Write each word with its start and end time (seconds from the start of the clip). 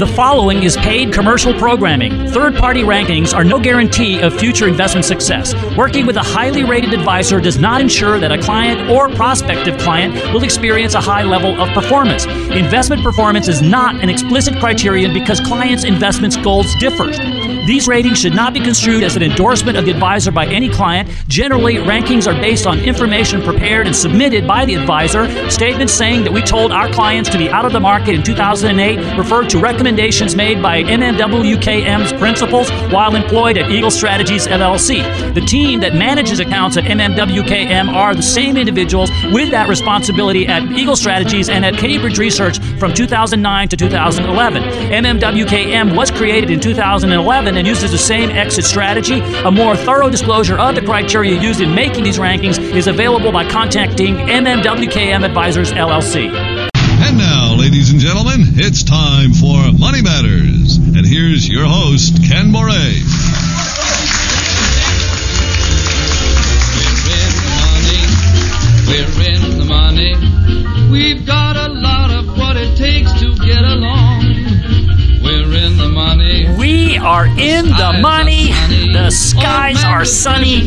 The 0.00 0.06
following 0.06 0.62
is 0.62 0.78
paid 0.78 1.12
commercial 1.12 1.52
programming. 1.52 2.26
Third 2.28 2.56
party 2.56 2.80
rankings 2.80 3.34
are 3.34 3.44
no 3.44 3.60
guarantee 3.60 4.18
of 4.22 4.32
future 4.34 4.66
investment 4.66 5.04
success. 5.04 5.52
Working 5.76 6.06
with 6.06 6.16
a 6.16 6.22
highly 6.22 6.64
rated 6.64 6.94
advisor 6.94 7.38
does 7.38 7.58
not 7.58 7.82
ensure 7.82 8.18
that 8.18 8.32
a 8.32 8.40
client 8.40 8.88
or 8.88 9.10
prospective 9.10 9.76
client 9.76 10.14
will 10.32 10.42
experience 10.42 10.94
a 10.94 11.02
high 11.02 11.22
level 11.22 11.60
of 11.60 11.68
performance. 11.74 12.24
Investment 12.24 13.02
performance 13.02 13.46
is 13.46 13.60
not 13.60 14.02
an 14.02 14.08
explicit 14.08 14.58
criterion 14.58 15.12
because 15.12 15.38
clients' 15.38 15.84
investments 15.84 16.38
goals 16.38 16.74
differ. 16.76 17.10
These 17.66 17.86
ratings 17.86 18.18
should 18.18 18.34
not 18.34 18.54
be 18.54 18.60
construed 18.60 19.02
as 19.02 19.16
an 19.16 19.22
endorsement 19.22 19.76
of 19.76 19.84
the 19.84 19.90
advisor 19.90 20.32
by 20.32 20.46
any 20.46 20.70
client. 20.70 21.10
Generally, 21.28 21.74
rankings 21.76 22.26
are 22.26 22.40
based 22.40 22.66
on 22.66 22.80
information 22.80 23.42
prepared 23.42 23.86
and 23.86 23.94
submitted 23.94 24.46
by 24.46 24.64
the 24.64 24.74
advisor. 24.76 25.28
Statements 25.50 25.92
saying 25.92 26.24
that 26.24 26.32
we 26.32 26.40
told 26.40 26.72
our 26.72 26.90
clients 26.90 27.28
to 27.30 27.36
be 27.36 27.50
out 27.50 27.66
of 27.66 27.72
the 27.72 27.78
market 27.78 28.14
in 28.14 28.22
2008 28.22 29.18
refer 29.18 29.46
to 29.46 29.58
recommendations 29.58 29.89
made 30.36 30.62
by 30.62 30.82
MMWKM's 30.82 32.12
principals 32.14 32.70
while 32.92 33.14
employed 33.14 33.58
at 33.58 33.70
Eagle 33.70 33.90
Strategies 33.90 34.46
LLC. 34.46 35.34
The 35.34 35.40
team 35.40 35.80
that 35.80 35.94
manages 35.94 36.40
accounts 36.40 36.76
at 36.76 36.84
MMWKM 36.84 37.92
are 37.92 38.14
the 38.14 38.22
same 38.22 38.56
individuals 38.56 39.10
with 39.32 39.50
that 39.50 39.68
responsibility 39.68 40.46
at 40.46 40.62
Eagle 40.72 40.96
Strategies 40.96 41.48
and 41.48 41.64
at 41.64 41.74
Cambridge 41.74 42.18
Research 42.18 42.58
from 42.78 42.94
2009 42.94 43.68
to 43.68 43.76
2011. 43.76 44.62
MMWKM 44.62 45.96
was 45.96 46.10
created 46.10 46.50
in 46.50 46.60
2011 46.60 47.56
and 47.56 47.66
uses 47.66 47.90
the 47.90 47.98
same 47.98 48.30
exit 48.30 48.64
strategy. 48.64 49.20
A 49.44 49.50
more 49.50 49.76
thorough 49.76 50.10
disclosure 50.10 50.58
of 50.58 50.74
the 50.74 50.82
criteria 50.82 51.40
used 51.40 51.60
in 51.60 51.74
making 51.74 52.04
these 52.04 52.18
rankings 52.18 52.58
is 52.74 52.86
available 52.86 53.32
by 53.32 53.48
contacting 53.48 54.16
MMWKM 54.16 55.24
Advisors 55.24 55.72
LLC. 55.72 56.49
Gentlemen, 58.10 58.42
it's 58.56 58.82
time 58.82 59.32
for 59.34 59.70
Money 59.78 60.02
Matters. 60.02 60.78
And 60.78 61.06
here's 61.06 61.48
your 61.48 61.64
host, 61.64 62.16
Ken 62.26 62.50
Moraif. 62.50 63.06
We're 68.88 69.30
in 69.30 69.58
the 69.60 69.64
money. 69.64 70.16
We've 70.90 71.24
got 71.24 71.54
a 71.54 71.68
lot 71.72 72.10
of 72.10 72.36
what 72.36 72.56
it 72.56 72.76
takes 72.76 73.12
to 73.20 73.32
get 73.46 73.62
along. 73.62 74.22
We're 75.22 75.54
in 75.54 75.76
the 75.76 75.88
money. 75.94 76.52
We 76.58 76.98
are 76.98 77.26
in 77.26 77.66
the 77.66 78.00
money. 78.02 78.48
The 78.92 79.10
skies 79.10 79.84
are 79.84 80.04
sunny. 80.04 80.66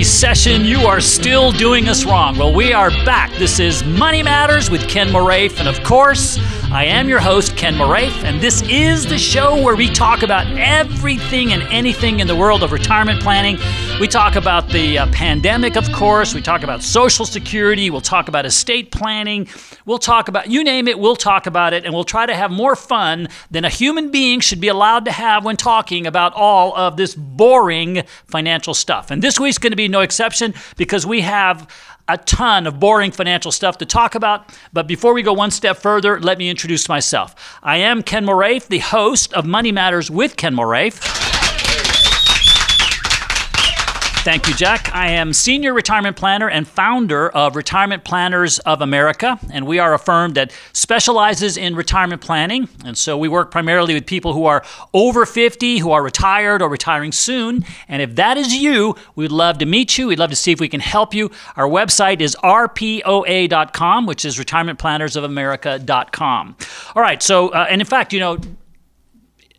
Recession, 0.00 0.64
you 0.64 0.86
are 0.86 0.98
still 0.98 1.52
doing 1.52 1.86
us 1.86 2.06
wrong. 2.06 2.38
Well, 2.38 2.54
we 2.54 2.72
are 2.72 2.88
back. 3.04 3.30
This 3.34 3.60
is 3.60 3.84
Money 3.84 4.22
Matters 4.22 4.70
with 4.70 4.88
Ken 4.88 5.08
Moraif, 5.08 5.60
and 5.60 5.68
of 5.68 5.82
course, 5.84 6.38
I 6.72 6.84
am 6.84 7.08
your 7.08 7.18
host, 7.18 7.56
Ken 7.56 7.74
Moraif, 7.74 8.22
and 8.22 8.40
this 8.40 8.62
is 8.62 9.04
the 9.04 9.18
show 9.18 9.60
where 9.60 9.74
we 9.74 9.90
talk 9.90 10.22
about 10.22 10.46
everything 10.56 11.52
and 11.52 11.64
anything 11.64 12.20
in 12.20 12.28
the 12.28 12.36
world 12.36 12.62
of 12.62 12.70
retirement 12.70 13.20
planning. 13.20 13.58
We 13.98 14.06
talk 14.06 14.36
about 14.36 14.68
the 14.68 14.98
uh, 14.98 15.10
pandemic, 15.10 15.76
of 15.76 15.90
course. 15.90 16.32
We 16.32 16.40
talk 16.40 16.62
about 16.62 16.84
Social 16.84 17.26
Security. 17.26 17.90
We'll 17.90 18.00
talk 18.00 18.28
about 18.28 18.46
estate 18.46 18.92
planning. 18.92 19.48
We'll 19.84 19.98
talk 19.98 20.28
about, 20.28 20.48
you 20.48 20.62
name 20.62 20.86
it, 20.86 20.96
we'll 20.96 21.16
talk 21.16 21.48
about 21.48 21.72
it, 21.72 21.84
and 21.84 21.92
we'll 21.92 22.04
try 22.04 22.24
to 22.24 22.36
have 22.36 22.52
more 22.52 22.76
fun 22.76 23.26
than 23.50 23.64
a 23.64 23.68
human 23.68 24.12
being 24.12 24.38
should 24.38 24.60
be 24.60 24.68
allowed 24.68 25.06
to 25.06 25.10
have 25.10 25.44
when 25.44 25.56
talking 25.56 26.06
about 26.06 26.34
all 26.34 26.72
of 26.76 26.96
this 26.96 27.16
boring 27.16 28.04
financial 28.26 28.74
stuff. 28.74 29.10
And 29.10 29.20
this 29.20 29.40
week's 29.40 29.58
going 29.58 29.72
to 29.72 29.76
be 29.76 29.88
no 29.88 30.02
exception 30.02 30.54
because 30.76 31.04
we 31.04 31.22
have 31.22 31.68
a 32.12 32.18
ton 32.18 32.66
of 32.66 32.80
boring 32.80 33.12
financial 33.12 33.52
stuff 33.52 33.78
to 33.78 33.86
talk 33.86 34.14
about. 34.14 34.52
But 34.72 34.86
before 34.86 35.14
we 35.14 35.22
go 35.22 35.32
one 35.32 35.50
step 35.50 35.76
further, 35.76 36.20
let 36.20 36.38
me 36.38 36.50
introduce 36.50 36.88
myself. 36.88 37.58
I 37.62 37.76
am 37.76 38.02
Ken 38.02 38.26
Moraif, 38.26 38.66
the 38.66 38.78
host 38.78 39.32
of 39.34 39.46
Money 39.46 39.72
Matters 39.72 40.10
with 40.10 40.36
Ken 40.36 40.54
Moraif. 40.54 41.29
Thank 44.22 44.48
you, 44.48 44.54
Jack. 44.54 44.94
I 44.94 45.12
am 45.12 45.32
senior 45.32 45.72
retirement 45.72 46.14
planner 46.14 46.50
and 46.50 46.68
founder 46.68 47.30
of 47.30 47.56
Retirement 47.56 48.04
Planners 48.04 48.58
of 48.58 48.82
America, 48.82 49.38
and 49.50 49.66
we 49.66 49.78
are 49.78 49.94
a 49.94 49.98
firm 49.98 50.34
that 50.34 50.52
specializes 50.74 51.56
in 51.56 51.74
retirement 51.74 52.20
planning. 52.20 52.68
And 52.84 52.98
so 52.98 53.16
we 53.16 53.28
work 53.28 53.50
primarily 53.50 53.94
with 53.94 54.04
people 54.04 54.34
who 54.34 54.44
are 54.44 54.62
over 54.92 55.24
50, 55.24 55.78
who 55.78 55.92
are 55.92 56.02
retired 56.02 56.60
or 56.60 56.68
retiring 56.68 57.12
soon. 57.12 57.64
And 57.88 58.02
if 58.02 58.14
that 58.16 58.36
is 58.36 58.54
you, 58.54 58.94
we'd 59.14 59.32
love 59.32 59.56
to 59.56 59.64
meet 59.64 59.96
you. 59.96 60.08
We'd 60.08 60.18
love 60.18 60.28
to 60.28 60.36
see 60.36 60.52
if 60.52 60.60
we 60.60 60.68
can 60.68 60.80
help 60.80 61.14
you. 61.14 61.30
Our 61.56 61.66
website 61.66 62.20
is 62.20 62.36
rpoa.com, 62.44 64.04
which 64.04 64.26
is 64.26 64.36
retirementplannersofamerica.com. 64.36 66.56
All 66.94 67.02
right, 67.02 67.22
so, 67.22 67.48
uh, 67.48 67.68
and 67.70 67.80
in 67.80 67.86
fact, 67.86 68.12
you 68.12 68.20
know, 68.20 68.36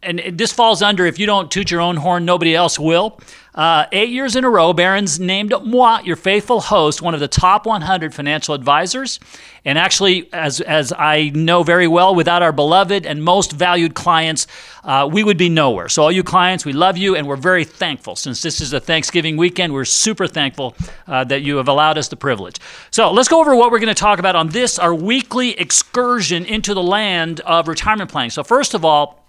and 0.04 0.22
this 0.34 0.52
falls 0.52 0.82
under 0.82 1.06
if 1.06 1.20
you 1.20 1.26
don't 1.26 1.52
toot 1.52 1.72
your 1.72 1.82
own 1.82 1.96
horn, 1.96 2.26
nobody 2.26 2.56
else 2.56 2.80
will. 2.80 3.20
Uh, 3.54 3.86
eight 3.92 4.10
years 4.10 4.38
in 4.38 4.46
a 4.46 4.50
row, 4.50 4.72
Barron's 4.72 5.20
named 5.20 5.54
moi, 5.66 6.00
your 6.06 6.16
faithful 6.16 6.62
host, 6.62 7.02
one 7.02 7.14
of 7.14 7.20
the 7.20 7.28
top 7.28 7.66
100 7.66 8.14
financial 8.14 8.56
advisors. 8.56 9.20
And 9.66 9.78
actually, 9.78 10.32
as, 10.32 10.62
as 10.62 10.94
I 10.98 11.32
know 11.36 11.62
very 11.62 11.88
well, 11.88 12.16
without 12.16 12.42
our 12.42 12.54
beloved 12.54 13.06
and 13.06 13.22
most 13.22 13.52
valued 13.52 13.94
clients, 13.94 14.48
uh, 14.86 15.08
we 15.12 15.24
would 15.24 15.38
be 15.38 15.50
nowhere. 15.50 15.90
So, 15.90 16.04
all 16.04 16.12
you 16.12 16.24
clients, 16.24 16.66
we 16.66 16.72
love 16.72 16.98
you 16.98 17.16
and 17.16 17.28
we're 17.28 17.36
very 17.36 17.66
thankful. 17.66 18.16
Since 18.16 18.42
this 18.42 18.62
is 18.62 18.72
a 18.72 18.80
Thanksgiving 18.80 19.36
weekend, 19.36 19.74
we're 19.74 19.86
super 19.86 20.28
thankful 20.28 20.76
uh, 21.06 21.26
that 21.26 21.42
you 21.42 21.58
have 21.58 21.68
allowed 21.68 21.98
us 21.98 22.08
the 22.08 22.16
privilege. 22.16 22.56
So, 22.90 23.12
let's 23.12 23.28
go 23.28 23.42
over 23.42 23.54
what 23.54 23.70
we're 23.70 23.80
going 23.80 23.94
to 23.94 23.94
talk 23.94 24.20
about 24.20 24.38
on 24.38 24.48
this, 24.50 24.80
our 24.80 24.96
weekly 24.96 25.60
excursion 25.60 26.46
into 26.46 26.74
the 26.74 26.84
land 26.84 27.42
of 27.42 27.68
retirement 27.68 28.10
planning. 28.10 28.32
So, 28.32 28.46
first 28.46 28.74
of 28.74 28.86
all, 28.86 29.26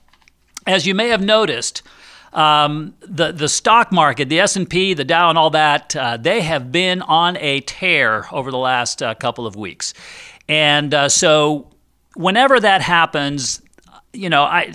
as 0.64 0.86
you 0.86 0.94
may 0.94 1.08
have 1.08 1.22
noticed, 1.22 1.82
um, 2.32 2.94
the 3.00 3.32
the 3.32 3.48
stock 3.48 3.92
market, 3.92 4.28
the 4.28 4.40
S 4.40 4.56
and 4.56 4.68
P, 4.68 4.94
the 4.94 5.04
Dow, 5.04 5.28
and 5.28 5.38
all 5.38 5.50
that, 5.50 5.94
uh, 5.94 6.16
they 6.16 6.40
have 6.40 6.72
been 6.72 7.02
on 7.02 7.36
a 7.38 7.60
tear 7.60 8.26
over 8.32 8.50
the 8.50 8.58
last 8.58 9.02
uh, 9.02 9.14
couple 9.14 9.46
of 9.46 9.56
weeks, 9.56 9.94
and 10.48 10.94
uh, 10.94 11.08
so 11.08 11.68
whenever 12.14 12.58
that 12.60 12.82
happens, 12.82 13.62
you 14.12 14.28
know, 14.28 14.42
I 14.42 14.72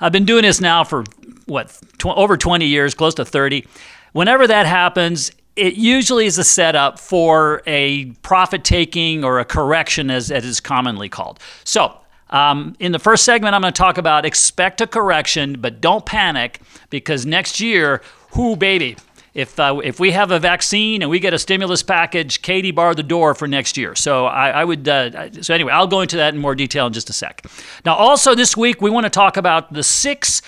I've 0.00 0.12
been 0.12 0.24
doing 0.24 0.42
this 0.42 0.60
now 0.60 0.84
for 0.84 1.04
what 1.46 1.76
tw- 1.98 2.06
over 2.06 2.36
20 2.36 2.66
years, 2.66 2.94
close 2.94 3.14
to 3.14 3.24
30. 3.24 3.66
Whenever 4.12 4.46
that 4.46 4.66
happens, 4.66 5.30
it 5.56 5.74
usually 5.74 6.26
is 6.26 6.38
a 6.38 6.44
setup 6.44 6.98
for 6.98 7.62
a 7.66 8.06
profit 8.22 8.64
taking 8.64 9.24
or 9.24 9.38
a 9.40 9.44
correction, 9.44 10.10
as 10.10 10.30
it 10.30 10.44
is 10.44 10.60
commonly 10.60 11.08
called. 11.08 11.38
So 11.64 11.96
um, 12.30 12.76
in 12.78 12.92
the 12.92 12.98
first 12.98 13.24
segment, 13.24 13.54
I'm 13.54 13.60
going 13.60 13.72
to 13.72 13.78
talk 13.78 13.98
about 13.98 14.24
expect 14.24 14.80
a 14.80 14.86
correction, 14.86 15.60
but 15.60 15.80
don't 15.80 16.06
panic 16.06 16.60
because 16.88 17.26
next 17.26 17.60
year, 17.60 18.02
whoo, 18.36 18.56
baby, 18.56 18.96
if, 19.34 19.58
uh, 19.60 19.80
if 19.82 20.00
we 20.00 20.12
have 20.12 20.30
a 20.30 20.38
vaccine 20.38 21.02
and 21.02 21.10
we 21.10 21.20
get 21.20 21.34
a 21.34 21.38
stimulus 21.38 21.82
package, 21.82 22.42
Katie 22.42 22.70
barred 22.70 22.96
the 22.96 23.02
door 23.02 23.34
for 23.34 23.46
next 23.46 23.76
year. 23.76 23.94
So 23.94 24.26
I, 24.26 24.50
I 24.50 24.64
would. 24.64 24.88
Uh, 24.88 25.42
so 25.42 25.54
anyway, 25.54 25.72
I'll 25.72 25.86
go 25.86 26.00
into 26.00 26.16
that 26.16 26.34
in 26.34 26.40
more 26.40 26.54
detail 26.54 26.86
in 26.86 26.92
just 26.92 27.10
a 27.10 27.12
sec. 27.12 27.44
Now, 27.84 27.94
also 27.94 28.34
this 28.34 28.56
week, 28.56 28.80
we 28.80 28.90
want 28.90 29.04
to 29.04 29.10
talk 29.10 29.36
about 29.36 29.72
the 29.72 29.82
six 29.82 30.42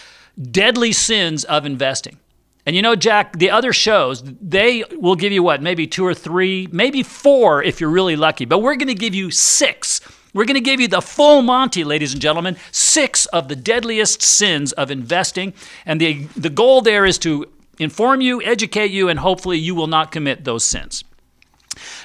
deadly 0.50 0.92
sins 0.92 1.44
of 1.44 1.66
investing. 1.66 2.18
And 2.64 2.76
you 2.76 2.82
know, 2.82 2.94
Jack, 2.94 3.38
the 3.38 3.50
other 3.50 3.72
shows, 3.72 4.22
they 4.22 4.84
will 4.92 5.16
give 5.16 5.32
you 5.32 5.42
what, 5.42 5.62
maybe 5.62 5.86
two 5.86 6.06
or 6.06 6.14
three, 6.14 6.68
maybe 6.70 7.02
four 7.02 7.62
if 7.62 7.80
you're 7.80 7.90
really 7.90 8.14
lucky. 8.14 8.44
But 8.44 8.60
we're 8.60 8.76
going 8.76 8.88
to 8.88 8.94
give 8.94 9.14
you 9.14 9.32
six 9.32 10.00
we're 10.34 10.44
going 10.44 10.54
to 10.54 10.60
give 10.60 10.80
you 10.80 10.88
the 10.88 11.02
full 11.02 11.42
Monty, 11.42 11.84
ladies 11.84 12.12
and 12.12 12.22
gentlemen, 12.22 12.56
six 12.70 13.26
of 13.26 13.48
the 13.48 13.56
deadliest 13.56 14.22
sins 14.22 14.72
of 14.72 14.90
investing. 14.90 15.52
And 15.84 16.00
the, 16.00 16.24
the 16.36 16.50
goal 16.50 16.80
there 16.80 17.04
is 17.04 17.18
to 17.18 17.46
inform 17.78 18.20
you, 18.20 18.42
educate 18.42 18.90
you, 18.90 19.08
and 19.08 19.18
hopefully 19.18 19.58
you 19.58 19.74
will 19.74 19.86
not 19.86 20.10
commit 20.12 20.44
those 20.44 20.64
sins. 20.64 21.04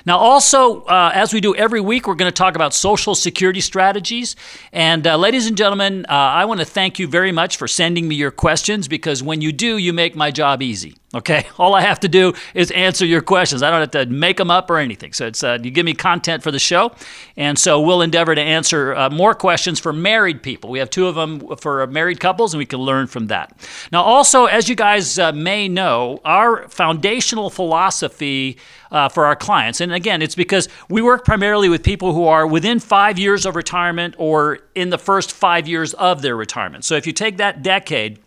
Now, 0.06 0.18
also, 0.18 0.84
uh, 0.84 1.12
as 1.14 1.34
we 1.34 1.42
do 1.42 1.54
every 1.56 1.82
week, 1.82 2.08
we're 2.08 2.16
going 2.16 2.32
to 2.32 2.36
talk 2.36 2.56
about 2.56 2.74
social 2.74 3.16
security 3.16 3.60
strategies. 3.60 4.36
And, 4.72 5.06
uh, 5.06 5.18
ladies 5.18 5.48
and 5.48 5.58
gentlemen, 5.58 6.06
uh, 6.08 6.14
I 6.14 6.46
want 6.46 6.62
to 6.62 6.66
thank 6.66 7.00
you 7.00 7.08
very 7.08 7.32
much 7.32 7.58
for 7.58 7.68
sending 7.68 8.08
me 8.08 8.16
your 8.16 8.32
questions 8.32 8.88
because 8.88 9.22
when 9.22 9.42
you 9.42 9.52
do, 9.52 9.78
you 9.78 9.92
make 9.92 10.16
my 10.16 10.32
job 10.32 10.62
easy. 10.62 10.96
Okay, 11.16 11.46
all 11.58 11.74
I 11.74 11.82
have 11.82 12.02
to 12.02 12.10
do 12.10 12.34
is 12.54 12.70
answer 12.72 13.06
your 13.06 13.22
questions. 13.22 13.64
I 13.64 13.72
don't 13.72 13.80
have 13.80 13.92
to 13.92 14.06
make 14.08 14.38
them 14.38 14.52
up 14.52 14.70
or 14.70 14.78
anything. 14.78 15.14
So 15.14 15.28
it's 15.28 15.44
uh, 15.44 15.58
you 15.62 15.72
give 15.72 15.86
me 15.86 15.94
content 15.94 16.44
for 16.44 16.52
the 16.52 16.60
show, 16.60 16.92
and 17.38 17.58
so 17.58 17.80
we'll 17.80 18.02
endeavor 18.02 18.36
to 18.36 18.42
answer 18.42 18.94
uh, 18.94 19.10
more 19.10 19.34
questions 19.34 19.80
for 19.80 19.94
married 19.94 20.44
people. 20.44 20.70
We 20.70 20.80
have 20.80 20.90
two 20.90 21.08
of 21.08 21.16
them 21.16 21.56
for 21.58 21.86
married 21.88 22.20
couples, 22.20 22.54
and 22.54 22.60
we 22.60 22.66
can 22.66 22.80
learn 22.80 23.08
from 23.08 23.28
that. 23.28 23.58
Now, 23.92 24.04
also, 24.04 24.46
as 24.46 24.68
you 24.68 24.76
guys 24.76 25.18
uh, 25.18 25.32
may 25.32 25.70
know, 25.70 26.20
our 26.26 26.68
foundational 26.68 27.50
philosophy 27.50 28.58
uh, 28.92 29.08
for 29.08 29.26
our 29.26 29.36
clients, 29.36 29.80
and 29.80 29.94
again, 29.94 30.22
it's 30.22 30.36
because 30.36 30.68
we 30.90 31.02
work 31.02 31.24
primarily 31.24 31.70
with 31.70 31.84
people 31.84 32.14
who 32.14 32.26
are 32.26 32.46
within 32.46 32.80
five 32.80 33.18
years 33.18 33.46
of 33.46 33.56
retirement 33.56 34.14
or 34.18 34.60
in 34.76 34.90
the 34.90 34.98
first 34.98 35.32
five 35.32 35.68
years 35.70 35.94
of 35.94 36.22
their 36.22 36.36
retirement. 36.36 36.84
So 36.84 36.96
if 36.96 37.08
you 37.08 37.14
take 37.14 37.38
that 37.38 37.64
decade 37.64 38.20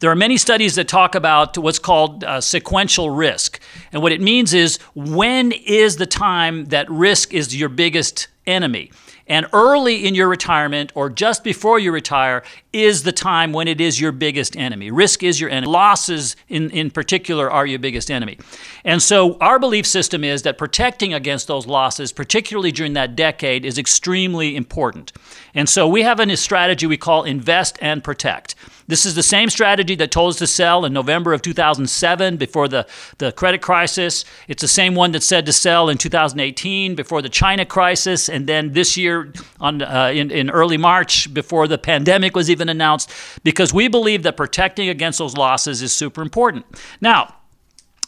there 0.00 0.10
are 0.10 0.16
many 0.16 0.38
studies 0.38 0.74
that 0.74 0.88
talk 0.88 1.14
about 1.14 1.56
what's 1.58 1.78
called 1.78 2.24
uh, 2.24 2.40
sequential 2.40 3.10
risk. 3.10 3.60
And 3.92 4.02
what 4.02 4.12
it 4.12 4.20
means 4.20 4.54
is 4.54 4.78
when 4.94 5.52
is 5.52 5.96
the 5.96 6.06
time 6.06 6.66
that 6.66 6.90
risk 6.90 7.32
is 7.34 7.54
your 7.54 7.68
biggest 7.68 8.28
enemy? 8.46 8.90
And 9.26 9.46
early 9.52 10.08
in 10.08 10.16
your 10.16 10.28
retirement 10.28 10.90
or 10.96 11.08
just 11.08 11.44
before 11.44 11.78
you 11.78 11.92
retire 11.92 12.42
is 12.72 13.04
the 13.04 13.12
time 13.12 13.52
when 13.52 13.68
it 13.68 13.80
is 13.80 14.00
your 14.00 14.10
biggest 14.10 14.56
enemy. 14.56 14.90
Risk 14.90 15.22
is 15.22 15.40
your 15.40 15.50
enemy. 15.50 15.70
Losses, 15.70 16.34
in, 16.48 16.68
in 16.70 16.90
particular, 16.90 17.48
are 17.48 17.64
your 17.64 17.78
biggest 17.78 18.10
enemy. 18.10 18.38
And 18.84 19.00
so, 19.00 19.38
our 19.38 19.60
belief 19.60 19.86
system 19.86 20.24
is 20.24 20.42
that 20.42 20.58
protecting 20.58 21.14
against 21.14 21.46
those 21.46 21.68
losses, 21.68 22.10
particularly 22.10 22.72
during 22.72 22.94
that 22.94 23.14
decade, 23.14 23.64
is 23.64 23.78
extremely 23.78 24.56
important. 24.56 25.12
And 25.54 25.68
so, 25.68 25.88
we 25.88 26.02
have 26.02 26.20
a 26.20 26.36
strategy 26.36 26.86
we 26.86 26.96
call 26.96 27.24
invest 27.24 27.78
and 27.80 28.04
protect. 28.04 28.54
This 28.90 29.06
is 29.06 29.14
the 29.14 29.22
same 29.22 29.50
strategy 29.50 29.94
that 29.94 30.10
told 30.10 30.30
us 30.30 30.38
to 30.38 30.48
sell 30.48 30.84
in 30.84 30.92
November 30.92 31.32
of 31.32 31.42
2007 31.42 32.36
before 32.36 32.66
the, 32.66 32.88
the 33.18 33.30
credit 33.30 33.62
crisis. 33.62 34.24
It's 34.48 34.62
the 34.62 34.68
same 34.68 34.96
one 34.96 35.12
that 35.12 35.22
said 35.22 35.46
to 35.46 35.52
sell 35.52 35.88
in 35.88 35.96
2018 35.96 36.96
before 36.96 37.22
the 37.22 37.28
China 37.28 37.64
crisis, 37.64 38.28
and 38.28 38.48
then 38.48 38.72
this 38.72 38.96
year 38.96 39.32
on, 39.60 39.82
uh, 39.82 40.10
in, 40.12 40.32
in 40.32 40.50
early 40.50 40.76
March 40.76 41.32
before 41.32 41.68
the 41.68 41.78
pandemic 41.78 42.34
was 42.34 42.50
even 42.50 42.68
announced, 42.68 43.12
because 43.44 43.72
we 43.72 43.86
believe 43.86 44.24
that 44.24 44.36
protecting 44.36 44.88
against 44.88 45.20
those 45.20 45.36
losses 45.36 45.82
is 45.82 45.92
super 45.92 46.20
important. 46.20 46.66
Now, 47.00 47.36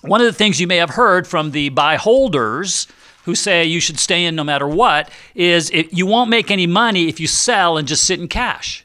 one 0.01 0.21
of 0.21 0.27
the 0.27 0.33
things 0.33 0.61
you 0.61 0.67
may 0.67 0.79
have 0.79 0.91
heard 0.91 1.29
from 1.29 1.53
the 1.53 1.69
buy 1.69 1.95
holders 1.95 2.89
who 3.25 3.35
say 3.35 3.65
you 3.65 3.81
should 3.81 3.99
stay 3.99 4.25
in 4.25 4.35
no 4.35 4.45
matter 4.45 4.67
what 4.67 5.11
is 5.35 5.71
it, 5.71 5.93
you 5.93 6.07
won't 6.07 6.31
make 6.31 6.51
any 6.51 6.67
money 6.67 7.09
if 7.09 7.21
you 7.21 7.27
sell 7.27 7.77
and 7.77 7.87
just 7.87 8.05
sit 8.05 8.21
in 8.21 8.29
cash. 8.29 8.85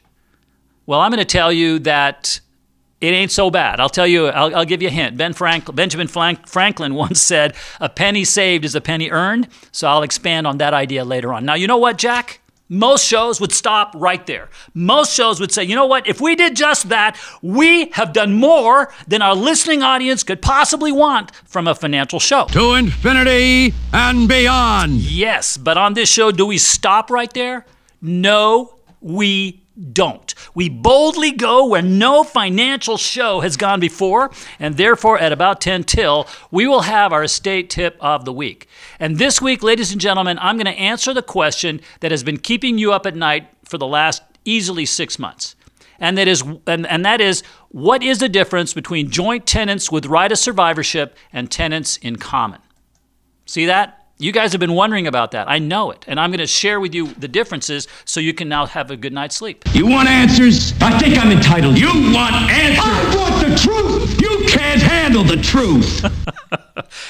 Well, 0.86 1.00
I'm 1.00 1.10
going 1.10 1.18
to 1.18 1.24
tell 1.24 1.52
you 1.52 1.78
that 1.80 2.40
it 3.00 3.08
ain't 3.08 3.30
so 3.30 3.50
bad. 3.50 3.78
I'll 3.78 3.88
tell 3.88 4.06
you, 4.06 4.26
I'll, 4.26 4.56
I'll 4.56 4.64
give 4.64 4.82
you 4.82 4.88
a 4.88 4.92
hint. 4.92 5.16
Ben 5.16 5.32
Frank, 5.32 5.72
Benjamin 5.74 6.08
Franklin 6.08 6.94
once 6.94 7.20
said, 7.20 7.54
A 7.80 7.88
penny 7.88 8.24
saved 8.24 8.64
is 8.64 8.74
a 8.74 8.80
penny 8.80 9.10
earned. 9.10 9.48
So 9.70 9.86
I'll 9.86 10.02
expand 10.02 10.46
on 10.46 10.58
that 10.58 10.74
idea 10.74 11.04
later 11.04 11.32
on. 11.32 11.44
Now, 11.44 11.54
you 11.54 11.66
know 11.66 11.76
what, 11.76 11.98
Jack? 11.98 12.40
Most 12.68 13.06
shows 13.06 13.40
would 13.40 13.52
stop 13.52 13.92
right 13.96 14.26
there. 14.26 14.50
Most 14.74 15.14
shows 15.14 15.40
would 15.40 15.50
say, 15.50 15.64
you 15.64 15.74
know 15.74 15.86
what, 15.86 16.06
if 16.06 16.20
we 16.20 16.36
did 16.36 16.54
just 16.54 16.90
that, 16.90 17.18
we 17.40 17.86
have 17.92 18.12
done 18.12 18.34
more 18.34 18.92
than 19.06 19.22
our 19.22 19.34
listening 19.34 19.82
audience 19.82 20.22
could 20.22 20.42
possibly 20.42 20.92
want 20.92 21.34
from 21.46 21.66
a 21.66 21.74
financial 21.74 22.20
show. 22.20 22.44
To 22.46 22.74
infinity 22.74 23.72
and 23.92 24.28
beyond. 24.28 24.92
Yes, 24.92 25.56
but 25.56 25.78
on 25.78 25.94
this 25.94 26.10
show, 26.10 26.30
do 26.30 26.44
we 26.44 26.58
stop 26.58 27.10
right 27.10 27.32
there? 27.32 27.64
No, 28.02 28.74
we 29.00 29.62
don't. 29.92 30.34
We 30.54 30.68
boldly 30.68 31.30
go 31.30 31.66
where 31.66 31.82
no 31.82 32.24
financial 32.24 32.96
show 32.96 33.40
has 33.40 33.56
gone 33.56 33.80
before, 33.80 34.30
and 34.58 34.76
therefore, 34.76 35.18
at 35.18 35.32
about 35.32 35.60
10 35.60 35.84
till, 35.84 36.26
we 36.50 36.66
will 36.66 36.82
have 36.82 37.12
our 37.12 37.22
estate 37.22 37.70
tip 37.70 37.96
of 38.00 38.24
the 38.24 38.32
week. 38.32 38.68
And 38.98 39.18
this 39.18 39.40
week, 39.40 39.62
ladies 39.62 39.92
and 39.92 40.00
gentlemen, 40.00 40.38
I'm 40.40 40.56
going 40.56 40.66
to 40.66 40.72
answer 40.72 41.14
the 41.14 41.22
question 41.22 41.80
that 42.00 42.10
has 42.10 42.22
been 42.22 42.38
keeping 42.38 42.78
you 42.78 42.92
up 42.92 43.06
at 43.06 43.14
night 43.14 43.48
for 43.64 43.78
the 43.78 43.86
last 43.86 44.22
easily 44.44 44.86
six 44.86 45.18
months. 45.18 45.54
And 46.00 46.16
that 46.16 46.28
is, 46.28 46.42
and, 46.66 46.86
and 46.86 47.04
that 47.04 47.20
is, 47.20 47.42
what 47.70 48.02
is 48.02 48.18
the 48.18 48.28
difference 48.28 48.72
between 48.72 49.10
joint 49.10 49.46
tenants 49.46 49.90
with 49.90 50.06
right 50.06 50.30
of 50.30 50.38
survivorship 50.38 51.16
and 51.32 51.50
tenants 51.50 51.96
in 51.96 52.16
common? 52.16 52.60
See 53.46 53.66
that? 53.66 53.97
You 54.20 54.32
guys 54.32 54.50
have 54.50 54.58
been 54.58 54.72
wondering 54.72 55.06
about 55.06 55.30
that. 55.30 55.48
I 55.48 55.60
know 55.60 55.92
it. 55.92 56.04
And 56.08 56.18
I'm 56.18 56.30
going 56.30 56.40
to 56.40 56.46
share 56.46 56.80
with 56.80 56.92
you 56.92 57.06
the 57.14 57.28
differences 57.28 57.86
so 58.04 58.18
you 58.18 58.34
can 58.34 58.48
now 58.48 58.66
have 58.66 58.90
a 58.90 58.96
good 58.96 59.12
night's 59.12 59.36
sleep. 59.36 59.64
You 59.72 59.86
want 59.86 60.08
answers? 60.08 60.72
I 60.80 60.98
think 60.98 61.16
I'm 61.16 61.30
entitled. 61.30 61.78
You 61.78 61.86
want 62.12 62.34
answers? 62.34 62.84
I 62.84 63.16
want 63.16 63.46
the 63.46 63.54
truth. 63.54 64.20
You 64.20 64.44
can't 64.48 64.82
handle 64.82 65.22
the 65.22 65.36
truth. 65.36 66.04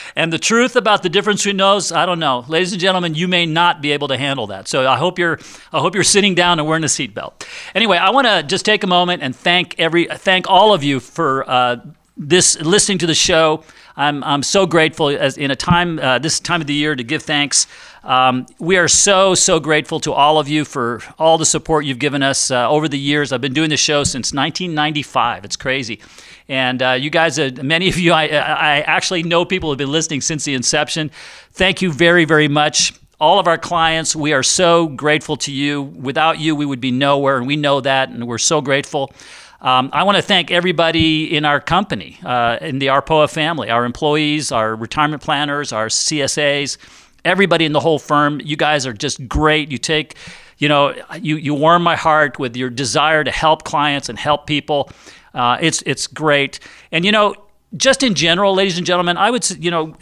and 0.16 0.30
the 0.30 0.38
truth 0.38 0.76
about 0.76 1.02
the 1.02 1.08
difference 1.08 1.40
between 1.40 1.56
those, 1.56 1.92
I 1.92 2.04
don't 2.04 2.18
know. 2.18 2.44
Ladies 2.46 2.72
and 2.72 2.80
gentlemen, 2.80 3.14
you 3.14 3.26
may 3.26 3.46
not 3.46 3.80
be 3.80 3.92
able 3.92 4.08
to 4.08 4.18
handle 4.18 4.48
that. 4.48 4.68
So 4.68 4.86
I 4.86 4.98
hope 4.98 5.18
you're 5.18 5.38
I 5.72 5.78
hope 5.78 5.94
you're 5.94 6.04
sitting 6.04 6.34
down 6.34 6.58
and 6.58 6.68
wearing 6.68 6.84
a 6.84 6.88
seatbelt. 6.88 7.46
Anyway, 7.74 7.96
I 7.96 8.10
want 8.10 8.26
to 8.26 8.42
just 8.42 8.66
take 8.66 8.84
a 8.84 8.86
moment 8.86 9.22
and 9.22 9.34
thank 9.34 9.74
every 9.78 10.04
thank 10.04 10.46
all 10.46 10.74
of 10.74 10.84
you 10.84 11.00
for 11.00 11.48
uh, 11.48 11.76
this 12.18 12.60
listening 12.60 12.98
to 12.98 13.06
the 13.06 13.14
show. 13.14 13.64
I'm, 13.98 14.22
I'm 14.22 14.44
so 14.44 14.64
grateful 14.64 15.08
as 15.08 15.36
in 15.36 15.50
a 15.50 15.56
time 15.56 15.98
uh, 15.98 16.20
this 16.20 16.38
time 16.38 16.60
of 16.60 16.68
the 16.68 16.74
year 16.74 16.94
to 16.94 17.02
give 17.02 17.24
thanks. 17.24 17.66
Um, 18.04 18.46
we 18.60 18.76
are 18.76 18.86
so 18.86 19.34
so 19.34 19.58
grateful 19.58 19.98
to 20.00 20.12
all 20.12 20.38
of 20.38 20.46
you 20.48 20.64
for 20.64 21.02
all 21.18 21.36
the 21.36 21.44
support 21.44 21.84
you've 21.84 21.98
given 21.98 22.22
us 22.22 22.52
uh, 22.52 22.70
over 22.70 22.86
the 22.86 22.98
years. 22.98 23.32
I've 23.32 23.40
been 23.40 23.52
doing 23.52 23.70
this 23.70 23.80
show 23.80 24.04
since 24.04 24.32
1995. 24.32 25.44
It's 25.44 25.56
crazy, 25.56 26.00
and 26.48 26.80
uh, 26.80 26.92
you 26.92 27.10
guys, 27.10 27.40
uh, 27.40 27.50
many 27.60 27.88
of 27.88 27.98
you, 27.98 28.12
I, 28.12 28.26
I 28.26 28.80
actually 28.82 29.24
know 29.24 29.44
people 29.44 29.70
have 29.70 29.78
been 29.78 29.90
listening 29.90 30.20
since 30.20 30.44
the 30.44 30.54
inception. 30.54 31.10
Thank 31.52 31.82
you 31.82 31.92
very 31.92 32.24
very 32.24 32.46
much 32.46 32.92
all 33.20 33.40
of 33.40 33.48
our 33.48 33.58
clients, 33.58 34.14
we 34.14 34.32
are 34.32 34.44
so 34.44 34.86
grateful 34.86 35.36
to 35.38 35.50
you. 35.50 35.82
Without 35.82 36.38
you, 36.38 36.54
we 36.54 36.64
would 36.64 36.80
be 36.80 36.92
nowhere, 36.92 37.36
and 37.36 37.48
we 37.48 37.56
know 37.56 37.80
that, 37.80 38.10
and 38.10 38.28
we're 38.28 38.38
so 38.38 38.60
grateful. 38.60 39.12
Um, 39.60 39.90
I 39.92 40.04
want 40.04 40.16
to 40.16 40.22
thank 40.22 40.50
everybody 40.52 41.36
in 41.36 41.44
our 41.44 41.60
company, 41.60 42.18
uh, 42.24 42.58
in 42.60 42.78
the 42.78 42.86
Arpoa 42.86 43.28
family, 43.28 43.70
our 43.70 43.84
employees, 43.84 44.52
our 44.52 44.76
retirement 44.76 45.20
planners, 45.22 45.72
our 45.72 45.88
CSAs, 45.88 46.76
everybody 47.24 47.64
in 47.64 47.72
the 47.72 47.80
whole 47.80 47.98
firm. 47.98 48.40
You 48.42 48.56
guys 48.56 48.86
are 48.86 48.92
just 48.92 49.26
great. 49.26 49.72
You 49.72 49.78
take, 49.78 50.14
you 50.58 50.68
know, 50.68 50.94
you, 51.20 51.36
you 51.36 51.54
warm 51.54 51.82
my 51.82 51.96
heart 51.96 52.38
with 52.38 52.56
your 52.56 52.70
desire 52.70 53.24
to 53.24 53.32
help 53.32 53.64
clients 53.64 54.08
and 54.08 54.16
help 54.16 54.46
people. 54.46 54.90
Uh, 55.34 55.58
it's, 55.60 55.82
it's 55.82 56.06
great. 56.06 56.60
And, 56.92 57.04
you 57.04 57.10
know, 57.10 57.34
just 57.76 58.02
in 58.02 58.14
general, 58.14 58.54
ladies 58.54 58.78
and 58.78 58.86
gentlemen, 58.86 59.18
I 59.18 59.30
would, 59.30 59.48
you 59.62 59.70
know, 59.70 59.94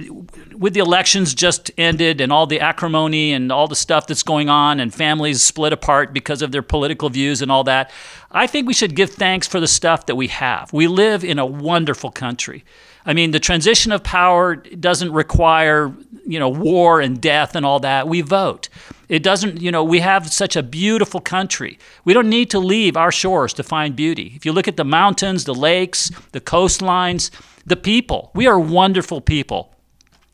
with 0.57 0.75
the 0.75 0.81
elections 0.81 1.35
just 1.35 1.71
ended 1.77 2.21
and 2.21 2.33
all 2.33 2.47
the 2.47 2.61
acrimony 2.61 3.33
and 3.33 3.51
all 3.51 3.67
the 3.67 3.75
stuff 3.75 4.07
that's 4.07 4.23
going 4.23 4.49
on 4.49 4.79
and 4.79 4.95
families 4.95 5.43
split 5.43 5.73
apart 5.73 6.13
because 6.13 6.43
of 6.43 6.53
their 6.53 6.63
political 6.63 7.09
views 7.11 7.43
and 7.43 7.51
all 7.51 7.65
that, 7.65 7.91
I 8.31 8.47
think 8.47 8.69
we 8.69 8.75
should 8.75 8.95
give 8.95 9.11
thanks 9.11 9.49
for 9.49 9.59
the 9.59 9.67
stuff 9.67 10.07
that 10.07 10.15
we 10.15 10.29
have. 10.29 10.73
We 10.73 10.87
live 10.87 11.25
in 11.25 11.41
a 11.41 11.47
wonderful 11.47 12.13
country. 12.13 12.65
I 13.05 13.13
mean, 13.15 13.33
the 13.33 13.41
transition 13.41 13.91
of 13.91 14.05
power 14.05 14.57
doesn't 14.57 15.13
require, 15.13 15.93
you 16.27 16.39
know, 16.39 16.49
war 16.49 17.01
and 17.01 17.21
death 17.21 17.55
and 17.55 17.65
all 17.65 17.81
that. 17.81 18.09
We 18.09 18.21
vote. 18.21 18.69
It 19.09 19.23
doesn't, 19.23 19.61
you 19.61 19.71
know, 19.71 19.85
we 19.85 20.01
have 20.01 20.33
such 20.33 20.57
a 20.57 20.63
beautiful 20.63 21.21
country. 21.21 21.79
We 22.05 22.13
don't 22.13 22.29
need 22.29 22.51
to 22.51 22.59
leave 22.59 22.97
our 22.97 23.13
shores 23.13 23.53
to 23.55 23.63
find 23.63 23.95
beauty. 23.95 24.33
If 24.35 24.45
you 24.45 24.53
look 24.53 24.67
at 24.67 24.77
the 24.77 24.85
mountains, 24.85 25.45
the 25.45 25.55
lakes, 25.55 26.11
the 26.33 26.41
coastlines, 26.41 27.31
the 27.65 27.77
people, 27.77 28.31
we 28.35 28.47
are 28.47 28.59
wonderful 28.59 29.21
people. 29.21 29.73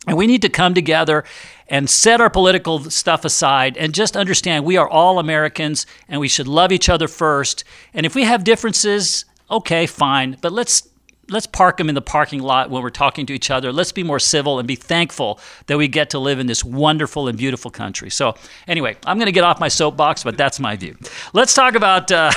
And 0.07 0.17
we 0.17 0.27
need 0.27 0.41
to 0.41 0.49
come 0.49 0.73
together 0.73 1.23
and 1.69 1.89
set 1.89 2.19
our 2.19 2.29
political 2.29 2.79
stuff 2.89 3.23
aside 3.23 3.77
and 3.77 3.93
just 3.93 4.17
understand 4.17 4.65
we 4.65 4.75
are 4.75 4.89
all 4.89 5.17
Americans 5.17 5.85
and 6.09 6.19
we 6.19 6.27
should 6.27 6.47
love 6.47 6.71
each 6.71 6.89
other 6.89 7.07
first. 7.07 7.63
And 7.93 8.05
if 8.05 8.13
we 8.13 8.23
have 8.23 8.43
differences, 8.43 9.25
okay, 9.49 9.85
fine, 9.85 10.37
but 10.41 10.51
let's 10.51 10.89
let's 11.29 11.47
park 11.47 11.77
them 11.77 11.89
in 11.89 11.95
the 11.95 12.01
parking 12.01 12.41
lot 12.41 12.69
when 12.69 12.83
we're 12.83 12.89
talking 12.89 13.25
to 13.27 13.33
each 13.33 13.49
other. 13.49 13.71
Let's 13.71 13.91
be 13.91 14.03
more 14.03 14.19
civil 14.19 14.59
and 14.59 14.67
be 14.67 14.75
thankful 14.75 15.39
that 15.67 15.77
we 15.77 15.87
get 15.87 16.09
to 16.11 16.19
live 16.19 16.39
in 16.39 16.47
this 16.47 16.63
wonderful 16.63 17.27
and 17.27 17.37
beautiful 17.37 17.71
country. 17.71 18.09
So, 18.09 18.35
anyway, 18.67 18.97
I'm 19.05 19.17
going 19.17 19.27
to 19.27 19.31
get 19.31 19.43
off 19.43 19.59
my 19.59 19.69
soapbox, 19.69 20.23
but 20.23 20.37
that's 20.37 20.59
my 20.59 20.75
view. 20.75 20.97
Let's 21.33 21.53
talk 21.53 21.75
about. 21.75 22.11
Uh, 22.11 22.31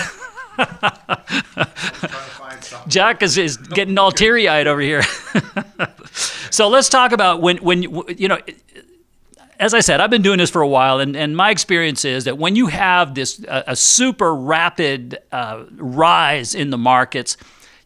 Jack 2.88 3.22
is, 3.22 3.36
is 3.36 3.56
getting 3.56 3.98
all 3.98 4.10
teary 4.10 4.48
eyed 4.48 4.66
over 4.66 4.80
here. 4.80 5.02
so 6.50 6.68
let's 6.68 6.88
talk 6.88 7.12
about 7.12 7.42
when, 7.42 7.58
when 7.58 7.82
you 7.82 8.28
know, 8.28 8.38
as 9.58 9.74
I 9.74 9.80
said, 9.80 10.00
I've 10.00 10.10
been 10.10 10.22
doing 10.22 10.38
this 10.38 10.50
for 10.50 10.62
a 10.62 10.68
while, 10.68 11.00
and, 11.00 11.16
and 11.16 11.36
my 11.36 11.50
experience 11.50 12.04
is 12.04 12.24
that 12.24 12.38
when 12.38 12.56
you 12.56 12.66
have 12.68 13.14
this 13.14 13.44
uh, 13.44 13.62
a 13.66 13.76
super 13.76 14.34
rapid 14.34 15.18
uh, 15.32 15.64
rise 15.76 16.54
in 16.54 16.70
the 16.70 16.78
markets, 16.78 17.36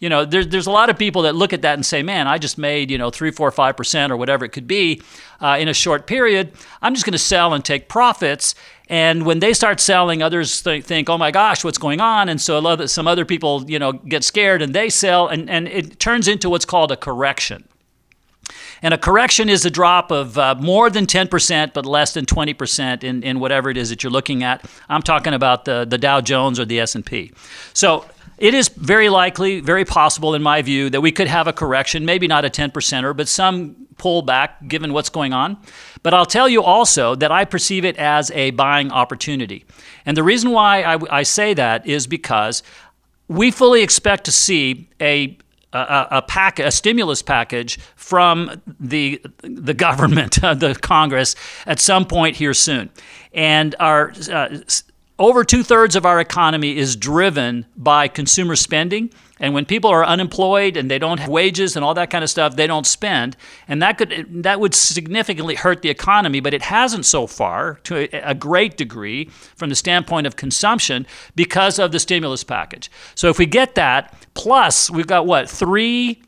you 0.00 0.08
know, 0.08 0.24
there's 0.24 0.48
there's 0.48 0.66
a 0.66 0.70
lot 0.70 0.88
of 0.90 0.98
people 0.98 1.22
that 1.22 1.34
look 1.34 1.52
at 1.52 1.62
that 1.62 1.74
and 1.74 1.84
say, 1.84 2.02
man, 2.02 2.26
I 2.26 2.38
just 2.38 2.58
made 2.58 2.90
you 2.90 2.98
know 2.98 3.10
three, 3.10 3.30
four, 3.30 3.50
five 3.50 3.76
percent 3.76 4.10
or 4.10 4.16
whatever 4.16 4.44
it 4.44 4.48
could 4.48 4.66
be 4.66 5.02
uh, 5.40 5.58
in 5.60 5.68
a 5.68 5.74
short 5.74 6.06
period. 6.06 6.52
I'm 6.82 6.94
just 6.94 7.04
going 7.04 7.12
to 7.12 7.18
sell 7.18 7.52
and 7.52 7.64
take 7.64 7.88
profits. 7.88 8.54
And 8.88 9.24
when 9.24 9.38
they 9.38 9.52
start 9.52 9.78
selling, 9.78 10.20
others 10.20 10.62
th- 10.62 10.84
think, 10.84 11.08
oh 11.08 11.16
my 11.16 11.30
gosh, 11.30 11.62
what's 11.62 11.78
going 11.78 12.00
on? 12.00 12.28
And 12.28 12.40
so 12.40 12.86
some 12.86 13.06
other 13.06 13.24
people, 13.24 13.70
you 13.70 13.78
know, 13.78 13.92
get 13.92 14.24
scared 14.24 14.62
and 14.62 14.74
they 14.74 14.88
sell, 14.88 15.28
and, 15.28 15.48
and 15.48 15.68
it 15.68 16.00
turns 16.00 16.26
into 16.26 16.50
what's 16.50 16.64
called 16.64 16.90
a 16.90 16.96
correction. 16.96 17.68
And 18.82 18.94
a 18.94 18.98
correction 18.98 19.48
is 19.48 19.64
a 19.64 19.70
drop 19.70 20.10
of 20.10 20.38
uh, 20.38 20.54
more 20.58 20.90
than 20.90 21.06
10%, 21.06 21.72
but 21.72 21.86
less 21.86 22.14
than 22.14 22.26
20% 22.26 23.04
in, 23.04 23.22
in 23.22 23.38
whatever 23.38 23.70
it 23.70 23.76
is 23.76 23.90
that 23.90 24.02
you're 24.02 24.10
looking 24.10 24.42
at. 24.42 24.64
I'm 24.88 25.02
talking 25.02 25.34
about 25.34 25.66
the, 25.66 25.84
the 25.84 25.98
Dow 25.98 26.20
Jones 26.20 26.58
or 26.58 26.64
the 26.64 26.80
S&P. 26.80 27.32
So 27.74 28.06
it 28.40 28.54
is 28.54 28.68
very 28.68 29.10
likely, 29.10 29.60
very 29.60 29.84
possible, 29.84 30.34
in 30.34 30.42
my 30.42 30.62
view, 30.62 30.88
that 30.90 31.02
we 31.02 31.12
could 31.12 31.28
have 31.28 31.46
a 31.46 31.52
correction, 31.52 32.06
maybe 32.06 32.26
not 32.26 32.44
a 32.44 32.50
10 32.50 32.70
percenter, 32.70 33.14
but 33.14 33.28
some 33.28 33.86
pullback 33.96 34.66
given 34.66 34.94
what's 34.94 35.10
going 35.10 35.34
on. 35.34 35.58
But 36.02 36.14
I'll 36.14 36.26
tell 36.26 36.48
you 36.48 36.62
also 36.62 37.14
that 37.16 37.30
I 37.30 37.44
perceive 37.44 37.84
it 37.84 37.98
as 37.98 38.30
a 38.30 38.50
buying 38.52 38.90
opportunity. 38.90 39.66
And 40.06 40.16
the 40.16 40.22
reason 40.22 40.52
why 40.52 40.82
I, 40.82 41.18
I 41.18 41.22
say 41.22 41.52
that 41.52 41.86
is 41.86 42.06
because 42.06 42.62
we 43.28 43.50
fully 43.50 43.82
expect 43.82 44.24
to 44.24 44.32
see 44.32 44.88
a 45.00 45.36
a, 45.72 46.06
a 46.10 46.22
pack, 46.22 46.58
a 46.58 46.72
stimulus 46.72 47.22
package 47.22 47.78
from 47.94 48.60
the 48.80 49.22
the 49.42 49.74
government, 49.74 50.32
the 50.40 50.76
Congress, 50.80 51.36
at 51.64 51.78
some 51.78 52.06
point 52.06 52.36
here 52.36 52.54
soon, 52.54 52.90
and 53.32 53.76
our 53.78 54.12
uh, 54.32 54.58
over 55.20 55.44
two 55.44 55.62
thirds 55.62 55.94
of 55.94 56.06
our 56.06 56.18
economy 56.18 56.78
is 56.78 56.96
driven 56.96 57.66
by 57.76 58.08
consumer 58.08 58.56
spending. 58.56 59.12
And 59.38 59.52
when 59.54 59.66
people 59.66 59.90
are 59.90 60.04
unemployed 60.04 60.78
and 60.78 60.90
they 60.90 60.98
don't 60.98 61.20
have 61.20 61.28
wages 61.28 61.76
and 61.76 61.84
all 61.84 61.92
that 61.94 62.08
kind 62.10 62.24
of 62.24 62.30
stuff, 62.30 62.56
they 62.56 62.66
don't 62.66 62.86
spend, 62.86 63.36
and 63.68 63.80
that 63.80 63.96
could 63.96 64.42
that 64.42 64.60
would 64.60 64.74
significantly 64.74 65.54
hurt 65.54 65.82
the 65.82 65.88
economy. 65.88 66.40
But 66.40 66.52
it 66.52 66.62
hasn't 66.62 67.06
so 67.06 67.26
far, 67.26 67.80
to 67.84 68.08
a, 68.12 68.34
great 68.34 68.76
degree, 68.76 69.26
from 69.56 69.68
the 69.70 69.76
standpoint 69.76 70.26
of 70.26 70.36
consumption, 70.36 71.06
because 71.36 71.78
of 71.78 71.92
the 71.92 71.98
stimulus 71.98 72.44
package. 72.44 72.90
So 73.14 73.28
if 73.28 73.38
we 73.38 73.46
get 73.46 73.76
that, 73.76 74.14
plus 74.34 74.90
we've 74.90 75.06
got 75.06 75.26
what 75.26 75.48
three 75.48 76.22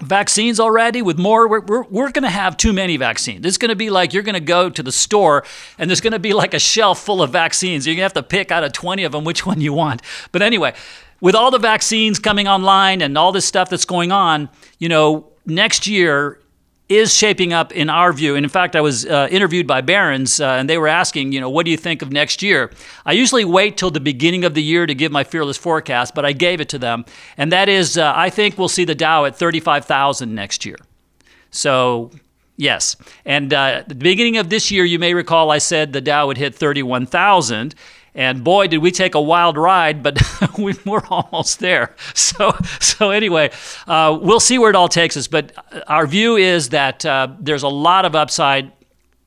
vaccines 0.00 0.60
already 0.60 1.02
with 1.02 1.18
more 1.18 1.48
we're, 1.48 1.60
we're, 1.60 1.82
we're 1.84 2.10
going 2.10 2.22
to 2.22 2.30
have 2.30 2.56
too 2.56 2.72
many 2.72 2.96
vaccines. 2.96 3.44
It's 3.44 3.58
going 3.58 3.70
to 3.70 3.76
be 3.76 3.90
like 3.90 4.12
you're 4.12 4.22
going 4.22 4.34
to 4.34 4.40
go 4.40 4.70
to 4.70 4.82
the 4.82 4.92
store 4.92 5.44
and 5.78 5.90
there's 5.90 6.00
going 6.00 6.12
to 6.12 6.18
be 6.18 6.32
like 6.32 6.54
a 6.54 6.58
shelf 6.58 7.00
full 7.00 7.22
of 7.22 7.30
vaccines. 7.30 7.86
You're 7.86 7.94
going 7.94 8.08
to 8.08 8.14
have 8.14 8.14
to 8.14 8.22
pick 8.22 8.50
out 8.50 8.64
of 8.64 8.72
20 8.72 9.04
of 9.04 9.12
them 9.12 9.24
which 9.24 9.44
one 9.44 9.60
you 9.60 9.72
want. 9.72 10.02
But 10.32 10.42
anyway 10.42 10.74
with 11.20 11.34
all 11.34 11.50
the 11.50 11.58
vaccines 11.58 12.18
coming 12.18 12.46
online 12.46 13.02
and 13.02 13.18
all 13.18 13.32
this 13.32 13.44
stuff 13.44 13.68
that's 13.68 13.84
going 13.84 14.12
on 14.12 14.48
you 14.78 14.88
know 14.88 15.26
next 15.46 15.86
year 15.86 16.38
is 16.88 17.12
shaping 17.12 17.52
up 17.52 17.70
in 17.72 17.90
our 17.90 18.12
view. 18.12 18.34
And 18.34 18.44
in 18.44 18.50
fact, 18.50 18.74
I 18.74 18.80
was 18.80 19.04
uh, 19.04 19.28
interviewed 19.30 19.66
by 19.66 19.82
Barron's, 19.82 20.40
uh, 20.40 20.52
and 20.52 20.70
they 20.70 20.78
were 20.78 20.88
asking, 20.88 21.32
you 21.32 21.40
know, 21.40 21.50
what 21.50 21.66
do 21.66 21.70
you 21.70 21.76
think 21.76 22.00
of 22.00 22.10
next 22.10 22.42
year? 22.42 22.70
I 23.04 23.12
usually 23.12 23.44
wait 23.44 23.76
till 23.76 23.90
the 23.90 24.00
beginning 24.00 24.44
of 24.44 24.54
the 24.54 24.62
year 24.62 24.86
to 24.86 24.94
give 24.94 25.12
my 25.12 25.24
fearless 25.24 25.58
forecast, 25.58 26.14
but 26.14 26.24
I 26.24 26.32
gave 26.32 26.60
it 26.60 26.68
to 26.70 26.78
them, 26.78 27.04
and 27.36 27.52
that 27.52 27.68
is, 27.68 27.98
uh, 27.98 28.12
I 28.16 28.30
think 28.30 28.56
we'll 28.56 28.68
see 28.68 28.84
the 28.84 28.94
Dow 28.94 29.26
at 29.26 29.36
thirty-five 29.36 29.84
thousand 29.84 30.34
next 30.34 30.64
year. 30.64 30.76
So. 31.50 32.10
Yes. 32.60 32.96
And 33.24 33.54
uh, 33.54 33.56
at 33.56 33.88
the 33.88 33.94
beginning 33.94 34.36
of 34.36 34.50
this 34.50 34.72
year, 34.72 34.84
you 34.84 34.98
may 34.98 35.14
recall 35.14 35.52
I 35.52 35.58
said 35.58 35.92
the 35.92 36.00
Dow 36.00 36.26
would 36.26 36.38
hit 36.38 36.56
31,000. 36.56 37.72
And 38.18 38.42
boy, 38.42 38.66
did 38.66 38.78
we 38.78 38.90
take 38.90 39.14
a 39.14 39.20
wild 39.20 39.56
ride, 39.56 40.02
but 40.02 40.20
we 40.58 40.74
are 40.88 41.06
almost 41.08 41.60
there. 41.60 41.94
So, 42.14 42.52
so 42.80 43.10
anyway, 43.10 43.52
uh, 43.86 44.18
we'll 44.20 44.40
see 44.40 44.58
where 44.58 44.70
it 44.70 44.76
all 44.76 44.88
takes 44.88 45.16
us. 45.16 45.28
But 45.28 45.52
our 45.86 46.04
view 46.04 46.36
is 46.36 46.70
that 46.70 47.06
uh, 47.06 47.28
there's 47.38 47.62
a 47.62 47.68
lot 47.68 48.04
of 48.04 48.16
upside. 48.16 48.72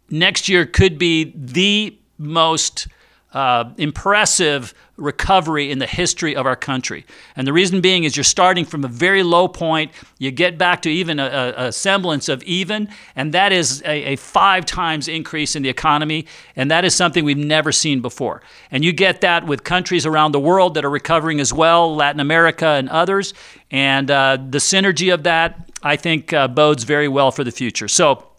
Next 0.09 0.49
year 0.49 0.65
could 0.65 0.97
be 0.97 1.31
the 1.33 1.97
most 2.17 2.89
uh, 3.33 3.71
impressive 3.77 4.73
recovery 4.97 5.71
in 5.71 5.79
the 5.79 5.87
history 5.87 6.35
of 6.35 6.45
our 6.45 6.55
country. 6.55 7.05
And 7.35 7.47
the 7.47 7.53
reason 7.53 7.81
being 7.81 8.03
is 8.03 8.15
you're 8.15 8.23
starting 8.23 8.65
from 8.65 8.83
a 8.83 8.87
very 8.87 9.23
low 9.23 9.47
point. 9.47 9.91
You 10.19 10.31
get 10.31 10.57
back 10.57 10.81
to 10.83 10.89
even 10.89 11.19
a, 11.19 11.53
a 11.57 11.71
semblance 11.71 12.29
of 12.29 12.43
even, 12.43 12.89
and 13.15 13.33
that 13.33 13.51
is 13.51 13.81
a, 13.83 14.13
a, 14.13 14.15
five 14.17 14.65
times 14.65 15.07
increase 15.07 15.55
in 15.55 15.63
the 15.63 15.69
economy. 15.69 16.27
And 16.55 16.69
that 16.69 16.85
is 16.85 16.93
something 16.93 17.23
we've 17.23 17.37
never 17.37 17.71
seen 17.71 18.01
before. 18.01 18.41
And 18.69 18.83
you 18.83 18.93
get 18.93 19.21
that 19.21 19.47
with 19.47 19.63
countries 19.63 20.05
around 20.05 20.33
the 20.33 20.39
world 20.39 20.75
that 20.75 20.85
are 20.85 20.89
recovering 20.89 21.39
as 21.39 21.53
well, 21.53 21.95
Latin 21.95 22.19
America 22.19 22.67
and 22.67 22.89
others. 22.89 23.33
And 23.71 24.11
uh, 24.11 24.37
the 24.37 24.59
synergy 24.59 25.13
of 25.13 25.23
that, 25.23 25.69
I 25.81 25.95
think, 25.95 26.33
uh, 26.33 26.47
bodes 26.47 26.83
very 26.83 27.07
well 27.07 27.31
for 27.31 27.43
the 27.43 27.51
future. 27.51 27.87
So, 27.87 28.30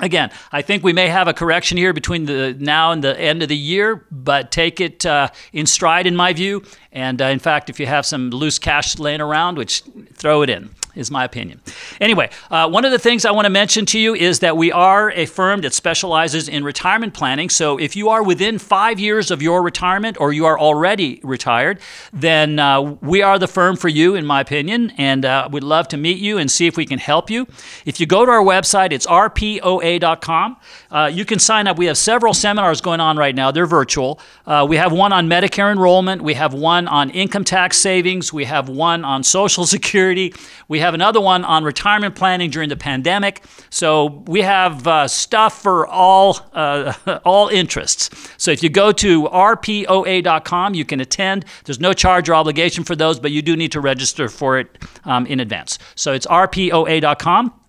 Again, 0.00 0.30
I 0.50 0.62
think 0.62 0.82
we 0.82 0.92
may 0.92 1.08
have 1.08 1.28
a 1.28 1.34
correction 1.34 1.76
here 1.76 1.92
between 1.92 2.24
the 2.24 2.56
now 2.58 2.92
and 2.92 3.04
the 3.04 3.18
end 3.20 3.42
of 3.42 3.48
the 3.48 3.56
year, 3.56 4.06
but 4.10 4.50
take 4.50 4.80
it 4.80 5.04
uh, 5.04 5.28
in 5.52 5.66
stride, 5.66 6.06
in 6.06 6.16
my 6.16 6.32
view. 6.32 6.62
And 6.90 7.20
uh, 7.20 7.26
in 7.26 7.38
fact, 7.38 7.68
if 7.68 7.78
you 7.78 7.86
have 7.86 8.06
some 8.06 8.30
loose 8.30 8.58
cash 8.58 8.98
laying 8.98 9.20
around, 9.20 9.58
which 9.58 9.82
throw 10.14 10.42
it 10.42 10.50
in 10.50 10.70
is 10.94 11.10
my 11.10 11.24
opinion. 11.24 11.60
Anyway, 12.00 12.30
uh, 12.50 12.68
one 12.68 12.84
of 12.84 12.92
the 12.92 12.98
things 12.98 13.24
I 13.24 13.30
want 13.30 13.46
to 13.46 13.50
mention 13.50 13.86
to 13.86 13.98
you 13.98 14.14
is 14.14 14.40
that 14.40 14.56
we 14.56 14.72
are 14.72 15.10
a 15.12 15.26
firm 15.26 15.60
that 15.62 15.74
specializes 15.74 16.48
in 16.48 16.64
retirement 16.64 17.14
planning. 17.14 17.48
So 17.48 17.78
if 17.78 17.96
you 17.96 18.08
are 18.08 18.22
within 18.22 18.58
five 18.58 18.98
years 18.98 19.30
of 19.30 19.42
your 19.42 19.62
retirement 19.62 20.16
or 20.20 20.32
you 20.32 20.46
are 20.46 20.58
already 20.58 21.20
retired, 21.22 21.80
then 22.12 22.58
uh, 22.58 22.80
we 22.82 23.22
are 23.22 23.38
the 23.38 23.48
firm 23.48 23.76
for 23.76 23.88
you, 23.88 24.14
in 24.14 24.26
my 24.26 24.40
opinion, 24.40 24.92
and 24.96 25.24
uh, 25.24 25.48
we'd 25.50 25.62
love 25.62 25.88
to 25.88 25.96
meet 25.96 26.18
you 26.18 26.38
and 26.38 26.50
see 26.50 26.66
if 26.66 26.76
we 26.76 26.86
can 26.86 26.98
help 26.98 27.30
you. 27.30 27.46
If 27.84 28.00
you 28.00 28.06
go 28.06 28.24
to 28.24 28.30
our 28.30 28.42
website, 28.42 28.92
it's 28.92 29.06
rpoa.com. 29.06 30.56
Uh, 30.90 31.10
you 31.12 31.24
can 31.24 31.38
sign 31.38 31.66
up. 31.66 31.78
We 31.78 31.86
have 31.86 31.98
several 31.98 32.34
seminars 32.34 32.80
going 32.80 33.00
on 33.00 33.16
right 33.16 33.34
now. 33.34 33.50
They're 33.50 33.66
virtual. 33.66 34.20
Uh, 34.46 34.66
we 34.68 34.76
have 34.76 34.92
one 34.92 35.12
on 35.12 35.28
Medicare 35.28 35.70
enrollment. 35.70 36.22
We 36.22 36.34
have 36.34 36.52
one 36.52 36.88
on 36.88 37.10
income 37.10 37.44
tax 37.44 37.76
savings. 37.76 38.32
We 38.32 38.44
have 38.44 38.68
one 38.68 39.04
on 39.04 39.22
Social 39.22 39.66
Security. 39.70 40.34
We 40.68 40.79
have 40.80 40.94
another 40.94 41.20
one 41.20 41.44
on 41.44 41.64
retirement 41.64 42.14
planning 42.14 42.50
during 42.50 42.68
the 42.68 42.76
pandemic. 42.76 43.44
So 43.70 44.22
we 44.26 44.42
have 44.42 44.86
uh, 44.86 45.08
stuff 45.08 45.62
for 45.62 45.86
all 45.86 46.38
uh, 46.52 46.92
all 47.24 47.48
interests. 47.48 48.10
So 48.36 48.50
if 48.50 48.62
you 48.62 48.68
go 48.68 48.92
to 48.92 49.24
rpoa.com, 49.24 50.74
you 50.74 50.84
can 50.84 51.00
attend. 51.00 51.44
There's 51.64 51.80
no 51.80 51.92
charge 51.92 52.28
or 52.28 52.34
obligation 52.34 52.84
for 52.84 52.96
those, 52.96 53.20
but 53.20 53.30
you 53.30 53.42
do 53.42 53.56
need 53.56 53.72
to 53.72 53.80
register 53.80 54.28
for 54.28 54.58
it 54.58 54.78
um, 55.04 55.26
in 55.26 55.40
advance. 55.40 55.78
So 55.94 56.12
it's 56.12 56.26
rpoa.com. 56.26 57.59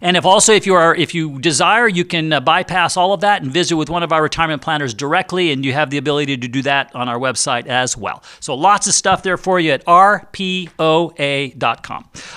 And 0.00 0.16
if 0.16 0.24
also 0.24 0.52
if 0.52 0.66
you 0.66 0.74
are 0.74 0.94
if 0.94 1.14
you 1.14 1.38
desire, 1.40 1.88
you 1.88 2.04
can 2.04 2.32
uh, 2.32 2.40
bypass 2.40 2.96
all 2.96 3.12
of 3.12 3.20
that 3.20 3.42
and 3.42 3.52
visit 3.52 3.76
with 3.76 3.90
one 3.90 4.02
of 4.02 4.12
our 4.12 4.22
retirement 4.22 4.62
planners 4.62 4.94
directly, 4.94 5.52
and 5.52 5.64
you 5.64 5.72
have 5.72 5.90
the 5.90 5.98
ability 5.98 6.36
to 6.36 6.48
do 6.48 6.62
that 6.62 6.94
on 6.94 7.08
our 7.08 7.18
website 7.18 7.66
as 7.66 7.96
well. 7.96 8.22
So 8.40 8.54
lots 8.54 8.86
of 8.86 8.94
stuff 8.94 9.22
there 9.22 9.36
for 9.36 9.60
you 9.60 9.72
at 9.72 9.84
rpoa.com. 9.86 10.80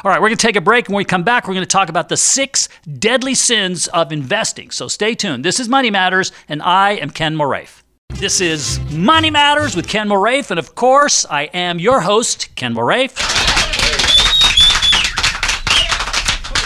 All 0.04 0.12
right, 0.12 0.22
we're 0.22 0.30
going 0.30 0.38
to 0.38 0.48
take 0.48 0.56
a 0.56 0.62
break, 0.62 0.88
and 0.88 0.94
when 0.94 1.02
we 1.02 1.06
come 1.06 1.24
back, 1.24 1.48
we're 1.48 1.54
going 1.54 1.66
to 1.66 1.70
talk 1.70 1.90
about 1.90 2.10
the 2.10 2.18
six 2.18 2.70
deadly 3.00 3.36
sins 3.36 3.88
of 3.88 4.12
investing. 4.12 4.72
So 4.72 4.88
stay 4.88 5.16
tuned. 5.16 5.46
This 5.46 5.60
is 5.60 5.70
Money 5.70 5.92
Matters, 5.92 6.32
and 6.48 6.62
I 6.62 6.92
am 6.92 7.10
Ken 7.10 7.36
Moraif. 7.36 7.84
This 8.10 8.42
is 8.42 8.80
Money 8.92 9.32
Matters 9.32 9.76
with 9.76 9.88
Ken 9.88 10.08
Moraif, 10.08 10.52
and 10.52 10.60
of 10.60 10.76
course, 10.76 11.26
I 11.30 11.44
am 11.54 11.80
your 11.80 12.02
host, 12.02 12.56
Ken 12.56 12.74
Moraif. 12.74 13.53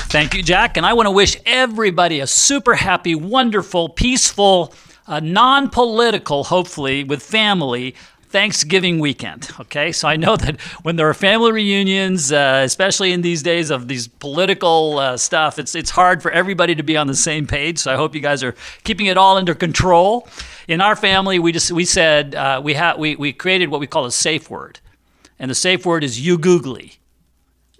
Thank 0.09 0.33
you, 0.33 0.41
Jack. 0.41 0.77
And 0.77 0.85
I 0.85 0.93
want 0.93 1.07
to 1.07 1.11
wish 1.11 1.35
everybody 1.45 2.21
a 2.21 2.27
super 2.27 2.75
happy, 2.75 3.13
wonderful, 3.13 3.89
peaceful, 3.89 4.73
uh, 5.05 5.19
non 5.19 5.69
political, 5.69 6.45
hopefully, 6.45 7.03
with 7.03 7.21
family 7.21 7.93
Thanksgiving 8.29 8.99
weekend. 8.99 9.49
Okay, 9.59 9.91
so 9.91 10.07
I 10.07 10.15
know 10.15 10.37
that 10.37 10.61
when 10.83 10.95
there 10.95 11.09
are 11.09 11.13
family 11.13 11.51
reunions, 11.51 12.31
uh, 12.31 12.61
especially 12.63 13.11
in 13.11 13.21
these 13.21 13.43
days 13.43 13.69
of 13.69 13.89
these 13.89 14.07
political 14.07 14.97
uh, 14.97 15.17
stuff, 15.17 15.59
it's 15.59 15.75
it's 15.75 15.89
hard 15.89 16.21
for 16.21 16.31
everybody 16.31 16.73
to 16.75 16.83
be 16.83 16.95
on 16.95 17.07
the 17.07 17.15
same 17.15 17.45
page. 17.45 17.77
So 17.77 17.91
I 17.91 17.97
hope 17.97 18.15
you 18.15 18.21
guys 18.21 18.43
are 18.43 18.55
keeping 18.85 19.07
it 19.07 19.17
all 19.17 19.35
under 19.35 19.53
control. 19.53 20.25
In 20.69 20.79
our 20.79 20.95
family, 20.95 21.37
we 21.37 21.51
just 21.51 21.69
we 21.73 21.83
said 21.83 22.33
uh, 22.33 22.61
we 22.63 22.75
have 22.75 22.97
we 22.97 23.17
we 23.17 23.33
created 23.33 23.67
what 23.67 23.81
we 23.81 23.87
call 23.87 24.05
a 24.05 24.11
safe 24.11 24.49
word, 24.49 24.79
and 25.37 25.51
the 25.51 25.55
safe 25.55 25.85
word 25.85 26.05
is 26.05 26.25
you 26.25 26.37
googly. 26.37 26.93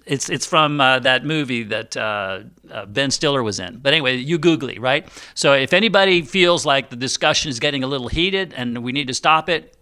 It's 0.08 0.30
it's 0.30 0.46
from 0.46 0.80
uh, 0.80 1.00
that 1.00 1.26
movie 1.26 1.64
that 1.64 1.94
uh, 1.96 2.40
uh, 2.70 2.86
Ben 2.86 3.10
Stiller 3.10 3.42
was 3.42 3.60
in. 3.60 3.76
But 3.76 3.92
anyway, 3.92 4.16
you 4.16 4.38
googly, 4.38 4.78
right? 4.78 5.06
So 5.34 5.52
if 5.52 5.74
anybody 5.74 6.22
feels 6.22 6.64
like 6.64 6.88
the 6.88 6.96
discussion 6.96 7.50
is 7.50 7.60
getting 7.60 7.84
a 7.84 7.86
little 7.86 8.08
heated 8.08 8.54
and 8.56 8.82
we 8.82 8.92
need 8.92 9.08
to 9.08 9.14
stop 9.14 9.50
it, 9.50 9.76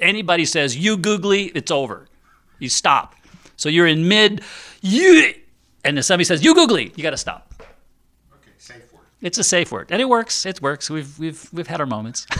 anybody 0.00 0.46
says 0.46 0.74
you 0.76 0.96
googly, 0.96 1.52
it's 1.54 1.70
over. 1.70 2.08
You 2.58 2.70
stop. 2.70 3.14
So 3.56 3.68
you're 3.68 3.86
in 3.86 4.08
mid 4.08 4.42
you, 4.80 5.34
and 5.84 5.98
if 5.98 6.04
somebody 6.06 6.24
says 6.24 6.42
you 6.42 6.54
googly, 6.54 6.92
you 6.96 7.02
got 7.02 7.10
to 7.10 7.16
stop. 7.18 7.52
Okay, 8.32 8.52
safe 8.56 8.90
word. 8.92 9.02
It's 9.20 9.36
a 9.36 9.44
safe 9.44 9.70
word, 9.70 9.88
and 9.90 10.00
it 10.00 10.08
works. 10.08 10.46
It 10.46 10.62
works. 10.62 10.88
We've 10.88 11.18
we've 11.18 11.46
we've 11.52 11.66
had 11.66 11.80
our 11.80 11.86
moments. 11.86 12.26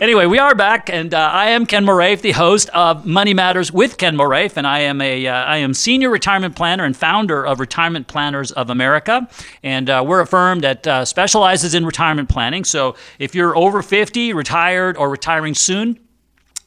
anyway, 0.00 0.26
we 0.26 0.38
are 0.38 0.54
back, 0.54 0.90
and 0.90 1.14
uh, 1.14 1.18
I 1.18 1.50
am 1.50 1.66
Ken 1.66 1.84
Moraif, 1.84 2.20
the 2.20 2.32
host 2.32 2.68
of 2.70 3.06
Money 3.06 3.34
Matters 3.34 3.72
with 3.72 3.96
Ken 3.96 4.16
Moraif, 4.16 4.56
and 4.56 4.66
I 4.66 4.80
am 4.80 5.00
a 5.00 5.26
uh, 5.26 5.34
I 5.34 5.56
am 5.58 5.74
senior 5.74 6.10
retirement 6.10 6.54
planner 6.54 6.84
and 6.84 6.96
founder 6.96 7.46
of 7.46 7.60
Retirement 7.60 8.06
Planners 8.06 8.52
of 8.52 8.70
America, 8.70 9.28
and 9.62 9.88
uh, 9.88 10.04
we're 10.06 10.20
a 10.20 10.26
firm 10.26 10.60
that 10.60 10.86
uh, 10.86 11.04
specializes 11.04 11.74
in 11.74 11.86
retirement 11.86 12.28
planning. 12.28 12.64
So 12.64 12.96
if 13.18 13.34
you're 13.34 13.56
over 13.56 13.82
50, 13.82 14.32
retired, 14.32 14.96
or 14.96 15.08
retiring 15.08 15.54
soon 15.54 15.98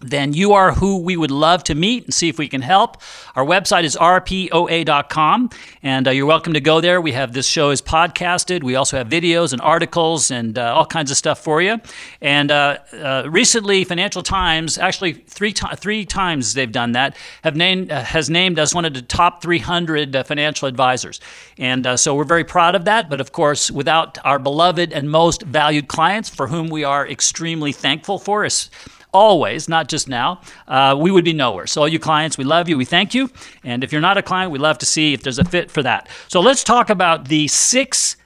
then 0.03 0.33
you 0.33 0.53
are 0.53 0.73
who 0.73 0.97
we 0.97 1.17
would 1.17 1.31
love 1.31 1.63
to 1.65 1.75
meet 1.75 2.05
and 2.05 2.13
see 2.13 2.29
if 2.29 2.37
we 2.37 2.47
can 2.47 2.61
help. 2.61 3.01
Our 3.35 3.45
website 3.45 3.83
is 3.83 3.95
rpoa.com, 3.95 5.49
and 5.81 6.07
uh, 6.07 6.11
you're 6.11 6.25
welcome 6.25 6.53
to 6.53 6.61
go 6.61 6.81
there. 6.81 7.01
We 7.01 7.13
have 7.13 7.33
this 7.33 7.47
show 7.47 7.69
is 7.69 7.81
podcasted. 7.81 8.63
We 8.63 8.75
also 8.75 8.97
have 8.97 9.07
videos 9.07 9.53
and 9.53 9.61
articles 9.61 10.31
and 10.31 10.57
uh, 10.57 10.73
all 10.75 10.85
kinds 10.85 11.11
of 11.11 11.17
stuff 11.17 11.39
for 11.39 11.61
you. 11.61 11.79
And 12.21 12.51
uh, 12.51 12.77
uh 12.93 13.23
recently, 13.29 13.83
Financial 13.83 14.23
Times, 14.23 14.77
actually 14.77 15.13
three 15.13 15.53
to- 15.53 15.75
three 15.75 16.05
times 16.05 16.53
they've 16.53 16.71
done 16.71 16.91
that, 16.93 17.15
have 17.43 17.55
named 17.55 17.91
uh, 17.91 18.03
has 18.03 18.29
named 18.29 18.59
us 18.59 18.73
one 18.75 18.85
of 18.85 18.93
the 18.93 19.01
top 19.01 19.41
300 19.41 20.15
uh, 20.15 20.23
financial 20.23 20.67
advisors. 20.67 21.19
And 21.57 21.87
so 21.99 22.15
we're 22.15 22.23
very 22.23 22.43
proud 22.43 22.75
of 22.75 22.85
that. 22.85 23.09
But 23.09 23.21
of 23.21 23.31
course, 23.31 23.71
without 23.71 24.17
our 24.25 24.39
beloved 24.39 24.91
and 24.91 25.09
most 25.09 25.43
valued 25.43 25.87
clients, 25.87 26.29
for 26.29 26.47
whom 26.47 26.67
we 26.67 26.83
are 26.83 27.07
extremely 27.07 27.71
thankful 27.71 28.19
for, 28.19 28.45
us 28.45 28.69
always, 29.13 29.69
not 29.69 29.87
just 29.87 30.07
now, 30.07 30.41
uh, 30.67 30.95
we 30.97 31.11
would 31.11 31.25
be 31.25 31.33
nowhere. 31.33 31.67
So, 31.67 31.81
all 31.81 31.87
you 31.87 31.99
clients, 31.99 32.37
we 32.37 32.43
love 32.43 32.67
you, 32.67 32.77
we 32.77 32.85
thank 32.85 33.13
you. 33.13 33.29
And 33.63 33.83
if 33.83 33.91
you're 33.91 34.01
not 34.01 34.17
a 34.17 34.21
client, 34.21 34.51
we'd 34.51 34.61
love 34.61 34.77
to 34.79 34.85
see 34.85 35.13
if 35.13 35.23
there's 35.23 35.39
a 35.39 35.45
fit 35.45 35.71
for 35.71 35.83
that. 35.83 36.09
So, 36.27 36.41
let's 36.41 36.63
talk 36.63 36.89
about 36.89 37.27
the 37.27 37.47
six 37.47 38.17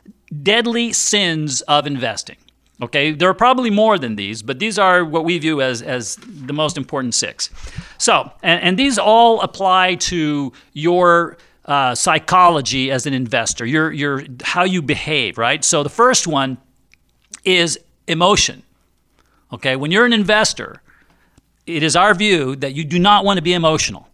deadly 0.43 0.93
sins 0.93 1.61
of 1.61 1.87
investing. 1.87 2.37
Okay, 2.79 3.11
there 3.11 3.27
are 3.27 3.33
probably 3.33 3.71
more 3.71 3.97
than 3.97 4.15
these, 4.15 4.43
but 4.43 4.59
these 4.59 4.77
are 4.77 5.03
what 5.03 5.25
we 5.25 5.39
view 5.39 5.61
as, 5.61 5.81
as 5.81 6.15
the 6.21 6.53
most 6.53 6.77
important 6.77 7.15
six. 7.15 7.49
So, 7.97 8.31
and, 8.43 8.61
and 8.61 8.79
these 8.79 8.99
all 8.99 9.41
apply 9.41 9.95
to 9.95 10.53
your 10.73 11.37
uh, 11.65 11.95
psychology 11.95 12.91
as 12.91 13.07
an 13.07 13.13
investor, 13.13 13.65
your, 13.65 13.91
your, 13.91 14.23
how 14.43 14.63
you 14.63 14.83
behave, 14.83 15.39
right? 15.39 15.65
So, 15.65 15.81
the 15.81 15.89
first 15.89 16.27
one 16.27 16.59
is 17.43 17.79
emotion. 18.07 18.61
Okay, 19.51 19.75
when 19.75 19.91
you're 19.91 20.05
an 20.05 20.13
investor, 20.13 20.81
it 21.65 21.83
is 21.83 21.95
our 21.95 22.13
view 22.13 22.55
that 22.57 22.73
you 22.73 22.83
do 22.83 22.99
not 22.99 23.25
want 23.25 23.37
to 23.37 23.41
be 23.41 23.53
emotional. 23.53 24.07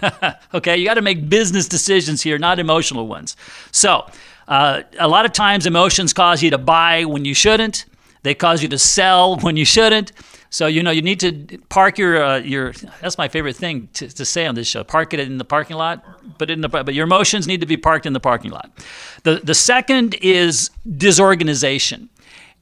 okay, 0.54 0.76
you 0.76 0.86
got 0.86 0.94
to 0.94 1.02
make 1.02 1.28
business 1.28 1.68
decisions 1.68 2.22
here, 2.22 2.38
not 2.38 2.58
emotional 2.58 3.06
ones. 3.06 3.36
So, 3.70 4.06
uh, 4.48 4.82
a 4.98 5.08
lot 5.08 5.24
of 5.24 5.32
times 5.32 5.66
emotions 5.66 6.12
cause 6.12 6.42
you 6.42 6.50
to 6.50 6.58
buy 6.58 7.04
when 7.04 7.24
you 7.24 7.34
shouldn't. 7.34 7.86
They 8.22 8.34
cause 8.34 8.62
you 8.62 8.68
to 8.70 8.78
sell 8.78 9.36
when 9.40 9.56
you 9.56 9.64
shouldn't. 9.64 10.12
So 10.50 10.68
you 10.68 10.84
know 10.84 10.92
you 10.92 11.02
need 11.02 11.18
to 11.18 11.58
park 11.68 11.98
your 11.98 12.22
uh, 12.22 12.38
your. 12.38 12.72
That's 13.00 13.18
my 13.18 13.26
favorite 13.26 13.56
thing 13.56 13.88
to, 13.94 14.08
to 14.08 14.24
say 14.24 14.46
on 14.46 14.54
this 14.54 14.68
show. 14.68 14.84
Park 14.84 15.12
it 15.12 15.18
in 15.18 15.36
the 15.38 15.44
parking 15.44 15.76
lot, 15.76 16.04
but 16.38 16.48
in 16.48 16.60
the 16.60 16.68
but 16.68 16.94
your 16.94 17.06
emotions 17.06 17.48
need 17.48 17.60
to 17.60 17.66
be 17.66 17.76
parked 17.76 18.06
in 18.06 18.12
the 18.12 18.20
parking 18.20 18.52
lot. 18.52 18.70
The 19.24 19.40
the 19.42 19.54
second 19.54 20.14
is 20.22 20.70
disorganization, 20.96 22.08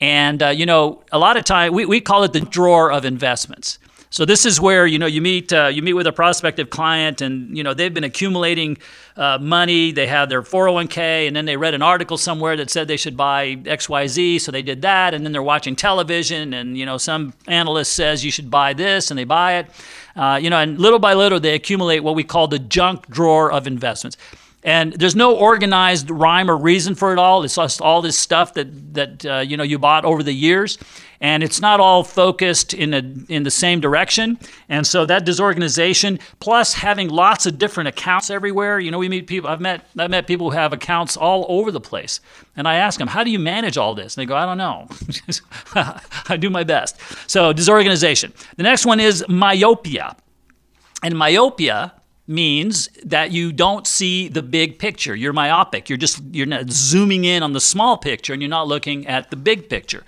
and 0.03 0.43
uh, 0.43 0.49
you 0.49 0.67
know 0.67 1.01
a 1.13 1.19
lot 1.19 1.37
of 1.37 1.45
time 1.45 1.73
we, 1.73 1.87
we 1.87 2.01
call 2.01 2.25
it 2.25 2.33
the 2.33 2.41
drawer 2.41 2.93
of 2.93 3.05
investments. 3.05 3.79
So 4.11 4.27
this 4.27 4.45
is 4.45 4.61
where 4.61 4.85
you 4.85 4.99
know 4.99 5.07
you 5.07 5.23
meet 5.23 5.53
uh, 5.53 5.69
you 5.69 5.81
meet 5.81 5.93
with 5.95 6.09
a 6.09 6.13
prospective 6.13 6.69
client, 6.71 7.23
and 7.23 7.57
you 7.57 7.63
know 7.63 7.73
they've 7.73 7.95
been 7.95 8.05
accumulating 8.05 8.79
uh, 9.17 9.39
money. 9.41 9.93
They 9.93 10.09
have 10.09 10.29
their 10.29 10.43
401k, 10.43 11.29
and 11.29 11.37
then 11.37 11.47
they 11.47 11.57
read 11.57 11.73
an 11.73 11.83
article 11.83 12.19
somewhere 12.19 12.57
that 12.57 12.69
said 12.69 12.89
they 12.89 12.99
should 12.99 13.17
buy 13.17 13.57
X 13.65 13.89
Y 13.89 14.07
Z, 14.09 14.41
so 14.41 14.51
they 14.51 14.61
did 14.61 14.83
that. 14.83 15.15
And 15.15 15.25
then 15.25 15.33
they're 15.33 15.43
watching 15.43 15.77
television, 15.77 16.53
and 16.53 16.77
you 16.77 16.85
know 16.85 16.99
some 16.99 17.33
analyst 17.47 17.95
says 17.95 18.25
you 18.25 18.33
should 18.33 18.51
buy 18.51 18.75
this, 18.75 19.11
and 19.13 19.17
they 19.17 19.25
buy 19.25 19.55
it. 19.55 19.71
Uh, 20.17 20.39
you 20.43 20.51
know, 20.51 20.59
and 20.59 20.79
little 20.79 20.99
by 20.99 21.15
little 21.15 21.39
they 21.39 21.55
accumulate 21.55 22.01
what 22.01 22.17
we 22.17 22.25
call 22.25 22.49
the 22.49 22.59
junk 22.59 23.07
drawer 23.07 23.53
of 23.53 23.69
investments. 23.69 24.17
And 24.65 24.93
there's 24.93 25.17
no 25.17 25.35
organized 25.37 26.09
rhyme 26.09 26.49
or 26.49 26.57
reason 26.57 26.95
for 26.95 27.13
it 27.13 27.19
all. 27.19 27.43
It's 27.43 27.57
just 27.57 27.81
all 27.81 28.01
this 28.01 28.17
stuff 28.17 28.55
that 28.55 28.95
that 28.95 29.27
uh, 29.27 29.39
you 29.39 29.57
know 29.57 29.65
you 29.65 29.79
bought 29.79 30.05
over 30.05 30.23
the 30.23 30.33
years, 30.33 30.79
and 31.21 31.43
it's 31.43 31.61
not 31.61 31.81
all 31.81 32.05
focused 32.05 32.73
in 32.73 32.95
a 32.95 33.03
in 33.29 33.43
the 33.43 33.51
same 33.51 33.81
direction. 33.81 34.39
And 34.69 34.87
so 34.87 35.05
that 35.07 35.25
disorganization, 35.25 36.21
plus 36.39 36.75
having 36.75 37.09
lots 37.09 37.45
of 37.45 37.59
different 37.59 37.89
accounts 37.89 38.31
everywhere. 38.31 38.79
You 38.79 38.93
know, 38.93 38.99
we 38.99 39.09
meet 39.09 39.27
people. 39.27 39.51
I've 39.51 39.61
met 39.61 39.85
I've 39.99 40.11
met 40.11 40.29
people 40.29 40.53
who 40.53 40.57
have 40.57 40.73
accounts 40.73 41.17
all 41.17 41.45
over 41.49 41.73
the 41.73 41.81
place, 41.81 42.21
and 42.57 42.69
I 42.69 42.77
ask 42.77 43.01
them, 43.01 43.09
"How 43.09 43.25
do 43.25 43.33
you 43.33 43.41
manage 43.41 43.77
all 43.77 43.97
this?" 43.97 44.17
And 44.17 44.23
they 44.23 44.27
go, 44.27 44.37
"I 44.37 44.47
don't 44.47 44.59
know. 44.59 44.87
I 46.29 46.37
do 46.37 46.51
my 46.51 46.63
best." 46.63 47.01
So 47.27 47.53
disorganization. 47.53 48.33
The 48.57 48.63
next 48.63 48.87
one 48.87 49.01
is 49.01 49.25
myopia, 49.29 50.15
and 51.03 51.19
myopia 51.19 51.95
means 52.27 52.89
that 53.05 53.33
you 53.33 53.53
don't 53.53 53.87
see 53.87 54.29
the 54.29 54.43
big 54.43 54.79
picture. 54.79 55.15
You're 55.15 55.33
myopic. 55.33 55.89
You're 55.89 55.99
just 55.99 56.23
you're 56.33 56.47
not 56.47 56.71
zooming 56.71 57.25
in 57.25 57.43
on 57.43 57.53
the 57.53 57.61
small 57.61 57.97
picture, 57.97 58.33
and 58.33 58.41
you're 58.41 58.49
not 58.49 58.69
looking 58.69 59.07
at 59.07 59.31
the 59.31 59.37
big 59.37 59.69
picture. 59.69 60.05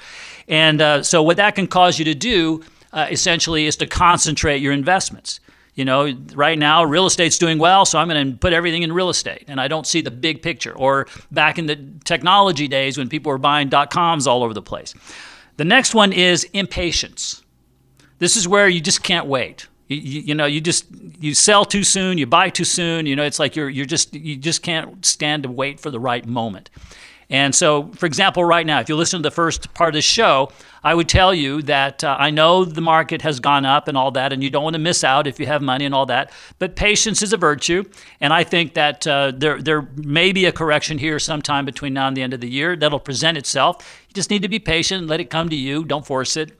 And 0.48 0.80
uh, 0.80 1.02
so, 1.02 1.22
what 1.22 1.36
that 1.38 1.54
can 1.54 1.66
cause 1.66 1.98
you 1.98 2.04
to 2.06 2.14
do, 2.14 2.62
uh, 2.92 3.08
essentially, 3.10 3.66
is 3.66 3.76
to 3.76 3.86
concentrate 3.86 4.58
your 4.58 4.72
investments. 4.72 5.40
You 5.74 5.84
know, 5.84 6.14
right 6.34 6.56
now 6.56 6.84
real 6.84 7.06
estate's 7.06 7.36
doing 7.36 7.58
well, 7.58 7.84
so 7.84 7.98
I'm 7.98 8.08
going 8.08 8.32
to 8.32 8.38
put 8.38 8.52
everything 8.52 8.84
in 8.84 8.92
real 8.92 9.08
estate, 9.08 9.44
and 9.48 9.60
I 9.60 9.66
don't 9.66 9.86
see 9.86 10.02
the 10.02 10.12
big 10.12 10.40
picture. 10.40 10.72
Or 10.72 11.08
back 11.32 11.58
in 11.58 11.66
the 11.66 11.76
technology 12.04 12.68
days 12.68 12.96
when 12.96 13.08
people 13.08 13.30
were 13.30 13.38
buying 13.38 13.68
dot 13.68 13.90
coms 13.90 14.28
all 14.28 14.44
over 14.44 14.54
the 14.54 14.62
place. 14.62 14.94
The 15.56 15.64
next 15.64 15.94
one 15.94 16.12
is 16.12 16.44
impatience. 16.52 17.42
This 18.18 18.36
is 18.36 18.46
where 18.46 18.68
you 18.68 18.80
just 18.80 19.02
can't 19.02 19.26
wait. 19.26 19.66
You, 19.94 20.20
you, 20.20 20.34
know, 20.34 20.46
you 20.46 20.60
just 20.60 20.86
you 21.20 21.34
sell 21.34 21.64
too 21.64 21.84
soon, 21.84 22.18
you 22.18 22.26
buy 22.26 22.50
too 22.50 22.64
soon. 22.64 23.06
You 23.06 23.16
know, 23.16 23.24
it's 23.24 23.38
like 23.38 23.56
you're 23.56 23.68
you're 23.68 23.86
just 23.86 24.14
you 24.14 24.36
just 24.36 24.62
can't 24.62 25.04
stand 25.04 25.44
to 25.44 25.50
wait 25.50 25.80
for 25.80 25.90
the 25.90 26.00
right 26.00 26.26
moment. 26.26 26.70
And 27.30 27.54
so, 27.54 27.90
for 27.96 28.06
example, 28.06 28.44
right 28.44 28.66
now, 28.66 28.80
if 28.80 28.88
you 28.88 28.96
listen 28.96 29.18
to 29.18 29.22
the 29.22 29.34
first 29.34 29.72
part 29.74 29.88
of 29.88 29.94
the 29.94 30.02
show, 30.02 30.50
I 30.82 30.94
would 30.94 31.08
tell 31.08 31.34
you 31.34 31.62
that 31.62 32.04
uh, 32.04 32.16
I 32.18 32.30
know 32.30 32.64
the 32.64 32.82
market 32.82 33.22
has 33.22 33.40
gone 33.40 33.64
up 33.64 33.88
and 33.88 33.96
all 33.96 34.10
that, 34.12 34.32
and 34.32 34.42
you 34.42 34.50
don't 34.50 34.62
want 34.62 34.74
to 34.74 34.80
miss 34.80 35.02
out 35.02 35.26
if 35.26 35.40
you 35.40 35.46
have 35.46 35.62
money 35.62 35.86
and 35.86 35.94
all 35.94 36.06
that. 36.06 36.30
But 36.58 36.76
patience 36.76 37.22
is 37.22 37.32
a 37.32 37.36
virtue, 37.36 37.84
and 38.20 38.32
I 38.32 38.44
think 38.44 38.74
that 38.74 39.06
uh, 39.06 39.32
there 39.34 39.60
there 39.60 39.88
may 39.96 40.32
be 40.32 40.44
a 40.44 40.52
correction 40.52 40.98
here 40.98 41.18
sometime 41.18 41.64
between 41.64 41.94
now 41.94 42.08
and 42.08 42.16
the 42.16 42.22
end 42.22 42.34
of 42.34 42.40
the 42.40 42.50
year 42.50 42.76
that'll 42.76 43.00
present 43.00 43.38
itself. 43.38 44.04
You 44.08 44.14
just 44.14 44.30
need 44.30 44.42
to 44.42 44.48
be 44.48 44.58
patient, 44.58 45.00
and 45.00 45.10
let 45.10 45.20
it 45.20 45.30
come 45.30 45.48
to 45.48 45.56
you, 45.56 45.84
don't 45.84 46.06
force 46.06 46.36
it. 46.36 46.52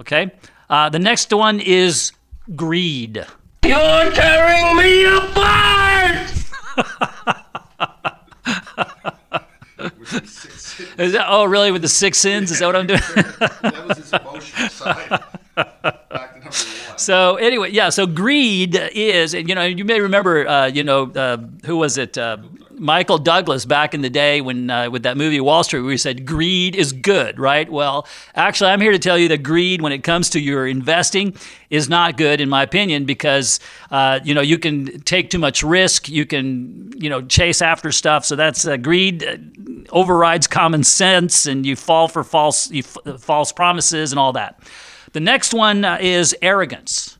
Okay. 0.00 0.30
Uh, 0.68 0.88
the 0.88 0.98
next 0.98 1.32
one 1.32 1.58
is 1.58 2.12
greed. 2.56 3.24
You're 3.64 4.10
tearing 4.12 4.76
me 4.76 5.04
apart! 5.04 6.30
Is 11.00 11.12
that, 11.12 11.26
oh, 11.28 11.44
really? 11.44 11.70
With 11.72 11.82
the 11.82 11.88
six 11.88 12.18
sins? 12.18 12.50
Is 12.50 12.58
that 12.58 12.66
what 12.66 12.76
I'm 12.76 12.86
doing? 12.86 13.00
that 13.00 13.84
was 13.88 13.98
his 13.98 14.12
emotional 14.12 14.68
side. 14.68 15.08
Back 15.54 16.34
to 16.34 16.40
number 16.40 16.48
one. 16.48 16.98
So 16.98 17.36
anyway, 17.36 17.70
yeah. 17.70 17.88
So 17.88 18.06
greed 18.06 18.74
is, 18.74 19.32
and 19.34 19.48
you 19.48 19.54
know, 19.54 19.62
you 19.64 19.84
may 19.84 20.00
remember, 20.00 20.46
uh, 20.46 20.66
you 20.66 20.84
know, 20.84 21.10
uh, 21.12 21.38
who 21.64 21.76
was 21.76 21.96
it? 21.96 22.18
Uh, 22.18 22.38
Michael 22.80 23.18
Douglas 23.18 23.66
back 23.66 23.92
in 23.92 24.00
the 24.00 24.08
day 24.08 24.40
when 24.40 24.70
uh, 24.70 24.88
with 24.88 25.02
that 25.02 25.18
movie 25.18 25.38
Wall 25.38 25.62
Street, 25.62 25.82
where 25.82 25.90
he 25.90 25.98
said 25.98 26.24
greed 26.24 26.74
is 26.74 26.94
good, 26.94 27.38
right? 27.38 27.70
Well, 27.70 28.06
actually, 28.34 28.70
I'm 28.70 28.80
here 28.80 28.92
to 28.92 28.98
tell 28.98 29.18
you 29.18 29.28
that 29.28 29.42
greed, 29.42 29.82
when 29.82 29.92
it 29.92 30.02
comes 30.02 30.30
to 30.30 30.40
your 30.40 30.66
investing, 30.66 31.36
is 31.68 31.90
not 31.90 32.16
good 32.16 32.40
in 32.40 32.48
my 32.48 32.62
opinion 32.62 33.04
because 33.04 33.60
uh, 33.90 34.20
you 34.24 34.32
know 34.32 34.40
you 34.40 34.58
can 34.58 35.00
take 35.02 35.28
too 35.28 35.38
much 35.38 35.62
risk, 35.62 36.08
you 36.08 36.24
can 36.24 36.90
you 36.96 37.10
know 37.10 37.20
chase 37.20 37.60
after 37.60 37.92
stuff. 37.92 38.24
So 38.24 38.34
that's 38.34 38.66
uh, 38.66 38.78
greed 38.78 39.24
uh, 39.24 39.36
overrides 39.90 40.46
common 40.46 40.82
sense, 40.82 41.44
and 41.44 41.66
you 41.66 41.76
fall 41.76 42.08
for 42.08 42.24
false 42.24 42.70
you 42.70 42.82
f- 42.82 43.20
false 43.20 43.52
promises 43.52 44.10
and 44.10 44.18
all 44.18 44.32
that. 44.32 44.58
The 45.12 45.20
next 45.20 45.52
one 45.52 45.84
uh, 45.84 45.98
is 46.00 46.34
arrogance. 46.40 47.18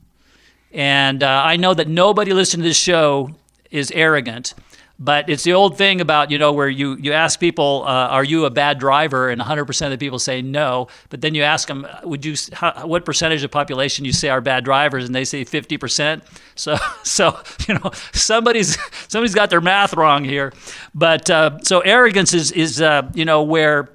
And 0.73 1.23
uh, 1.23 1.43
I 1.45 1.57
know 1.57 1.75
that 1.75 1.89
nobody 1.89 2.33
listening 2.33 2.63
to 2.63 2.69
this 2.69 2.79
show 2.79 3.31
is 3.71 3.91
arrogant, 3.91 4.55
but 5.03 5.31
it's 5.31 5.45
the 5.45 5.55
old 5.55 5.79
thing 5.79 6.03
about, 6.03 6.31
you 6.31 6.37
know, 6.37 6.53
where 6.53 6.69
you, 6.69 6.95
you 6.97 7.15
ask 7.15 7.41
people, 7.41 7.85
uh, 7.87 8.09
are 8.09 8.23
you 8.23 8.45
a 8.45 8.51
bad 8.51 8.79
driver? 8.79 9.31
And 9.31 9.41
100% 9.41 9.87
of 9.87 9.91
the 9.91 9.97
people 9.97 10.19
say 10.19 10.43
no. 10.43 10.89
But 11.09 11.23
then 11.23 11.35
you 11.35 11.43
ask 11.43 11.67
them, 11.67 11.87
would 12.05 12.23
you, 12.23 12.35
how, 12.53 12.87
what 12.87 13.07
percentage 13.07 13.43
of 13.43 13.51
population 13.51 14.05
you 14.05 14.13
say 14.13 14.29
are 14.29 14.43
bad 14.43 14.63
drivers? 14.63 15.07
And 15.07 15.15
they 15.15 15.25
say 15.25 15.45
50%. 15.45 16.23
So, 16.61 16.77
so 17.05 17.39
you 17.67 17.73
know, 17.73 17.91
somebody's, 18.13 18.77
somebody's 19.09 19.35
got 19.35 19.49
their 19.49 19.63
math 19.63 19.95
wrong 19.95 20.25
here. 20.25 20.53
But 20.95 21.31
uh, 21.31 21.59
so 21.63 21.81
arrogance 21.81 22.35
is, 22.35 22.53
is 22.53 22.83
uh, 22.83 23.11
you 23.15 23.25
know, 23.25 23.43
where 23.43 23.89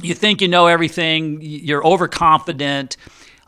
you 0.00 0.14
think 0.14 0.40
you 0.40 0.48
know 0.48 0.66
everything, 0.66 1.40
you're 1.42 1.86
overconfident. 1.86 2.96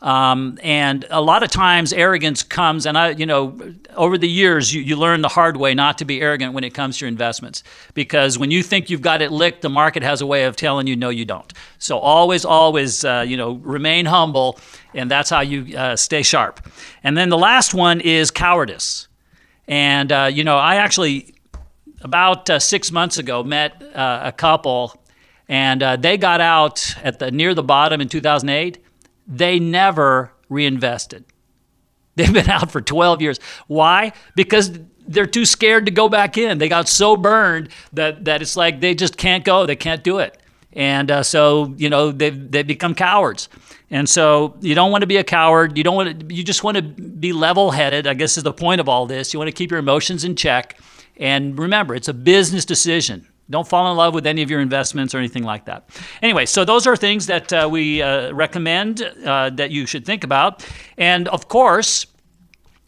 Um, 0.03 0.59
and 0.61 1.05
a 1.09 1.21
lot 1.21 1.43
of 1.43 1.49
times 1.49 1.93
arrogance 1.93 2.43
comes, 2.43 2.85
and 2.85 2.97
I, 2.97 3.11
you 3.11 3.25
know, 3.25 3.57
over 3.95 4.17
the 4.17 4.27
years, 4.27 4.73
you, 4.73 4.81
you 4.81 4.97
learn 4.97 5.21
the 5.21 5.29
hard 5.29 5.55
way 5.55 5.73
not 5.73 5.97
to 5.99 6.05
be 6.05 6.19
arrogant 6.19 6.53
when 6.53 6.65
it 6.65 6.73
comes 6.73 6.97
to 6.97 7.05
your 7.05 7.07
investments. 7.07 7.63
Because 7.93 8.37
when 8.37 8.51
you 8.51 8.63
think 8.63 8.89
you've 8.89 9.01
got 9.01 9.21
it 9.21 9.31
licked, 9.31 9.61
the 9.61 9.69
market 9.69 10.03
has 10.03 10.19
a 10.19 10.27
way 10.27 10.43
of 10.43 10.57
telling 10.57 10.87
you, 10.87 10.97
no, 10.97 11.07
you 11.07 11.23
don't. 11.23 11.51
So 11.79 11.99
always, 11.99 12.43
always, 12.43 13.05
uh, 13.05 13.23
you 13.25 13.37
know, 13.37 13.53
remain 13.53 14.05
humble, 14.05 14.59
and 14.93 15.09
that's 15.09 15.29
how 15.29 15.39
you 15.39 15.77
uh, 15.77 15.95
stay 15.95 16.21
sharp. 16.21 16.59
And 17.01 17.15
then 17.15 17.29
the 17.29 17.37
last 17.37 17.73
one 17.73 18.01
is 18.01 18.29
cowardice. 18.29 19.07
And, 19.69 20.11
uh, 20.11 20.29
you 20.29 20.43
know, 20.43 20.57
I 20.57 20.75
actually, 20.75 21.33
about 22.01 22.49
uh, 22.49 22.59
six 22.59 22.91
months 22.91 23.19
ago, 23.19 23.41
met 23.41 23.81
uh, 23.95 24.19
a 24.25 24.33
couple, 24.33 25.01
and 25.47 25.81
uh, 25.81 25.95
they 25.95 26.17
got 26.17 26.41
out 26.41 26.93
at 27.01 27.19
the 27.19 27.31
near 27.31 27.53
the 27.53 27.63
bottom 27.63 28.01
in 28.01 28.09
2008 28.09 28.82
they 29.27 29.59
never 29.59 30.31
reinvested. 30.49 31.25
They've 32.15 32.31
been 32.31 32.49
out 32.49 32.71
for 32.71 32.81
12 32.81 33.21
years. 33.21 33.39
Why? 33.67 34.13
Because 34.35 34.79
they're 35.07 35.25
too 35.25 35.45
scared 35.45 35.85
to 35.85 35.91
go 35.91 36.07
back 36.09 36.37
in. 36.37 36.57
They 36.57 36.69
got 36.69 36.87
so 36.87 37.17
burned 37.17 37.69
that, 37.93 38.25
that 38.25 38.41
it's 38.41 38.55
like 38.55 38.79
they 38.79 38.95
just 38.95 39.17
can't 39.17 39.43
go. 39.43 39.65
They 39.65 39.75
can't 39.75 40.03
do 40.03 40.19
it. 40.19 40.37
And 40.73 41.11
uh, 41.11 41.23
so, 41.23 41.73
you 41.77 41.89
know, 41.89 42.11
they've, 42.11 42.51
they've 42.51 42.65
become 42.65 42.95
cowards. 42.95 43.49
And 43.91 44.09
so 44.09 44.55
you 44.61 44.73
don't 44.73 44.91
want 44.91 45.01
to 45.01 45.07
be 45.07 45.17
a 45.17 45.23
coward. 45.23 45.77
You 45.77 45.83
don't 45.83 45.95
want 45.95 46.19
to, 46.19 46.35
you 46.35 46.43
just 46.43 46.63
want 46.63 46.77
to 46.77 46.81
be 46.81 47.31
level 47.31 47.71
headed, 47.71 48.07
I 48.07 48.15
guess 48.15 48.37
is 48.37 48.43
the 48.43 48.53
point 48.53 48.81
of 48.81 48.89
all 48.89 49.05
this. 49.05 49.33
You 49.33 49.39
want 49.39 49.49
to 49.49 49.53
keep 49.53 49.69
your 49.69 49.79
emotions 49.79 50.23
in 50.23 50.35
check. 50.35 50.79
And 51.17 51.57
remember, 51.59 51.93
it's 51.93 52.07
a 52.07 52.13
business 52.13 52.65
decision. 52.65 53.27
Don't 53.53 53.67
fall 53.67 53.91
in 53.91 53.95
love 53.95 54.15
with 54.15 54.25
any 54.25 54.41
of 54.41 54.49
your 54.49 54.61
investments 54.61 55.13
or 55.13 55.19
anything 55.19 55.43
like 55.43 55.65
that. 55.65 55.87
Anyway, 56.23 56.47
so 56.47 56.65
those 56.65 56.87
are 56.87 56.95
things 56.95 57.27
that 57.27 57.53
uh, 57.53 57.69
we 57.71 58.01
uh, 58.01 58.33
recommend 58.33 59.03
uh, 59.03 59.51
that 59.51 59.69
you 59.69 59.85
should 59.85 60.07
think 60.07 60.23
about. 60.23 60.67
And 60.97 61.27
of 61.27 61.49
course, 61.49 62.07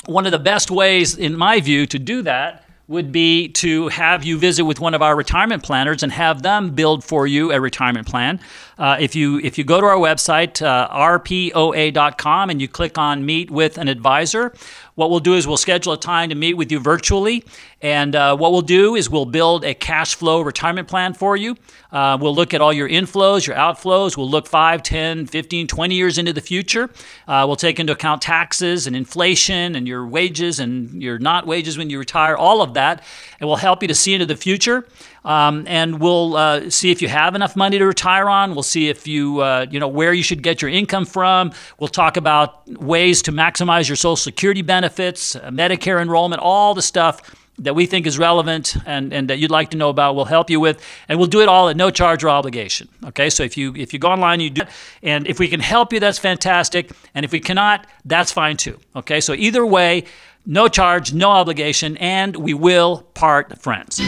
one 0.08 0.26
of 0.26 0.32
the 0.32 0.40
best 0.40 0.72
ways, 0.72 1.16
in 1.16 1.38
my 1.38 1.60
view, 1.60 1.86
to 1.86 2.00
do 2.00 2.24
that 2.24 2.66
would 2.88 3.12
be 3.12 3.48
to 3.50 3.88
have 3.90 4.24
you 4.24 4.38
visit 4.38 4.64
with 4.64 4.80
one 4.80 4.94
of 4.94 5.02
our 5.02 5.16
retirement 5.16 5.64
planners 5.64 6.04
and 6.04 6.12
have 6.12 6.42
them 6.44 6.72
build 6.72 7.04
for 7.04 7.26
you 7.26 7.52
a 7.52 7.60
retirement 7.60 8.08
plan. 8.08 8.40
Uh, 8.78 8.98
if 9.00 9.16
you 9.16 9.40
if 9.40 9.58
you 9.58 9.64
go 9.64 9.80
to 9.82 9.88
our 9.88 9.98
website 9.98 10.62
uh, 10.62 10.88
rpoa.com 11.20 12.50
and 12.50 12.62
you 12.62 12.68
click 12.68 12.98
on 12.98 13.26
meet 13.26 13.50
with 13.50 13.78
an 13.78 13.88
advisor, 13.88 14.54
what 14.96 15.10
we'll 15.10 15.20
do 15.20 15.36
is 15.36 15.46
we'll 15.46 15.58
schedule 15.58 15.94
a 15.94 16.00
time 16.00 16.30
to 16.30 16.36
meet 16.36 16.56
with 16.56 16.72
you 16.72 16.80
virtually. 16.80 17.44
And 17.82 18.16
uh, 18.16 18.36
what 18.38 18.52
we'll 18.52 18.62
do 18.62 18.96
is 18.96 19.10
we'll 19.10 19.26
build 19.26 19.64
a 19.66 19.74
cash 19.74 20.16
flow 20.16 20.42
retirement 20.42 20.88
plan 20.88 21.14
for 21.14 21.36
you. 21.36 21.58
Uh, 21.92 22.18
we'll 22.20 22.34
look 22.34 22.54
at 22.54 22.62
all 22.62 22.74
your 22.74 22.90
inflows, 22.90 23.46
your 23.46 23.56
outflows. 23.58 24.18
We'll 24.18 24.30
look 24.30 24.48
5, 24.48 24.82
10, 24.82 25.28
15, 25.28 25.68
20 25.68 25.96
years 25.96 26.18
into 26.18 26.34
the 26.34 26.42
future. 26.42 26.90
Uh, 27.28 27.44
we'll 27.46 27.58
take 27.58 27.80
into 27.80 27.94
account 27.94 28.22
taxes 28.22 28.88
and 28.88 28.96
inflation 28.96 29.76
and 29.76 29.88
your 29.88 30.08
wages 30.08 30.60
and 30.60 31.02
your 31.02 31.20
not 31.20 31.46
wages 31.46 31.78
when 31.78 31.90
you 31.90 32.00
retire, 32.00 32.36
all 32.36 32.62
of 32.62 32.74
that. 32.74 33.04
And 33.40 33.48
we'll 33.48 33.58
help 33.58 33.82
you 33.82 33.88
to 33.90 33.96
see 33.96 34.14
into 34.14 34.26
the 34.26 34.38
future. 34.38 34.88
Um, 35.26 35.66
and 35.68 36.00
we'll 36.00 36.38
uh, 36.38 36.70
see 36.70 36.92
if 36.92 37.02
you 37.02 37.08
have 37.08 37.34
enough 37.34 37.56
money 37.56 37.80
to 37.80 37.86
retire 37.86 38.30
on. 38.30 38.54
We'll 38.54 38.64
see 38.64 38.90
if 38.90 39.08
you, 39.08 39.40
uh, 39.40 39.66
you 39.70 39.80
know, 39.80 39.88
where 39.88 40.14
you 40.14 40.24
should 40.24 40.44
get 40.44 40.62
your 40.62 40.70
income 40.70 41.06
from. 41.06 41.52
We'll 41.80 41.88
talk 41.88 42.16
about 42.16 42.68
ways 42.80 43.24
to 43.24 43.32
maximize 43.32 43.90
your 43.90 43.96
Social 43.96 44.16
Security 44.16 44.62
benefits, 44.62 45.36
uh, 45.36 45.50
Medicare 45.50 46.00
enrollment, 46.00 46.42
all 46.42 46.76
the 46.76 46.84
stuff 46.84 47.36
that 47.58 47.74
we 47.74 47.86
think 47.86 48.06
is 48.06 48.20
relevant 48.20 48.76
and, 48.86 49.14
and 49.14 49.30
that 49.30 49.40
you'd 49.40 49.50
like 49.50 49.70
to 49.72 49.78
know 49.78 49.90
about 49.90 50.16
we'll 50.16 50.26
help 50.26 50.50
you 50.50 50.60
with. 50.60 50.84
And 51.08 51.18
we'll 51.18 51.30
do 51.30 51.42
it 51.42 51.48
all 51.48 51.70
at 51.70 51.78
no 51.78 51.90
charge 51.90 52.24
or 52.24 52.30
obligation. 52.30 52.90
Okay? 53.06 53.30
So 53.30 53.44
if 53.44 53.58
you 53.58 53.74
if 53.76 53.94
you 53.94 54.00
go 54.00 54.10
online 54.10 54.42
you 54.42 54.50
do 54.50 54.64
and 55.02 55.26
if 55.26 55.40
we 55.40 55.48
can 55.48 55.62
help 55.62 55.94
you 55.94 56.00
that's 56.00 56.20
fantastic. 56.20 56.92
And 57.14 57.24
if 57.24 57.32
we 57.32 57.40
cannot 57.40 57.88
that's 58.04 58.32
fine 58.32 58.58
too. 58.58 58.78
Okay? 58.96 59.22
So 59.22 59.34
either 59.34 59.66
way 59.66 60.04
no 60.46 60.68
charge 60.68 61.14
no 61.14 61.30
obligation 61.30 61.96
and 61.98 62.36
we 62.36 62.54
will 62.54 63.04
part 63.14 63.58
friends 63.62 64.02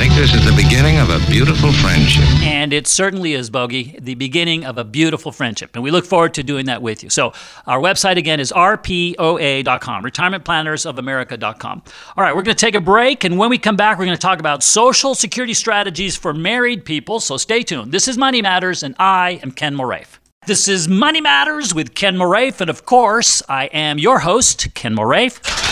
think 0.00 0.14
this 0.14 0.32
is 0.32 0.42
the 0.46 0.56
beginning 0.56 0.96
of 0.96 1.10
a 1.10 1.18
beautiful 1.30 1.70
friendship. 1.74 2.24
and 2.42 2.72
it 2.72 2.86
certainly 2.86 3.34
is, 3.34 3.50
Bogey, 3.50 3.98
the 4.00 4.14
beginning 4.14 4.64
of 4.64 4.78
a 4.78 4.84
beautiful 4.84 5.30
friendship. 5.30 5.72
And 5.74 5.84
we 5.84 5.90
look 5.90 6.06
forward 6.06 6.32
to 6.34 6.42
doing 6.42 6.64
that 6.66 6.80
with 6.80 7.04
you. 7.04 7.10
So, 7.10 7.34
our 7.66 7.78
website 7.78 8.16
again 8.16 8.40
is 8.40 8.50
rpoa.com, 8.50 10.02
retirementplannersofamerica.com. 10.02 11.82
All 12.16 12.24
right, 12.24 12.34
we're 12.34 12.40
going 12.40 12.56
to 12.56 12.66
take 12.66 12.74
a 12.74 12.80
break. 12.80 13.24
And 13.24 13.36
when 13.36 13.50
we 13.50 13.58
come 13.58 13.76
back, 13.76 13.98
we're 13.98 14.06
going 14.06 14.16
to 14.16 14.22
talk 14.22 14.40
about 14.40 14.62
social 14.62 15.14
security 15.14 15.52
strategies 15.52 16.16
for 16.16 16.32
married 16.32 16.86
people. 16.86 17.20
So, 17.20 17.36
stay 17.36 17.62
tuned. 17.62 17.92
This 17.92 18.08
is 18.08 18.16
Money 18.16 18.40
Matters, 18.40 18.82
and 18.82 18.94
I 18.98 19.38
am 19.42 19.50
Ken 19.50 19.76
Moraif. 19.76 20.18
This 20.46 20.66
is 20.66 20.88
Money 20.88 21.20
Matters 21.20 21.74
with 21.74 21.94
Ken 21.94 22.16
Moraif. 22.16 22.62
And 22.62 22.70
of 22.70 22.86
course, 22.86 23.42
I 23.50 23.66
am 23.66 23.98
your 23.98 24.20
host, 24.20 24.72
Ken 24.72 24.96
Moraif. 24.96 25.69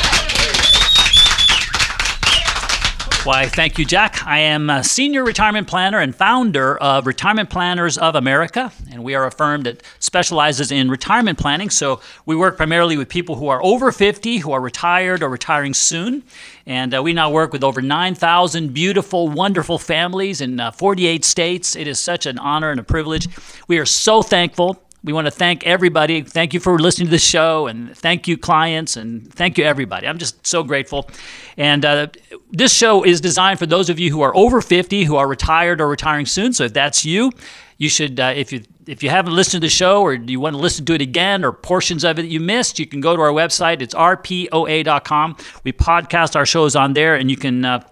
Why, 3.28 3.46
thank 3.46 3.78
you, 3.78 3.84
Jack. 3.84 4.26
I 4.26 4.38
am 4.38 4.70
a 4.70 4.82
senior 4.82 5.22
retirement 5.22 5.68
planner 5.68 5.98
and 5.98 6.16
founder 6.16 6.78
of 6.78 7.06
Retirement 7.06 7.50
Planners 7.50 7.98
of 7.98 8.14
America, 8.14 8.72
and 8.90 9.04
we 9.04 9.14
are 9.14 9.26
a 9.26 9.30
firm 9.30 9.64
that 9.64 9.82
specializes 9.98 10.72
in 10.72 10.90
retirement 10.90 11.38
planning. 11.38 11.68
So 11.68 12.00
we 12.24 12.34
work 12.36 12.56
primarily 12.56 12.96
with 12.96 13.10
people 13.10 13.34
who 13.34 13.48
are 13.48 13.62
over 13.62 13.92
50, 13.92 14.38
who 14.38 14.52
are 14.52 14.62
retired 14.62 15.22
or 15.22 15.28
retiring 15.28 15.74
soon. 15.74 16.22
And 16.64 16.94
uh, 16.94 17.02
we 17.02 17.12
now 17.12 17.30
work 17.30 17.52
with 17.52 17.62
over 17.62 17.82
9,000 17.82 18.72
beautiful, 18.72 19.28
wonderful 19.28 19.76
families 19.76 20.40
in 20.40 20.58
uh, 20.58 20.70
48 20.70 21.22
states. 21.22 21.76
It 21.76 21.86
is 21.86 22.00
such 22.00 22.24
an 22.24 22.38
honor 22.38 22.70
and 22.70 22.80
a 22.80 22.82
privilege. 22.82 23.28
We 23.68 23.76
are 23.78 23.84
so 23.84 24.22
thankful 24.22 24.82
we 25.09 25.14
want 25.14 25.27
to 25.27 25.31
thank 25.31 25.64
everybody. 25.64 26.21
Thank 26.21 26.53
you 26.53 26.61
for 26.61 26.79
listening 26.79 27.07
to 27.07 27.11
the 27.12 27.18
show, 27.18 27.66
and 27.66 27.97
thank 27.97 28.29
you, 28.29 28.37
clients, 28.37 28.94
and 28.94 29.33
thank 29.33 29.57
you, 29.57 29.64
everybody. 29.64 30.07
I'm 30.07 30.18
just 30.18 30.47
so 30.47 30.62
grateful. 30.62 31.09
And 31.57 31.83
uh, 31.83 32.09
this 32.51 32.75
show 32.75 33.07
is 33.07 33.18
designed 33.23 33.59
for 33.59 33.64
those 33.64 33.88
of 33.88 33.99
you 33.99 34.11
who 34.11 34.21
are 34.21 34.37
over 34.37 34.61
50, 34.61 35.05
who 35.05 35.16
are 35.16 35.27
retired 35.27 35.81
or 35.81 35.88
retiring 35.88 36.27
soon. 36.27 36.53
So 36.53 36.64
if 36.64 36.75
that's 36.75 37.07
you, 37.07 37.33
you 37.79 37.88
should, 37.88 38.21
uh, 38.21 38.35
if 38.37 38.53
you 38.53 38.61
if 38.87 39.03
you 39.03 39.09
haven't 39.09 39.35
listened 39.35 39.62
to 39.62 39.66
the 39.66 39.71
show 39.71 40.03
or 40.03 40.12
you 40.12 40.40
want 40.40 40.57
to 40.57 40.61
listen 40.61 40.85
to 40.85 40.92
it 40.92 41.01
again 41.01 41.42
or 41.42 41.53
portions 41.53 42.05
of 42.05 42.18
it 42.18 42.27
you 42.27 42.38
missed, 42.38 42.79
you 42.79 42.87
can 42.87 43.01
go 43.01 43.16
to 43.16 43.23
our 43.23 43.33
website. 43.33 43.81
It's 43.81 43.94
rpoa.com. 43.94 45.37
We 45.64 45.73
podcast 45.73 46.37
our 46.37 46.44
shows 46.44 46.77
on 46.77 46.92
there, 46.92 47.14
and 47.14 47.31
you 47.31 47.38
can 47.38 47.64
uh, 47.64 47.83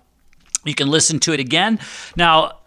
you 0.66 0.74
can 0.74 0.88
listen 0.88 1.18
to 1.20 1.32
it 1.32 1.40
again. 1.40 1.78
Now 2.14 2.58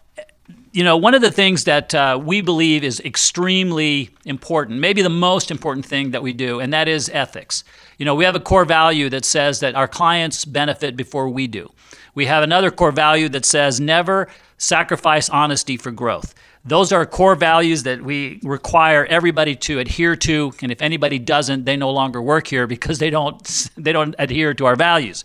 you 0.72 0.84
know, 0.84 0.96
one 0.96 1.14
of 1.14 1.20
the 1.20 1.32
things 1.32 1.64
that 1.64 1.94
uh, 1.94 2.20
we 2.22 2.40
believe 2.40 2.84
is 2.84 3.00
extremely 3.00 4.10
important, 4.24 4.78
maybe 4.78 5.02
the 5.02 5.08
most 5.08 5.50
important 5.50 5.84
thing 5.84 6.12
that 6.12 6.22
we 6.22 6.32
do, 6.32 6.60
and 6.60 6.72
that 6.72 6.86
is 6.86 7.10
ethics. 7.12 7.64
You 7.98 8.04
know, 8.04 8.14
we 8.14 8.24
have 8.24 8.36
a 8.36 8.40
core 8.40 8.64
value 8.64 9.08
that 9.10 9.24
says 9.24 9.60
that 9.60 9.74
our 9.74 9.88
clients 9.88 10.44
benefit 10.44 10.96
before 10.96 11.28
we 11.28 11.48
do. 11.48 11.70
We 12.14 12.26
have 12.26 12.44
another 12.44 12.70
core 12.70 12.92
value 12.92 13.28
that 13.30 13.44
says 13.44 13.80
never 13.80 14.28
sacrifice 14.58 15.28
honesty 15.28 15.76
for 15.76 15.90
growth. 15.90 16.34
Those 16.64 16.92
are 16.92 17.06
core 17.06 17.36
values 17.36 17.84
that 17.84 18.02
we 18.02 18.38
require 18.42 19.06
everybody 19.06 19.56
to 19.56 19.78
adhere 19.78 20.14
to, 20.16 20.52
and 20.60 20.70
if 20.70 20.82
anybody 20.82 21.18
doesn't, 21.18 21.64
they 21.64 21.76
no 21.76 21.90
longer 21.90 22.20
work 22.20 22.46
here 22.46 22.66
because 22.66 22.98
they 22.98 23.10
don't 23.10 23.70
they 23.76 23.92
don't 23.92 24.14
adhere 24.18 24.52
to 24.54 24.66
our 24.66 24.76
values. 24.76 25.24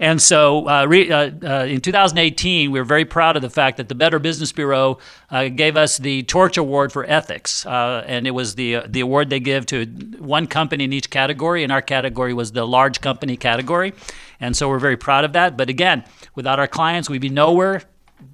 And 0.00 0.20
so 0.20 0.66
uh, 0.66 0.86
re, 0.86 1.12
uh, 1.12 1.30
uh, 1.42 1.64
in 1.66 1.82
2018, 1.82 2.70
we 2.70 2.80
were 2.80 2.84
very 2.84 3.04
proud 3.04 3.36
of 3.36 3.42
the 3.42 3.50
fact 3.50 3.76
that 3.76 3.90
the 3.90 3.94
Better 3.94 4.18
Business 4.18 4.50
Bureau 4.50 4.98
uh, 5.30 5.48
gave 5.48 5.76
us 5.76 5.98
the 5.98 6.22
Torch 6.22 6.56
Award 6.56 6.90
for 6.90 7.04
Ethics. 7.04 7.66
Uh, 7.66 8.02
and 8.06 8.26
it 8.26 8.30
was 8.30 8.54
the, 8.54 8.76
uh, 8.76 8.86
the 8.88 9.00
award 9.00 9.28
they 9.28 9.40
give 9.40 9.66
to 9.66 9.84
one 10.18 10.46
company 10.46 10.84
in 10.84 10.94
each 10.94 11.10
category, 11.10 11.62
and 11.62 11.70
our 11.70 11.82
category 11.82 12.32
was 12.32 12.52
the 12.52 12.66
large 12.66 13.02
company 13.02 13.36
category. 13.36 13.92
And 14.40 14.56
so 14.56 14.70
we're 14.70 14.78
very 14.78 14.96
proud 14.96 15.26
of 15.26 15.34
that. 15.34 15.58
But 15.58 15.68
again, 15.68 16.02
without 16.34 16.58
our 16.58 16.66
clients, 16.66 17.10
we'd 17.10 17.20
be 17.20 17.28
nowhere. 17.28 17.82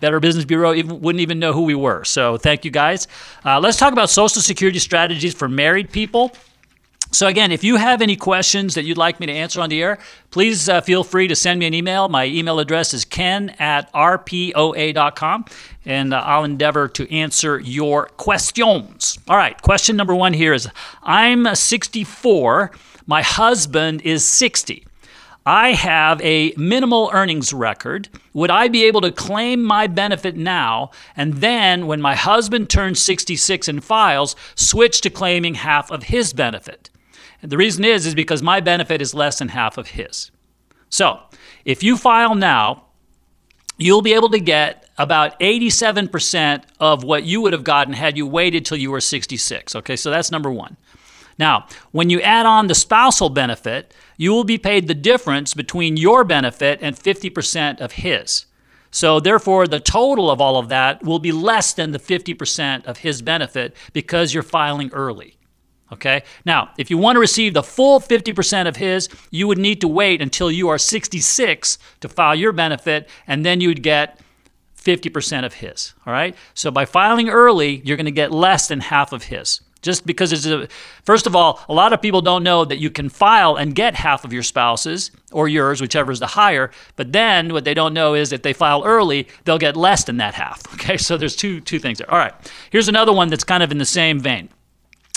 Better 0.01 0.21
Business 0.21 0.45
Bureau 0.45 0.75
even, 0.75 1.01
wouldn't 1.01 1.21
even 1.21 1.39
know 1.39 1.53
who 1.53 1.63
we 1.63 1.75
were. 1.75 2.05
So 2.05 2.37
thank 2.37 2.65
you 2.65 2.71
guys. 2.71 3.09
let's 3.45 3.79
talk 3.79 3.93
about 3.93 4.11
Social 4.11 4.43
Security 4.43 4.79
strategies 4.79 5.35
for 5.35 5.49
married 5.49 5.91
people. 5.91 6.33
So, 7.13 7.29
again, 7.29 7.53
if 7.53 7.63
you 7.63 7.77
have 7.77 8.03
any 8.03 8.17
questions 8.17 8.75
that 8.75 8.85
you'd 8.85 8.99
like 8.99 9.21
me 9.21 9.27
to 9.27 9.33
answer 9.33 9.61
on 9.61 9.71
the 9.71 9.81
air, 9.81 9.99
please 10.31 10.69
uh, 10.69 10.81
feel 10.81 11.05
free 11.05 11.29
to 11.29 11.37
send 11.37 11.61
me 11.61 11.67
an 11.67 11.73
email. 11.73 12.09
My 12.09 12.27
email 12.27 12.59
address 12.59 12.93
is 12.93 13.05
ken 13.05 13.51
at 13.59 13.91
rpoa.com, 13.93 15.45
and 15.85 16.13
uh, 16.13 16.19
I'll 16.19 16.45
endeavor 16.45 16.89
to 16.89 17.15
answer 17.15 17.61
your 17.61 18.07
questions. 18.17 19.19
All 19.29 19.37
right, 19.37 19.61
question 19.63 19.97
number 19.97 20.15
one 20.15 20.33
here 20.33 20.53
is 20.53 20.69
I'm 21.03 21.55
64, 21.55 22.73
my 23.07 23.23
husband 23.23 24.03
is 24.03 24.27
60. 24.27 24.85
I 25.47 25.75
have 25.75 26.21
a 26.23 26.53
minimal 26.57 27.09
earnings 27.13 27.53
record. 27.53 28.09
Would 28.35 28.51
I 28.51 28.67
be 28.67 28.83
able 28.85 29.01
to 29.03 29.13
claim 29.13 29.63
my 29.63 29.87
benefit 29.87 30.37
now 30.37 30.91
and 31.17 31.35
then, 31.35 31.87
when 31.87 32.01
my 32.01 32.17
husband 32.17 32.69
turns 32.69 33.01
66 33.01 33.69
and 33.69 33.85
files, 33.85 34.35
switch 34.57 35.01
to 35.03 35.11
claiming 35.11 35.55
half 35.55 35.93
of 35.93 36.05
his 36.05 36.33
benefit? 36.33 36.91
And 37.41 37.53
the 37.53 37.57
reason 37.57 37.85
is 37.85 38.07
is 38.07 38.15
because 38.15 38.43
my 38.43 38.59
benefit 38.59 39.01
is 39.01 39.15
less 39.15 39.39
than 39.39 39.49
half 39.49 39.79
of 39.79 39.91
his. 39.91 40.33
So, 40.89 41.21
if 41.65 41.85
you 41.85 41.97
file 41.97 42.35
now, 42.35 42.87
you'll 43.79 44.03
be 44.03 44.15
able 44.15 44.31
to 44.31 44.41
get 44.41 44.89
about 44.99 45.39
87% 45.39 46.65
of 46.81 47.05
what 47.05 47.23
you 47.23 47.41
would 47.43 47.53
have 47.53 47.65
gotten 47.65 47.93
had 47.93 48.17
you 48.17 48.27
waited 48.27 48.67
till 48.67 48.79
you 48.79 48.91
were 48.91 49.01
66. 49.01 49.77
Okay, 49.77 49.95
so 49.95 50.11
that's 50.11 50.33
number 50.33 50.51
1. 50.51 50.77
Now, 51.39 51.67
when 51.93 52.11
you 52.11 52.21
add 52.21 52.47
on 52.47 52.67
the 52.67 52.75
spousal 52.75 53.29
benefit, 53.29 53.93
you 54.17 54.33
will 54.33 54.45
be 54.45 54.59
paid 54.59 54.89
the 54.89 54.95
difference 54.95 55.55
between 55.55 55.97
your 55.97 56.25
benefit 56.25 56.79
and 56.81 56.97
50% 56.97 57.81
of 57.81 57.93
his. 57.93 58.47
So, 58.91 59.21
therefore, 59.21 59.67
the 59.67 59.81
total 59.81 60.31
of 60.31 60.41
all 60.41 60.57
of 60.57 60.71
that 60.71 61.03
will 61.03 61.19
be 61.19 61.33
less 61.33 61.75
than 61.75 61.91
the 61.91 61.99
50% 61.99 62.87
of 62.87 62.99
his 62.99 63.21
benefit 63.21 63.77
because 63.93 64.33
you're 64.33 64.43
filing 64.43 64.91
early. 64.93 65.37
Okay? 65.93 66.23
Now, 66.45 66.71
if 66.79 66.91
you 66.91 66.99
want 66.99 67.17
to 67.17 67.21
receive 67.21 67.55
the 67.55 67.63
full 67.63 68.01
50% 68.01 68.67
of 68.67 68.77
his, 68.77 69.09
you 69.31 69.47
would 69.47 69.59
need 69.59 69.81
to 69.83 69.89
wait 69.89 70.23
until 70.23 70.51
you 70.51 70.69
are 70.69 70.79
66 70.79 71.79
to 72.01 72.09
file 72.09 72.35
your 72.35 72.53
benefit, 72.53 73.09
and 73.27 73.45
then 73.45 73.61
you'd 73.61 73.83
get 73.83 74.21
50% 74.79 75.45
of 75.45 75.55
his. 75.55 75.95
All 76.07 76.13
right? 76.13 76.35
So 76.55 76.71
by 76.71 76.87
filing 76.87 77.29
early, 77.29 77.83
you're 77.85 77.97
going 77.97 78.07
to 78.07 78.13
get 78.13 78.33
less 78.33 78.69
than 78.69 78.81
half 78.81 79.13
of 79.13 79.25
his. 79.25 79.61
Just 79.87 80.05
because 80.05 80.33
it's 80.33 80.47
a, 80.47 80.67
first 81.05 81.29
of 81.29 81.37
all, 81.37 81.61
a 81.69 81.73
lot 81.73 81.93
of 81.93 82.03
people 82.03 82.21
don't 82.21 82.43
know 82.43 82.65
that 82.65 82.79
you 82.79 82.91
can 82.91 83.09
file 83.09 83.55
and 83.55 83.73
get 83.73 83.95
half 83.95 84.25
of 84.25 84.33
your 84.33 84.43
spouse's 84.43 85.13
or 85.31 85.47
yours, 85.47 85.81
whichever 85.81 86.11
is 86.11 86.19
the 86.19 86.27
higher. 86.27 86.73
But 86.97 87.13
then 87.13 87.53
what 87.53 87.65
they 87.65 87.73
don't 87.73 87.95
know 87.95 88.15
is 88.15 88.31
that 88.31 88.43
they 88.43 88.53
file 88.53 88.83
early, 88.85 89.29
they'll 89.45 89.59
get 89.59 89.77
less 89.77 90.03
than 90.03 90.17
that 90.17 90.35
half. 90.35 90.61
Okay, 90.77 90.99
so 90.99 91.17
there's 91.17 91.35
two 91.35 91.61
two 91.61 91.79
things 91.79 91.99
there. 91.99 92.11
All 92.11 92.19
right, 92.19 92.35
here's 92.71 92.89
another 92.89 93.13
one 93.13 93.29
that's 93.29 93.45
kind 93.45 93.63
of 93.63 93.71
in 93.73 93.79
the 93.79 93.85
same 93.85 94.21
vein. 94.21 94.49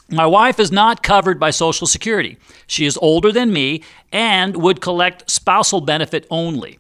My 0.10 0.26
wife 0.26 0.60
is 0.60 0.72
not 0.72 1.04
covered 1.04 1.40
by 1.40 1.52
Social 1.52 1.86
Security. 1.86 2.38
She 2.66 2.86
is 2.86 2.98
older 2.98 3.32
than 3.32 3.54
me 3.54 3.84
and 4.12 4.56
would 4.58 4.82
collect 4.82 5.30
spousal 5.30 5.82
benefit 5.82 6.26
only. 6.32 6.80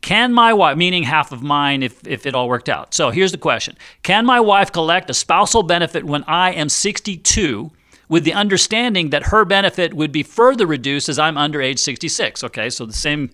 Can 0.00 0.32
my 0.32 0.52
wife, 0.52 0.76
meaning 0.76 1.02
half 1.02 1.32
of 1.32 1.42
mine 1.42 1.82
if, 1.82 2.06
if 2.06 2.26
it 2.26 2.34
all 2.34 2.48
worked 2.48 2.68
out? 2.68 2.94
So 2.94 3.10
here's 3.10 3.32
the 3.32 3.38
question 3.38 3.76
Can 4.02 4.24
my 4.24 4.40
wife 4.40 4.72
collect 4.72 5.10
a 5.10 5.14
spousal 5.14 5.62
benefit 5.62 6.04
when 6.04 6.24
I 6.24 6.52
am 6.52 6.68
62 6.68 7.70
with 8.08 8.24
the 8.24 8.32
understanding 8.32 9.10
that 9.10 9.24
her 9.24 9.44
benefit 9.44 9.94
would 9.94 10.12
be 10.12 10.22
further 10.22 10.66
reduced 10.66 11.08
as 11.08 11.18
I'm 11.18 11.36
under 11.36 11.60
age 11.60 11.78
66? 11.78 12.44
Okay, 12.44 12.70
so 12.70 12.86
the 12.86 12.92
same 12.92 13.30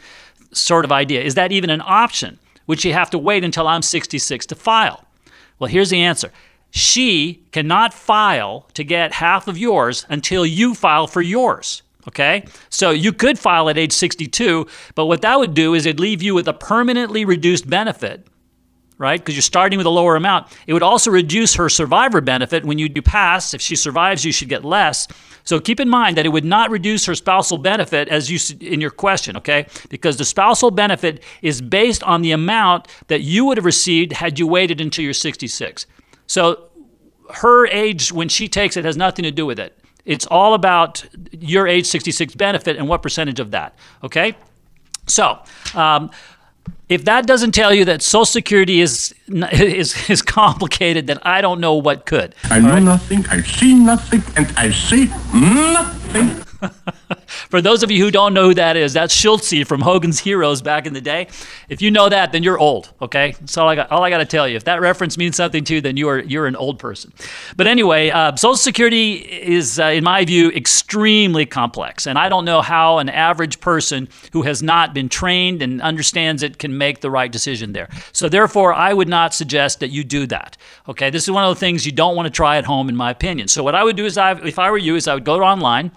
sort 0.53 0.85
of 0.85 0.93
idea. 0.93 1.23
Is 1.23 1.35
that 1.35 1.53
even 1.53 1.71
an 1.71 1.83
option? 1.85 2.39
Would 2.67 2.81
she 2.81 2.93
have 2.93 3.11
to 3.11 3.19
wait 3.19 3.45
until 3.45 3.69
I'm 3.69 3.83
66 3.83 4.47
to 4.47 4.55
file? 4.55 5.05
Well, 5.59 5.69
here's 5.69 5.91
the 5.91 6.01
answer. 6.01 6.33
She 6.71 7.43
cannot 7.53 7.93
file 7.93 8.67
to 8.75 8.83
get 8.83 9.13
half 9.13 9.47
of 9.47 9.59
yours 9.59 10.07
until 10.09 10.47
you 10.47 10.75
file 10.75 11.07
for 11.07 11.21
yours. 11.21 11.83
Okay? 12.09 12.45
So 12.69 12.91
you 12.91 13.13
could 13.13 13.39
file 13.39 13.69
at 13.69 13.79
age 13.79 13.93
62, 13.93 14.67
but 14.95 15.07
what 15.07 15.23
that 15.23 15.39
would 15.39 15.55
do 15.55 15.75
is 15.75 15.87
it'd 15.87 16.01
leave 16.01 16.23
you 16.23 16.35
with 16.35 16.49
a 16.49 16.53
permanently 16.53 17.25
reduced 17.25 17.69
benefit, 17.71 18.27
right? 18.99 19.21
Because 19.21 19.35
you're 19.35 19.43
starting 19.43 19.77
with 19.77 19.87
a 19.87 19.91
lower 19.91 20.17
amount. 20.17 20.49
It 20.67 20.73
would 20.73 20.83
also 20.83 21.11
reduce 21.11 21.55
her 21.55 21.69
survivor 21.69 22.21
benefit 22.21 22.65
when 22.65 22.79
you 22.79 22.89
do 22.89 23.03
pass. 23.03 23.55
If 23.55 23.61
she 23.61 23.77
survives, 23.77 24.25
you 24.25 24.33
should 24.33 24.49
get 24.49 24.65
less. 24.65 25.07
So 25.45 25.61
keep 25.61 25.81
in 25.81 25.89
mind 25.89 26.17
that 26.17 26.27
it 26.27 26.31
would 26.31 26.45
not 26.45 26.71
reduce 26.71 27.07
her 27.07 27.15
spousal 27.15 27.59
benefit 27.59 28.09
as 28.09 28.31
you 28.31 28.57
in 28.61 28.81
your 28.81 28.91
question, 28.91 29.37
okay? 29.37 29.67
Because 29.89 30.17
the 30.17 30.25
spousal 30.25 30.71
benefit 30.71 31.23
is 31.41 31.61
based 31.61 32.03
on 32.03 32.23
the 32.23 32.33
amount 32.33 32.89
that 33.09 33.23
you 33.23 33.45
would 33.45 33.59
have 33.59 33.65
received 33.65 34.13
had 34.13 34.39
you 34.39 34.47
waited 34.47 34.81
until 34.81 35.05
you're 35.05 35.15
66. 35.15 35.87
So 36.27 36.69
her 37.35 37.67
age 37.67 38.13
when 38.13 38.29
she 38.29 38.49
takes 38.49 38.77
it 38.77 38.85
has 38.85 38.97
nothing 38.97 39.23
to 39.25 39.31
do 39.31 39.47
with 39.47 39.59
it. 39.59 39.79
It's 40.05 40.27
all 40.27 40.55
about 40.55 41.05
your 41.33 41.67
age 41.69 41.87
66 41.87 42.35
benefit 42.35 42.77
and 42.77 42.89
what 42.89 43.03
percentage 43.03 43.41
of 43.41 43.53
that. 43.53 43.75
Okay? 44.03 44.37
So, 45.07 45.39
um, 45.75 46.11
if 46.89 47.05
that 47.07 47.27
doesn't 47.27 47.53
tell 47.53 47.73
you 47.73 47.85
that 47.87 48.03
Social 48.03 48.25
Security 48.25 48.81
is, 48.81 49.15
is, 49.29 50.11
is 50.11 50.23
complicated, 50.23 51.07
then 51.07 51.19
I 51.23 51.41
don't 51.41 51.61
know 51.61 51.75
what 51.75 52.07
could. 52.07 52.35
I 52.45 52.61
know 52.61 52.79
nothing, 52.79 53.25
I 53.29 53.41
see 53.43 53.75
nothing, 53.75 54.23
and 54.37 54.53
I 54.57 54.71
say 54.71 55.07
nothing. 55.35 56.52
For 57.27 57.61
those 57.61 57.83
of 57.83 57.91
you 57.91 58.03
who 58.05 58.11
don't 58.11 58.35
know 58.35 58.49
who 58.49 58.55
that 58.55 58.77
is, 58.77 58.93
that's 58.93 59.15
Schultz 59.15 59.53
from 59.65 59.81
Hogan's 59.81 60.19
Heroes 60.19 60.63
back 60.63 60.87
in 60.87 60.93
the 60.93 61.01
day. 61.01 61.29
If 61.69 61.83
you 61.83 61.91
know 61.91 62.09
that, 62.09 62.33
then 62.33 62.43
you're 62.43 62.59
old. 62.59 62.93
Okay, 63.01 63.33
that's 63.41 63.57
all 63.57 63.69
I 63.69 63.75
got. 63.75 63.91
All 63.91 64.03
I 64.03 64.11
got 64.11 64.19
to 64.19 64.25
tell 64.25 64.49
you. 64.49 64.57
If 64.57 64.65
that 64.65 64.81
reference 64.81 65.19
means 65.19 65.37
something 65.37 65.65
to 65.65 65.75
you, 65.75 65.81
then 65.81 65.97
you 65.97 66.09
are 66.09 66.21
you're 66.21 66.47
an 66.47 66.57
old 66.57 66.79
person. 66.79 67.13
But 67.57 67.67
anyway, 67.67 68.11
uh, 68.11 68.37
Social 68.37 68.57
Security 68.57 69.15
is, 69.15 69.79
uh, 69.79 69.87
in 69.87 70.05
my 70.05 70.25
view, 70.25 70.51
extremely 70.51 71.47
complex, 71.47 72.07
and 72.07 72.19
I 72.19 72.29
don't 72.29 72.45
know 72.45 72.63
how 72.63 72.99
an 72.99 73.09
average 73.09 73.61
person 73.61 74.09
who 74.33 74.43
has 74.43 74.63
not 74.63 74.95
been 74.95 75.09
trained 75.09 75.63
and 75.63 75.83
understands 75.83 76.43
it 76.43 76.59
can 76.59 76.79
make 76.79 77.01
the 77.01 77.11
right 77.11 77.31
decision 77.31 77.73
there. 77.73 77.89
So 78.13 78.29
therefore, 78.29 78.73
I 78.73 78.95
would 78.95 79.09
not 79.09 79.35
suggest 79.35 79.81
that 79.81 79.91
you 79.91 80.05
do 80.05 80.27
that. 80.29 80.57
Okay, 80.89 81.11
this 81.11 81.25
is 81.25 81.31
one 81.31 81.45
of 81.45 81.55
the 81.55 81.61
things 81.61 81.85
you 81.85 81.93
don't 81.93 82.17
want 82.17 82.27
to 82.27 82.31
try 82.31 82.57
at 82.57 82.65
home, 82.65 82.89
in 82.89 82.97
my 82.97 83.11
opinion. 83.11 83.49
So 83.49 83.63
what 83.63 83.75
I 83.75 83.85
would 83.85 83.97
do 83.97 84.07
is, 84.07 84.17
I, 84.17 84.33
if 84.47 84.59
I 84.59 84.71
were 84.71 84.79
you, 84.79 84.97
is 84.97 85.09
I 85.09 85.15
would 85.15 85.25
go 85.25 85.43
online 85.43 85.91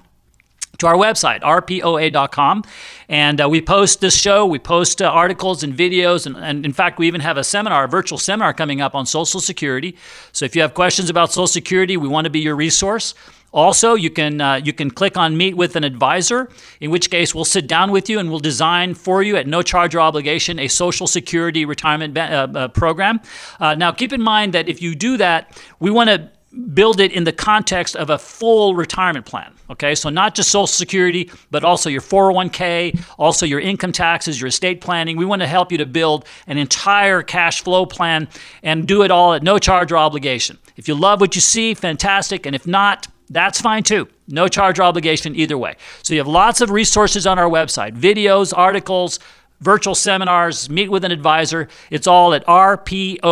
to 0.77 0.87
our 0.87 0.95
website, 0.95 1.41
rpoa.com. 1.41 2.63
And 3.07 3.41
uh, 3.41 3.49
we 3.49 3.61
post 3.61 4.01
this 4.01 4.15
show, 4.15 4.45
we 4.45 4.59
post 4.59 5.01
uh, 5.01 5.05
articles 5.05 5.63
and 5.63 5.73
videos, 5.73 6.25
and, 6.25 6.35
and 6.37 6.65
in 6.65 6.73
fact, 6.73 6.99
we 6.99 7.07
even 7.07 7.21
have 7.21 7.37
a 7.37 7.43
seminar, 7.43 7.85
a 7.85 7.87
virtual 7.87 8.17
seminar 8.17 8.53
coming 8.53 8.81
up 8.81 8.95
on 8.95 9.05
Social 9.05 9.39
Security. 9.39 9.95
So 10.31 10.45
if 10.45 10.55
you 10.55 10.61
have 10.61 10.73
questions 10.73 11.09
about 11.09 11.31
Social 11.31 11.47
Security, 11.47 11.97
we 11.97 12.07
want 12.07 12.25
to 12.25 12.31
be 12.31 12.39
your 12.39 12.55
resource. 12.55 13.13
Also, 13.55 13.93
you 13.93 14.09
can 14.09 14.41
uh, 14.41 14.55
you 14.55 14.73
can 14.73 14.91
click 14.91 15.15
on 15.15 15.37
Meet 15.37 15.55
with 15.55 15.77
an 15.77 15.85
Advisor, 15.85 16.49
in 16.81 16.91
which 16.91 17.09
case 17.09 17.33
we'll 17.33 17.45
sit 17.45 17.67
down 17.67 17.89
with 17.89 18.09
you 18.09 18.19
and 18.19 18.29
we'll 18.29 18.41
design 18.41 18.93
for 18.93 19.23
you 19.23 19.37
at 19.37 19.47
no 19.47 19.61
charge 19.61 19.95
or 19.95 20.01
obligation 20.01 20.59
a 20.59 20.67
Social 20.67 21.07
Security 21.07 21.63
retirement 21.63 22.17
uh, 22.17 22.47
uh, 22.53 22.67
program. 22.67 23.21
Uh, 23.61 23.73
now, 23.73 23.93
keep 23.93 24.11
in 24.11 24.21
mind 24.21 24.53
that 24.53 24.67
if 24.67 24.81
you 24.81 24.93
do 24.93 25.15
that, 25.15 25.57
we 25.79 25.89
want 25.89 26.09
to 26.09 26.29
build 26.73 26.99
it 26.99 27.11
in 27.11 27.23
the 27.23 27.31
context 27.31 27.95
of 27.95 28.09
a 28.09 28.17
full 28.17 28.75
retirement 28.75 29.25
plan. 29.25 29.53
Okay, 29.69 29.95
so 29.95 30.09
not 30.09 30.35
just 30.35 30.49
Social 30.49 30.67
Security, 30.67 31.31
but 31.51 31.63
also 31.63 31.89
your 31.89 32.01
401k, 32.01 32.99
also 33.17 33.45
your 33.45 33.59
income 33.59 33.91
taxes, 33.91 34.39
your 34.39 34.47
estate 34.47 34.79
planning. 34.81 35.17
We 35.17 35.25
want 35.25 35.41
to 35.41 35.47
help 35.47 35.71
you 35.71 35.77
to 35.79 35.85
build 35.85 36.25
an 36.47 36.57
entire 36.57 37.23
cash 37.23 37.63
flow 37.63 37.85
plan 37.85 38.27
and 38.61 38.87
do 38.87 39.01
it 39.03 39.11
all 39.11 39.33
at 39.33 39.43
no 39.43 39.57
charge 39.57 39.91
or 39.91 39.97
obligation. 39.97 40.57
If 40.77 40.87
you 40.87 40.95
love 40.95 41.19
what 41.21 41.35
you 41.35 41.41
see, 41.41 41.73
fantastic. 41.73 42.45
And 42.45 42.55
if 42.55 42.67
not, 42.67 43.07
that's 43.29 43.59
fine 43.59 43.83
too. 43.83 44.07
No 44.27 44.47
charge 44.47 44.79
or 44.79 44.83
obligation 44.83 45.35
either 45.35 45.57
way. 45.57 45.75
So 46.03 46.13
you 46.13 46.19
have 46.19 46.27
lots 46.27 46.61
of 46.61 46.69
resources 46.69 47.25
on 47.25 47.39
our 47.39 47.49
website 47.49 47.97
videos, 47.97 48.53
articles, 48.55 49.19
virtual 49.61 49.95
seminars, 49.95 50.69
meet 50.69 50.89
with 50.89 51.03
an 51.05 51.11
advisor. 51.11 51.67
It's 51.89 52.05
all 52.07 52.33
at 52.33 52.45
rpoa.com. 52.45 53.25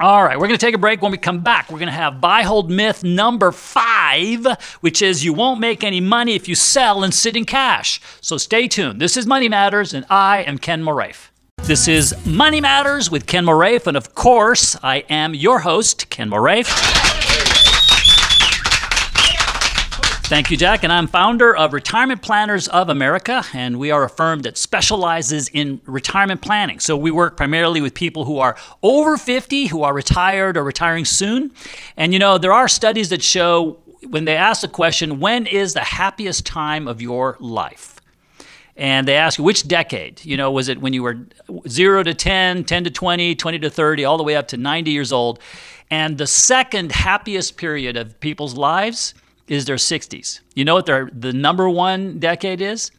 All 0.00 0.24
right, 0.24 0.38
we're 0.38 0.46
going 0.46 0.58
to 0.58 0.66
take 0.66 0.74
a 0.74 0.78
break. 0.78 1.02
When 1.02 1.12
we 1.12 1.18
come 1.18 1.40
back, 1.40 1.70
we're 1.70 1.78
going 1.78 1.90
to 1.90 1.92
have 1.92 2.22
buy, 2.22 2.40
hold 2.40 2.70
myth 2.70 3.04
number 3.04 3.52
five, 3.52 4.46
which 4.80 5.02
is 5.02 5.26
you 5.26 5.34
won't 5.34 5.60
make 5.60 5.84
any 5.84 6.00
money 6.00 6.34
if 6.34 6.48
you 6.48 6.54
sell 6.54 7.04
and 7.04 7.12
sit 7.12 7.36
in 7.36 7.44
cash. 7.44 8.00
So 8.22 8.38
stay 8.38 8.66
tuned. 8.66 8.98
This 8.98 9.18
is 9.18 9.26
Money 9.26 9.50
Matters, 9.50 9.92
and 9.92 10.06
I 10.08 10.38
am 10.44 10.56
Ken 10.56 10.82
Moraif. 10.82 11.28
This 11.64 11.86
is 11.86 12.14
Money 12.24 12.62
Matters 12.62 13.10
with 13.10 13.26
Ken 13.26 13.44
Moraif, 13.44 13.86
and 13.86 13.94
of 13.94 14.14
course, 14.14 14.74
I 14.82 15.04
am 15.10 15.34
your 15.34 15.58
host, 15.58 16.08
Ken 16.08 16.30
Moraif. 16.30 17.29
Thank 20.30 20.48
you, 20.48 20.56
Jack. 20.56 20.84
And 20.84 20.92
I'm 20.92 21.08
founder 21.08 21.56
of 21.56 21.72
Retirement 21.72 22.22
Planners 22.22 22.68
of 22.68 22.88
America, 22.88 23.42
and 23.52 23.80
we 23.80 23.90
are 23.90 24.04
a 24.04 24.08
firm 24.08 24.42
that 24.42 24.56
specializes 24.56 25.48
in 25.48 25.80
retirement 25.86 26.40
planning. 26.40 26.78
So 26.78 26.96
we 26.96 27.10
work 27.10 27.36
primarily 27.36 27.80
with 27.80 27.94
people 27.94 28.24
who 28.26 28.38
are 28.38 28.56
over 28.80 29.16
50, 29.16 29.66
who 29.66 29.82
are 29.82 29.92
retired 29.92 30.56
or 30.56 30.62
retiring 30.62 31.04
soon. 31.04 31.50
And 31.96 32.12
you 32.12 32.20
know, 32.20 32.38
there 32.38 32.52
are 32.52 32.68
studies 32.68 33.08
that 33.08 33.24
show 33.24 33.80
when 34.08 34.24
they 34.24 34.36
ask 34.36 34.60
the 34.60 34.68
question, 34.68 35.18
when 35.18 35.46
is 35.46 35.74
the 35.74 35.80
happiest 35.80 36.46
time 36.46 36.86
of 36.86 37.02
your 37.02 37.36
life? 37.40 37.96
and 38.76 39.08
they 39.08 39.16
ask 39.16 39.36
you 39.36 39.42
which 39.42 39.66
decade 39.66 40.24
you 40.24 40.36
know 40.36 40.50
was 40.50 40.68
it 40.68 40.80
when 40.80 40.92
you 40.92 41.02
were 41.02 41.18
0 41.68 42.04
to 42.04 42.14
10 42.14 42.62
10 42.62 42.84
to 42.84 42.90
20 42.90 43.34
20 43.34 43.58
to 43.58 43.68
30 43.68 44.04
all 44.04 44.16
the 44.16 44.22
way 44.22 44.36
up 44.36 44.46
to 44.46 44.56
90 44.56 44.92
years 44.92 45.10
old 45.12 45.40
and 45.90 46.18
the 46.18 46.26
second 46.26 46.92
happiest 46.92 47.56
period 47.56 47.96
of 47.96 48.18
people's 48.20 48.54
lives 48.54 49.12
is 49.50 49.66
their 49.66 49.76
60s 49.76 50.40
you 50.54 50.64
know 50.64 50.74
what 50.74 50.86
their 50.86 51.10
the 51.12 51.32
number 51.34 51.68
one 51.68 52.18
decade 52.18 52.62
is 52.62 52.90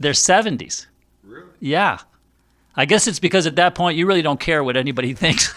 their 0.00 0.12
70s 0.12 0.86
Really? 1.22 1.46
yeah 1.60 1.98
i 2.74 2.84
guess 2.86 3.06
it's 3.06 3.20
because 3.20 3.46
at 3.46 3.54
that 3.56 3.74
point 3.76 3.96
you 3.96 4.06
really 4.06 4.22
don't 4.22 4.40
care 4.40 4.64
what 4.64 4.76
anybody 4.76 5.12
thinks 5.22 5.54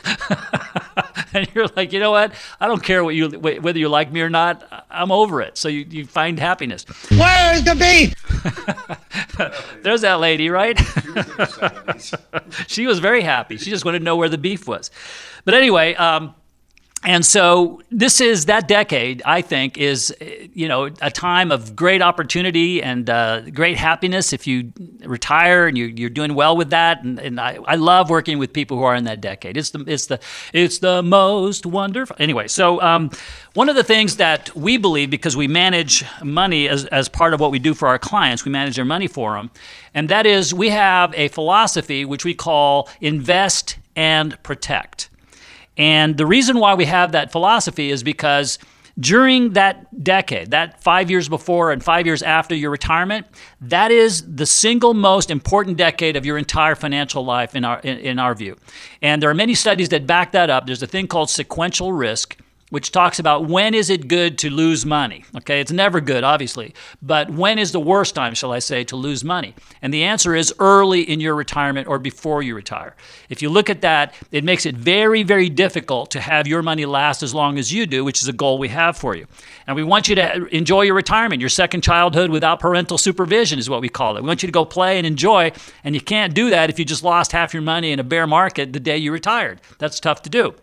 and 1.33 1.47
you're 1.55 1.67
like 1.75 1.93
you 1.93 1.99
know 1.99 2.11
what 2.11 2.33
i 2.59 2.67
don't 2.67 2.83
care 2.83 3.03
what 3.03 3.15
you 3.15 3.29
whether 3.39 3.79
you 3.79 3.87
like 3.89 4.11
me 4.11 4.21
or 4.21 4.29
not 4.29 4.85
i'm 4.91 5.11
over 5.11 5.41
it 5.41 5.57
so 5.57 5.67
you, 5.69 5.85
you 5.89 6.05
find 6.05 6.37
happiness 6.39 6.85
Where's 7.09 7.63
the 7.63 7.75
beef? 7.75 8.13
there's 9.83 10.01
that 10.01 10.19
lady 10.19 10.49
right 10.49 10.77
She 10.77 10.85
was 11.09 11.17
in 11.17 11.23
her 11.23 11.45
70s. 11.45 12.65
she 12.67 12.85
was 12.87 12.99
very 12.99 13.21
happy. 13.21 13.57
She 13.57 13.69
just 13.69 13.85
wanted 13.85 13.99
to 13.99 14.05
know 14.05 14.15
where 14.17 14.29
the 14.29 14.37
beef 14.37 14.67
was. 14.67 14.91
But 15.45 15.53
anyway, 15.53 15.95
um, 15.95 16.35
and 17.05 17.25
so 17.25 17.81
this 17.91 18.21
is 18.21 18.45
that 18.45 18.67
decade. 18.67 19.21
I 19.25 19.41
think 19.41 19.77
is 19.77 20.15
you 20.53 20.67
know 20.67 20.89
a 21.01 21.11
time 21.11 21.51
of 21.51 21.75
great 21.75 22.01
opportunity 22.01 22.81
and 22.81 23.09
uh, 23.09 23.41
great 23.49 23.77
happiness 23.77 24.31
if 24.33 24.47
you 24.47 24.71
retire 25.03 25.67
and 25.67 25.77
you're, 25.77 25.89
you're 25.89 26.09
doing 26.09 26.33
well 26.33 26.55
with 26.55 26.69
that. 26.69 27.03
And, 27.03 27.19
and 27.19 27.39
I, 27.39 27.57
I 27.65 27.75
love 27.75 28.09
working 28.09 28.37
with 28.37 28.53
people 28.53 28.77
who 28.77 28.83
are 28.83 28.95
in 28.95 29.03
that 29.03 29.21
decade. 29.21 29.57
It's 29.57 29.71
the 29.71 29.83
it's 29.85 30.07
the 30.07 30.19
it's 30.53 30.79
the 30.79 31.03
most 31.03 31.65
wonderful. 31.65 32.15
Anyway, 32.19 32.47
so 32.47 32.81
um, 32.81 33.11
one 33.53 33.69
of 33.69 33.75
the 33.75 33.83
things 33.83 34.17
that 34.17 34.55
we 34.55 34.77
believe 34.77 35.09
because 35.09 35.35
we 35.35 35.47
manage 35.47 36.05
money 36.23 36.69
as 36.69 36.85
as 36.85 37.09
part 37.09 37.33
of 37.33 37.39
what 37.39 37.51
we 37.51 37.59
do 37.59 37.73
for 37.73 37.87
our 37.87 37.99
clients, 37.99 38.45
we 38.45 38.51
manage 38.51 38.75
their 38.75 38.85
money 38.85 39.07
for 39.07 39.35
them, 39.35 39.51
and 39.93 40.09
that 40.09 40.25
is 40.25 40.53
we 40.53 40.69
have 40.69 41.13
a 41.15 41.27
philosophy 41.29 42.05
which 42.05 42.23
we 42.23 42.33
call 42.33 42.89
invest 43.01 43.77
and 43.95 44.41
protect. 44.43 45.09
And 45.77 46.17
the 46.17 46.25
reason 46.25 46.59
why 46.59 46.75
we 46.75 46.85
have 46.85 47.13
that 47.13 47.31
philosophy 47.31 47.89
is 47.91 48.03
because 48.03 48.59
during 48.99 49.53
that 49.53 50.03
decade, 50.03 50.51
that 50.51 50.81
five 50.83 51.09
years 51.09 51.27
before 51.27 51.71
and 51.71 51.83
five 51.83 52.05
years 52.05 52.21
after 52.21 52.53
your 52.53 52.69
retirement, 52.69 53.25
that 53.59 53.91
is 53.91 54.23
the 54.35 54.45
single 54.45 54.93
most 54.93 55.31
important 55.31 55.77
decade 55.77 56.15
of 56.15 56.25
your 56.25 56.37
entire 56.37 56.75
financial 56.75 57.25
life 57.25 57.55
in 57.55 57.65
our 57.65 57.79
in, 57.79 57.97
in 57.99 58.19
our 58.19 58.35
view. 58.35 58.55
And 59.01 59.21
there 59.21 59.29
are 59.29 59.35
many 59.35 59.55
studies 59.55 59.89
that 59.89 60.05
back 60.05 60.31
that 60.33 60.49
up. 60.49 60.67
There's 60.67 60.83
a 60.83 60.87
thing 60.87 61.07
called 61.07 61.31
sequential 61.31 61.91
risk, 61.91 62.37
which 62.73 62.91
talks 62.91 63.19
about 63.19 63.45
when 63.45 63.75
is 63.75 63.91
it 63.91 64.07
good 64.07 64.35
to 64.35 64.49
lose 64.49 64.83
money. 64.83 65.23
Okay, 65.37 65.61
it's 65.61 65.71
never 65.71 66.01
good, 66.01 66.23
obviously, 66.23 66.73
but 67.03 67.29
when 67.29 67.59
is 67.59 67.71
the 67.71 67.79
worst 67.79 68.15
time, 68.15 68.33
shall 68.33 68.51
I 68.51 68.57
say, 68.57 68.83
to 68.85 68.95
lose 68.95 69.23
money? 69.23 69.53
And 69.83 69.93
the 69.93 70.01
answer 70.01 70.33
is 70.33 70.51
early 70.57 71.01
in 71.01 71.19
your 71.19 71.35
retirement 71.35 71.87
or 71.87 71.99
before 71.99 72.41
you 72.41 72.55
retire. 72.55 72.95
If 73.29 73.43
you 73.43 73.51
look 73.51 73.69
at 73.69 73.81
that, 73.81 74.15
it 74.31 74.43
makes 74.43 74.65
it 74.65 74.75
very, 74.75 75.21
very 75.21 75.49
difficult 75.49 76.09
to 76.11 76.19
have 76.19 76.47
your 76.47 76.63
money 76.63 76.87
last 76.87 77.21
as 77.21 77.31
long 77.31 77.59
as 77.59 77.71
you 77.71 77.85
do, 77.85 78.03
which 78.03 78.23
is 78.23 78.27
a 78.27 78.33
goal 78.33 78.57
we 78.57 78.69
have 78.69 78.97
for 78.97 79.15
you. 79.15 79.27
And 79.67 79.75
we 79.75 79.83
want 79.83 80.09
you 80.09 80.15
to 80.15 80.47
enjoy 80.47 80.81
your 80.81 80.95
retirement, 80.95 81.41
your 81.41 81.49
second 81.49 81.81
childhood 81.81 82.31
without 82.31 82.59
parental 82.59 82.97
supervision 82.97 83.59
is 83.59 83.69
what 83.69 83.81
we 83.81 83.89
call 83.89 84.17
it. 84.17 84.23
We 84.23 84.27
want 84.27 84.41
you 84.41 84.47
to 84.47 84.51
go 84.51 84.65
play 84.65 84.97
and 84.97 85.05
enjoy, 85.05 85.51
and 85.83 85.93
you 85.93 86.01
can't 86.01 86.33
do 86.33 86.49
that 86.49 86.71
if 86.71 86.79
you 86.79 86.85
just 86.85 87.03
lost 87.03 87.33
half 87.33 87.53
your 87.53 87.61
money 87.61 87.91
in 87.91 87.99
a 87.99 88.03
bear 88.03 88.25
market 88.25 88.73
the 88.73 88.79
day 88.79 88.97
you 88.97 89.11
retired. 89.11 89.61
That's 89.77 89.99
tough 89.99 90.23
to 90.23 90.29
do. 90.31 90.55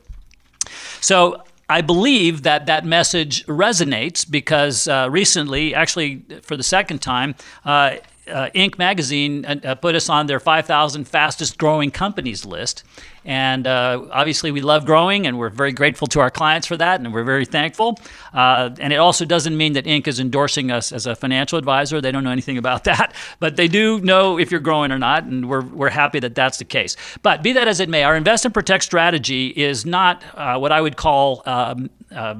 So 1.01 1.44
I 1.70 1.83
believe 1.83 2.42
that 2.42 2.66
that 2.66 2.85
message 2.85 3.46
resonates 3.46 4.28
because 4.28 4.88
uh, 4.88 5.06
recently, 5.09 5.72
actually 5.72 6.24
for 6.42 6.56
the 6.56 6.64
second 6.64 7.00
time, 7.00 7.37
uh, 7.64 7.98
uh, 8.31 8.51
Inc. 8.55 8.79
magazine 8.79 9.45
uh, 9.45 9.75
put 9.75 9.95
us 9.95 10.09
on 10.09 10.27
their 10.27 10.40
5,000 10.40 11.05
fastest 11.05 11.59
growing 11.59 11.90
companies 11.90 12.45
list. 12.45 12.85
And 13.25 13.66
uh, 13.66 14.07
obviously, 14.11 14.51
we 14.51 14.62
love 14.62 14.87
growing, 14.87 15.27
and 15.27 15.38
we're 15.38 15.51
very 15.51 15.73
grateful 15.73 16.07
to 16.09 16.21
our 16.21 16.31
clients 16.31 16.66
for 16.66 16.77
that, 16.79 17.01
and 17.01 17.12
we're 17.12 17.25
very 17.25 17.45
thankful. 17.45 17.99
Uh, 18.33 18.71
and 18.81 18.93
it 18.93 18.97
also 18.97 19.27
doesn't 19.27 19.57
mean 19.57 19.75
that 19.75 19.85
Inc. 19.85 20.09
is 20.09 20.21
endorsing 20.21 20.71
us 20.71 20.90
as 20.90 21.07
a 21.07 21.14
financial 21.14 21.59
advisor. 21.59 22.01
They 22.01 22.12
don't 22.12 22.25
know 22.25 22.31
anything 22.31 22.57
about 22.57 22.85
that, 22.90 23.14
but 23.38 23.57
they 23.57 23.69
do 23.69 24.01
know 24.01 24.38
if 24.38 24.51
you're 24.51 24.61
growing 24.61 24.90
or 24.90 24.99
not, 24.99 25.25
and 25.25 25.49
we're, 25.51 25.61
we're 25.61 25.90
happy 25.90 26.19
that 26.21 26.35
that's 26.35 26.59
the 26.59 26.64
case. 26.64 26.97
But 27.23 27.43
be 27.43 27.53
that 27.53 27.69
as 27.69 27.81
it 27.81 27.90
may, 27.90 28.05
our 28.05 28.16
invest 28.16 28.47
and 28.47 28.55
protect 28.55 28.85
strategy 28.85 29.49
is 29.49 29.85
not 29.85 30.23
uh, 30.35 30.59
what 30.59 30.73
I 30.73 30.81
would 30.81 30.97
call 30.97 31.43
um, 31.45 31.90
uh, 32.14 32.35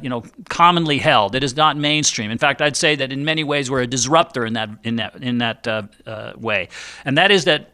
you 0.00 0.08
know, 0.08 0.22
commonly 0.48 0.98
held. 0.98 1.34
It 1.34 1.42
is 1.42 1.56
not 1.56 1.76
mainstream. 1.76 2.30
In 2.30 2.38
fact, 2.38 2.62
I'd 2.62 2.76
say 2.76 2.96
that 2.96 3.12
in 3.12 3.24
many 3.24 3.44
ways 3.44 3.70
we're 3.70 3.82
a 3.82 3.86
disruptor 3.86 4.46
in 4.46 4.52
that 4.54 4.70
in 4.84 4.96
that 4.96 5.22
in 5.22 5.38
that 5.38 5.66
uh, 5.66 5.82
uh, 6.06 6.32
way, 6.36 6.68
and 7.04 7.18
that 7.18 7.30
is 7.30 7.44
that 7.44 7.72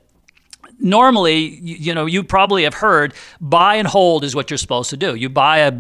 normally, 0.79 1.37
you, 1.37 1.77
you 1.77 1.95
know, 1.95 2.07
you 2.07 2.25
probably 2.25 2.65
have 2.65 2.75
heard 2.75 3.15
buy 3.41 3.77
and 3.77 3.87
hold 3.87 4.25
is 4.25 4.35
what 4.35 4.51
you're 4.51 4.59
supposed 4.59 4.91
to 4.91 4.97
do. 4.97 5.15
You 5.15 5.29
buy 5.29 5.59
a 5.59 5.73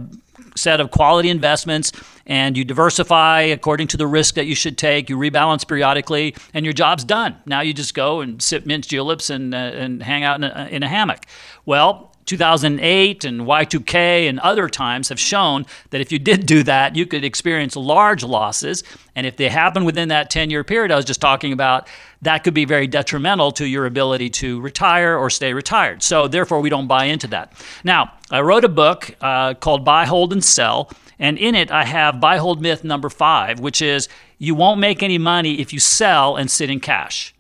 set 0.57 0.81
of 0.81 0.91
quality 0.91 1.31
investments 1.31 1.93
and 2.27 2.57
you 2.57 2.65
diversify 2.65 3.43
according 3.43 3.89
to 3.89 3.97
the 3.97 4.07
risk 4.07 4.35
that 4.35 4.47
you 4.47 4.55
should 4.55 4.79
take. 4.79 5.11
You 5.11 5.17
rebalance 5.17 5.67
periodically, 5.67 6.35
and 6.55 6.65
your 6.65 6.73
job's 6.73 7.05
done. 7.05 7.37
Now 7.45 7.61
you 7.61 7.75
just 7.75 7.95
go 7.95 8.21
and 8.21 8.41
sip 8.41 8.65
mint 8.67 8.87
juleps 8.87 9.31
and, 9.31 9.55
uh, 9.55 9.59
and 9.59 10.03
hang 10.03 10.25
out 10.25 10.37
in 10.37 10.45
a, 10.45 10.69
in 10.71 10.83
a 10.83 10.89
hammock. 10.89 11.27
Well, 11.67 12.14
2008 12.27 13.25
and 13.25 13.43
Y2K 13.43 14.29
and 14.29 14.41
other 14.41 14.69
times 14.69 15.09
have 15.09 15.21
shown 15.21 15.67
that 15.91 16.01
if 16.01 16.11
you 16.11 16.19
did 16.19 16.47
do 16.47 16.63
that, 16.63 16.97
you 16.97 17.07
could 17.07 17.25
experience 17.25 17.77
large 17.77 18.25
losses. 18.25 18.83
And 19.15 19.27
if 19.27 19.37
they 19.37 19.49
happen 19.49 19.85
within 19.85 20.09
that 20.09 20.31
10 20.31 20.51
year 20.51 20.65
period 20.65 20.91
I 20.91 20.97
was 20.97 21.05
just 21.05 21.21
talking 21.21 21.53
about, 21.53 21.89
that 22.23 22.45
could 22.45 22.55
be 22.55 22.65
very 22.65 22.87
detrimental 22.87 23.53
to 23.53 23.67
your 23.67 23.87
ability 23.87 24.31
to 24.31 24.61
retire 24.61 25.17
or 25.17 25.29
stay 25.29 25.53
retired. 25.53 26.03
So, 26.03 26.27
therefore, 26.27 26.61
we 26.61 26.71
don't 26.71 26.87
buy 26.87 27.05
into 27.05 27.27
that. 27.29 27.53
Now, 27.85 28.13
I 28.31 28.41
wrote 28.41 28.65
a 28.65 28.69
book 28.69 29.15
uh, 29.21 29.55
called 29.55 29.85
Buy, 29.85 30.07
Hold, 30.07 30.33
and 30.33 30.43
Sell. 30.43 30.91
And 31.19 31.39
in 31.39 31.55
it, 31.55 31.71
I 31.71 31.85
have 31.85 32.21
buy, 32.21 32.39
hold 32.39 32.61
myth 32.61 32.83
number 32.83 33.09
five, 33.09 33.61
which 33.61 33.81
is 33.81 34.09
you 34.39 34.55
won't 34.55 34.81
make 34.81 35.03
any 35.03 35.19
money 35.19 35.61
if 35.61 35.73
you 35.73 35.79
sell 35.79 36.37
and 36.37 36.51
sit 36.51 36.71
in 36.71 36.81
cash. 36.81 37.34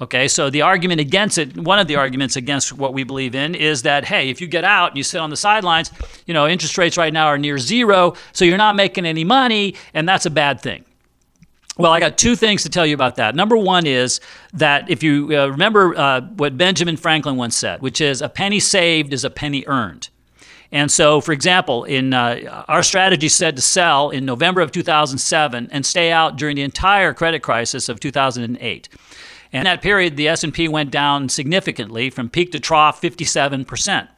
Okay, 0.00 0.26
so 0.26 0.50
the 0.50 0.62
argument 0.62 1.00
against 1.00 1.38
it, 1.38 1.56
one 1.56 1.78
of 1.78 1.86
the 1.86 1.96
arguments 1.96 2.34
against 2.34 2.72
what 2.72 2.92
we 2.92 3.04
believe 3.04 3.34
in 3.34 3.54
is 3.54 3.82
that, 3.82 4.04
hey, 4.04 4.28
if 4.28 4.40
you 4.40 4.48
get 4.48 4.64
out 4.64 4.90
and 4.90 4.96
you 4.96 5.04
sit 5.04 5.20
on 5.20 5.30
the 5.30 5.36
sidelines, 5.36 5.92
you 6.26 6.34
know, 6.34 6.48
interest 6.48 6.76
rates 6.76 6.96
right 6.96 7.12
now 7.12 7.26
are 7.26 7.38
near 7.38 7.58
zero, 7.58 8.14
so 8.32 8.44
you're 8.44 8.58
not 8.58 8.74
making 8.74 9.06
any 9.06 9.22
money, 9.22 9.76
and 9.94 10.08
that's 10.08 10.26
a 10.26 10.30
bad 10.30 10.60
thing. 10.60 10.84
Well, 11.76 11.92
I 11.92 12.00
got 12.00 12.18
two 12.18 12.36
things 12.36 12.62
to 12.64 12.68
tell 12.68 12.86
you 12.86 12.94
about 12.94 13.16
that. 13.16 13.34
Number 13.34 13.56
one 13.56 13.86
is 13.86 14.20
that 14.52 14.88
if 14.90 15.02
you 15.02 15.36
uh, 15.36 15.48
remember 15.48 15.96
uh, 15.96 16.20
what 16.22 16.56
Benjamin 16.56 16.96
Franklin 16.96 17.36
once 17.36 17.56
said, 17.56 17.80
which 17.80 18.00
is 18.00 18.22
a 18.22 18.28
penny 18.28 18.60
saved 18.60 19.12
is 19.12 19.24
a 19.24 19.30
penny 19.30 19.64
earned. 19.66 20.08
And 20.70 20.90
so, 20.90 21.20
for 21.20 21.32
example, 21.32 21.84
in 21.84 22.14
uh, 22.14 22.64
our 22.68 22.82
strategy 22.82 23.28
said 23.28 23.54
to 23.56 23.62
sell 23.62 24.10
in 24.10 24.24
November 24.24 24.60
of 24.60 24.72
2007 24.72 25.68
and 25.70 25.86
stay 25.86 26.10
out 26.10 26.36
during 26.36 26.56
the 26.56 26.62
entire 26.62 27.14
credit 27.14 27.42
crisis 27.42 27.88
of 27.88 28.00
2008. 28.00 28.88
And 29.54 29.60
in 29.60 29.64
that 29.64 29.82
period, 29.82 30.16
the 30.16 30.26
S&P 30.28 30.66
went 30.66 30.90
down 30.90 31.28
significantly 31.28 32.10
from 32.10 32.28
peak 32.28 32.50
to 32.52 32.60
trough 32.60 33.00
57%. 33.00 34.08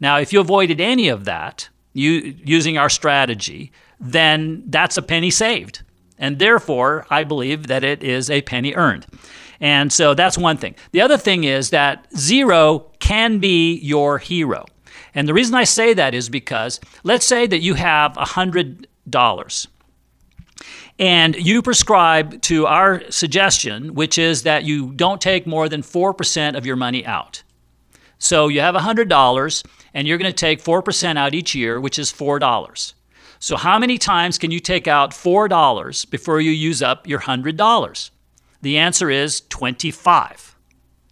Now, 0.00 0.16
if 0.16 0.32
you 0.32 0.40
avoided 0.40 0.80
any 0.80 1.08
of 1.08 1.26
that 1.26 1.68
you, 1.92 2.34
using 2.42 2.78
our 2.78 2.88
strategy, 2.88 3.70
then 4.00 4.62
that's 4.66 4.96
a 4.96 5.02
penny 5.02 5.30
saved. 5.30 5.82
And 6.18 6.38
therefore, 6.38 7.06
I 7.10 7.24
believe 7.24 7.66
that 7.66 7.84
it 7.84 8.02
is 8.02 8.30
a 8.30 8.40
penny 8.42 8.74
earned. 8.74 9.06
And 9.60 9.92
so 9.92 10.14
that's 10.14 10.38
one 10.38 10.56
thing. 10.56 10.74
The 10.92 11.02
other 11.02 11.18
thing 11.18 11.44
is 11.44 11.68
that 11.70 12.06
zero 12.16 12.90
can 12.98 13.40
be 13.40 13.74
your 13.80 14.16
hero. 14.18 14.64
And 15.14 15.28
the 15.28 15.34
reason 15.34 15.54
I 15.54 15.64
say 15.64 15.92
that 15.94 16.14
is 16.14 16.30
because 16.30 16.80
let's 17.02 17.26
say 17.26 17.46
that 17.46 17.58
you 17.60 17.74
have 17.74 18.12
$100 18.14 19.66
and 20.98 21.36
you 21.36 21.62
prescribe 21.62 22.40
to 22.42 22.66
our 22.66 23.02
suggestion, 23.10 23.94
which 23.94 24.18
is 24.18 24.42
that 24.42 24.64
you 24.64 24.92
don't 24.92 25.20
take 25.20 25.46
more 25.46 25.68
than 25.68 25.82
4% 25.82 26.56
of 26.56 26.66
your 26.66 26.76
money 26.76 27.06
out. 27.06 27.42
So 28.18 28.48
you 28.48 28.60
have 28.60 28.74
$100 28.74 29.66
and 29.94 30.08
you're 30.08 30.18
going 30.18 30.30
to 30.30 30.36
take 30.36 30.62
4% 30.62 31.16
out 31.16 31.34
each 31.34 31.54
year, 31.54 31.80
which 31.80 31.98
is 31.98 32.12
$4. 32.12 32.94
So, 33.40 33.56
how 33.56 33.78
many 33.78 33.98
times 33.98 34.36
can 34.36 34.50
you 34.50 34.58
take 34.58 34.88
out 34.88 35.12
$4 35.12 36.10
before 36.10 36.40
you 36.40 36.50
use 36.50 36.82
up 36.82 37.06
your 37.06 37.20
$100? 37.20 38.10
The 38.62 38.78
answer 38.78 39.10
is 39.10 39.42
25. 39.42 40.56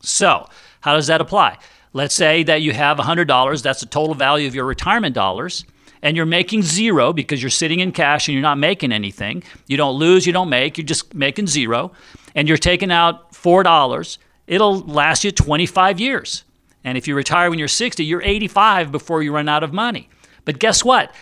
So, 0.02 0.48
how 0.80 0.94
does 0.94 1.06
that 1.06 1.20
apply? 1.20 1.58
Let's 1.92 2.16
say 2.16 2.42
that 2.42 2.62
you 2.62 2.72
have 2.72 2.98
$100, 2.98 3.62
that's 3.62 3.80
the 3.80 3.86
total 3.86 4.16
value 4.16 4.48
of 4.48 4.56
your 4.56 4.64
retirement 4.64 5.14
dollars 5.14 5.64
and 6.02 6.16
you're 6.16 6.26
making 6.26 6.62
zero 6.62 7.12
because 7.12 7.42
you're 7.42 7.50
sitting 7.50 7.80
in 7.80 7.92
cash 7.92 8.28
and 8.28 8.34
you're 8.34 8.42
not 8.42 8.58
making 8.58 8.92
anything. 8.92 9.42
You 9.66 9.76
don't 9.76 9.96
lose, 9.96 10.26
you 10.26 10.32
don't 10.32 10.48
make, 10.48 10.78
you're 10.78 10.86
just 10.86 11.14
making 11.14 11.46
zero, 11.46 11.92
and 12.34 12.48
you're 12.48 12.58
taking 12.58 12.90
out 12.90 13.32
$4, 13.32 14.18
it'll 14.46 14.80
last 14.80 15.24
you 15.24 15.30
25 15.30 16.00
years. 16.00 16.44
And 16.84 16.96
if 16.96 17.08
you 17.08 17.14
retire 17.14 17.50
when 17.50 17.58
you're 17.58 17.68
60, 17.68 18.04
you're 18.04 18.22
85 18.22 18.92
before 18.92 19.22
you 19.22 19.32
run 19.32 19.48
out 19.48 19.62
of 19.62 19.72
money. 19.72 20.08
But 20.44 20.58
guess 20.58 20.84
what? 20.84 21.12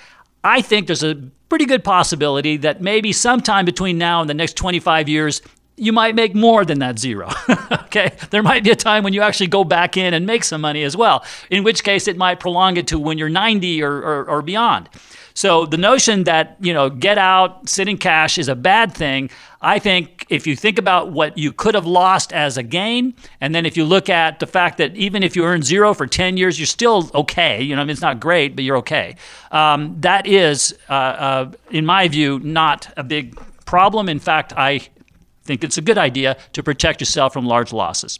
I 0.42 0.60
think 0.60 0.86
there's 0.86 1.02
a 1.02 1.14
pretty 1.48 1.64
good 1.64 1.84
possibility 1.84 2.58
that 2.58 2.82
maybe 2.82 3.12
sometime 3.12 3.64
between 3.64 3.96
now 3.96 4.20
and 4.20 4.28
the 4.28 4.34
next 4.34 4.56
25 4.56 5.08
years, 5.08 5.40
you 5.76 5.92
might 5.92 6.14
make 6.14 6.34
more 6.34 6.64
than 6.64 6.78
that 6.78 6.98
zero. 6.98 7.30
okay? 7.72 8.12
There 8.30 8.42
might 8.42 8.64
be 8.64 8.70
a 8.70 8.76
time 8.76 9.02
when 9.02 9.12
you 9.12 9.22
actually 9.22 9.48
go 9.48 9.64
back 9.64 9.96
in 9.96 10.14
and 10.14 10.26
make 10.26 10.44
some 10.44 10.60
money 10.60 10.82
as 10.84 10.96
well, 10.96 11.24
in 11.50 11.64
which 11.64 11.82
case 11.82 12.06
it 12.08 12.16
might 12.16 12.40
prolong 12.40 12.76
it 12.76 12.86
to 12.88 12.98
when 12.98 13.18
you're 13.18 13.28
90 13.28 13.82
or, 13.82 13.92
or, 13.92 14.24
or 14.30 14.42
beyond. 14.42 14.88
So 15.36 15.66
the 15.66 15.76
notion 15.76 16.24
that, 16.24 16.56
you 16.60 16.72
know, 16.72 16.88
get 16.88 17.18
out, 17.18 17.68
sit 17.68 17.88
in 17.88 17.98
cash 17.98 18.38
is 18.38 18.48
a 18.48 18.54
bad 18.54 18.94
thing, 18.94 19.30
I 19.64 19.78
think 19.78 20.26
if 20.28 20.46
you 20.46 20.54
think 20.54 20.78
about 20.78 21.10
what 21.10 21.38
you 21.38 21.50
could 21.50 21.74
have 21.74 21.86
lost 21.86 22.34
as 22.34 22.58
a 22.58 22.62
gain, 22.62 23.14
and 23.40 23.54
then 23.54 23.64
if 23.64 23.78
you 23.78 23.86
look 23.86 24.10
at 24.10 24.38
the 24.38 24.46
fact 24.46 24.76
that 24.76 24.94
even 24.94 25.22
if 25.22 25.34
you 25.34 25.44
earn 25.44 25.62
zero 25.62 25.94
for 25.94 26.06
10 26.06 26.36
years, 26.36 26.58
you're 26.58 26.66
still 26.66 27.10
okay. 27.14 27.62
You 27.62 27.74
know, 27.74 27.80
I 27.80 27.84
mean, 27.84 27.90
it's 27.90 28.02
not 28.02 28.20
great, 28.20 28.54
but 28.54 28.62
you're 28.62 28.76
okay. 28.78 29.16
Um, 29.50 29.96
that 30.00 30.26
is, 30.26 30.76
uh, 30.90 30.92
uh, 30.92 31.52
in 31.70 31.86
my 31.86 32.08
view, 32.08 32.40
not 32.40 32.92
a 32.98 33.02
big 33.02 33.40
problem. 33.64 34.10
In 34.10 34.18
fact, 34.18 34.52
I 34.54 34.80
think 35.44 35.64
it's 35.64 35.78
a 35.78 35.82
good 35.82 35.98
idea 35.98 36.36
to 36.52 36.62
protect 36.62 37.00
yourself 37.00 37.32
from 37.32 37.46
large 37.46 37.72
losses. 37.72 38.18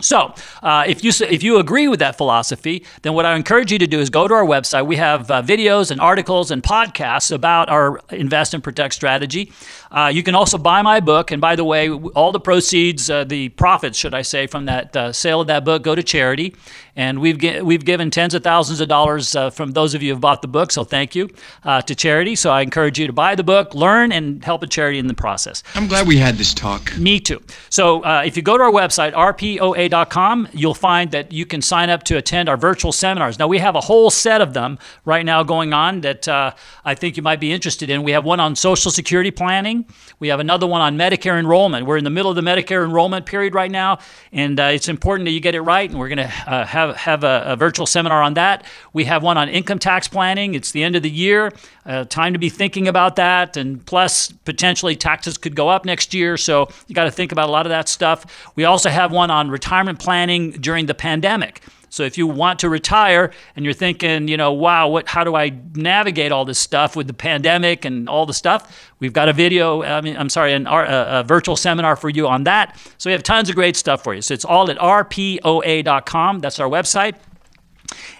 So, 0.00 0.34
uh, 0.62 0.84
if 0.88 1.04
you 1.04 1.12
if 1.28 1.44
you 1.44 1.58
agree 1.58 1.86
with 1.86 2.00
that 2.00 2.16
philosophy, 2.16 2.84
then 3.02 3.14
what 3.14 3.24
I 3.24 3.36
encourage 3.36 3.70
you 3.70 3.78
to 3.78 3.86
do 3.86 4.00
is 4.00 4.10
go 4.10 4.26
to 4.26 4.34
our 4.34 4.44
website. 4.44 4.86
We 4.86 4.96
have 4.96 5.30
uh, 5.30 5.40
videos 5.40 5.92
and 5.92 6.00
articles 6.00 6.50
and 6.50 6.62
podcasts 6.64 7.30
about 7.30 7.68
our 7.68 8.00
invest 8.10 8.54
and 8.54 8.62
protect 8.62 8.94
strategy. 8.94 9.52
Uh, 9.94 10.08
you 10.08 10.22
can 10.24 10.34
also 10.34 10.58
buy 10.58 10.82
my 10.82 10.98
book, 10.98 11.30
and 11.30 11.40
by 11.40 11.54
the 11.54 11.64
way, 11.64 11.88
all 11.90 12.32
the 12.32 12.40
proceeds, 12.40 13.08
uh, 13.08 13.22
the 13.22 13.48
profits, 13.50 13.96
should 13.96 14.12
I 14.12 14.22
say, 14.22 14.48
from 14.48 14.64
that 14.64 14.96
uh, 14.96 15.12
sale 15.12 15.40
of 15.40 15.46
that 15.46 15.64
book, 15.64 15.82
go 15.82 15.94
to 15.94 16.02
charity. 16.02 16.54
And 16.96 17.20
we've 17.20 17.40
we've 17.62 17.84
given 17.84 18.10
tens 18.10 18.34
of 18.34 18.44
thousands 18.44 18.80
of 18.80 18.88
dollars 18.88 19.34
uh, 19.34 19.50
from 19.50 19.72
those 19.72 19.94
of 19.94 20.02
you 20.02 20.10
who 20.10 20.14
have 20.14 20.20
bought 20.20 20.42
the 20.42 20.48
book, 20.48 20.70
so 20.70 20.84
thank 20.84 21.16
you 21.16 21.28
to 21.64 21.94
charity. 21.94 22.36
So 22.36 22.50
I 22.50 22.62
encourage 22.62 23.00
you 23.00 23.08
to 23.08 23.12
buy 23.12 23.34
the 23.34 23.42
book, 23.42 23.74
learn, 23.74 24.12
and 24.12 24.44
help 24.44 24.62
a 24.62 24.68
charity 24.68 24.98
in 24.98 25.08
the 25.08 25.14
process. 25.14 25.64
I'm 25.74 25.88
glad 25.88 26.06
we 26.06 26.18
had 26.18 26.36
this 26.36 26.54
talk. 26.54 26.96
Me 26.96 27.18
too. 27.18 27.42
So 27.68 28.04
if 28.22 28.36
you 28.36 28.44
go 28.44 28.56
to 28.56 28.62
our 28.62 28.70
website, 28.70 29.12
rpoa.com, 29.12 30.48
you'll 30.52 30.74
find 30.74 31.10
that 31.10 31.32
you 31.32 31.46
can 31.46 31.62
sign 31.62 31.90
up 31.90 32.04
to 32.04 32.16
attend 32.16 32.48
our 32.48 32.56
virtual 32.56 32.92
seminars. 32.92 33.38
Now, 33.38 33.48
we 33.48 33.58
have 33.58 33.74
a 33.74 33.80
whole 33.80 34.10
set 34.10 34.40
of 34.40 34.54
them 34.54 34.78
right 35.04 35.24
now 35.24 35.42
going 35.42 35.72
on 35.72 36.00
that 36.02 36.28
uh, 36.28 36.52
I 36.84 36.94
think 36.94 37.16
you 37.16 37.22
might 37.22 37.40
be 37.40 37.52
interested 37.52 37.90
in. 37.90 38.02
We 38.02 38.12
have 38.12 38.24
one 38.24 38.40
on 38.40 38.54
Social 38.54 38.90
Security 38.90 39.30
planning, 39.30 39.83
we 40.18 40.28
have 40.28 40.40
another 40.40 40.66
one 40.66 40.80
on 40.80 40.96
Medicare 40.96 41.38
enrollment. 41.38 41.86
We're 41.86 41.96
in 41.96 42.04
the 42.04 42.10
middle 42.10 42.30
of 42.30 42.36
the 42.36 42.42
Medicare 42.42 42.84
enrollment 42.84 43.26
period 43.26 43.54
right 43.54 43.70
now, 43.70 43.98
and 44.32 44.58
uh, 44.58 44.64
it's 44.64 44.88
important 44.88 45.26
that 45.26 45.32
you 45.32 45.40
get 45.40 45.54
it 45.54 45.60
right, 45.60 45.88
and 45.88 45.98
we're 45.98 46.08
going 46.08 46.18
to 46.18 46.32
uh, 46.46 46.64
have 46.64 46.96
have 46.96 47.24
a, 47.24 47.42
a, 47.46 47.56
virtual 47.56 47.86
seminar 47.86 48.22
on 48.22 48.34
that. 48.34 48.64
We 48.92 49.04
have 49.04 49.22
one 49.22 49.36
on 49.36 49.48
income 49.48 49.78
tax 49.78 50.08
planning. 50.08 50.54
It's 50.54 50.72
the 50.72 50.82
end 50.82 50.96
of 50.96 51.02
the 51.02 51.10
year, 51.10 51.52
uh, 51.86 52.04
time 52.04 52.32
to 52.32 52.38
be 52.38 52.48
thinking 52.48 52.88
about 52.88 53.16
that, 53.16 53.56
and 53.56 53.84
plus 53.84 54.30
potentially 54.44 54.96
taxes 54.96 55.36
could 55.38 55.54
go 55.54 55.68
up 55.68 55.84
next 55.84 56.14
year. 56.14 56.36
So 56.36 56.68
you 56.86 56.94
got 56.94 57.04
to 57.04 57.10
think 57.10 57.32
about 57.32 57.48
a 57.48 57.52
lot 57.52 57.66
of 57.66 57.70
that 57.70 57.88
stuff. 57.88 58.52
We 58.56 58.64
also 58.64 58.90
have 58.90 59.12
one 59.12 59.30
on 59.30 59.50
retirement 59.50 59.98
planning 59.98 60.52
during 60.52 60.86
the 60.86 60.94
pandemic. 60.94 61.60
So 61.94 62.02
if 62.02 62.18
you 62.18 62.26
want 62.26 62.58
to 62.58 62.68
retire 62.68 63.30
and 63.54 63.64
you're 63.64 63.72
thinking, 63.72 64.26
you 64.26 64.36
know, 64.36 64.52
wow, 64.52 64.88
what, 64.88 65.08
how 65.08 65.22
do 65.22 65.36
I 65.36 65.52
navigate 65.74 66.32
all 66.32 66.44
this 66.44 66.58
stuff 66.58 66.96
with 66.96 67.06
the 67.06 67.14
pandemic 67.14 67.84
and 67.84 68.08
all 68.08 68.26
the 68.26 68.34
stuff? 68.34 68.90
We've 68.98 69.12
got 69.12 69.28
a 69.28 69.32
video, 69.32 69.84
I 69.84 70.00
mean, 70.00 70.16
I'm 70.16 70.28
sorry, 70.28 70.54
an, 70.54 70.66
a, 70.66 71.20
a 71.20 71.22
virtual 71.22 71.54
seminar 71.54 71.94
for 71.94 72.08
you 72.08 72.26
on 72.26 72.44
that. 72.44 72.76
So 72.98 73.10
we 73.10 73.12
have 73.12 73.22
tons 73.22 73.48
of 73.48 73.54
great 73.54 73.76
stuff 73.76 74.02
for 74.02 74.12
you. 74.12 74.22
So 74.22 74.34
it's 74.34 74.44
all 74.44 74.68
at 74.70 74.78
rpoa.com. 74.78 76.40
That's 76.40 76.58
our 76.58 76.68
website. 76.68 77.14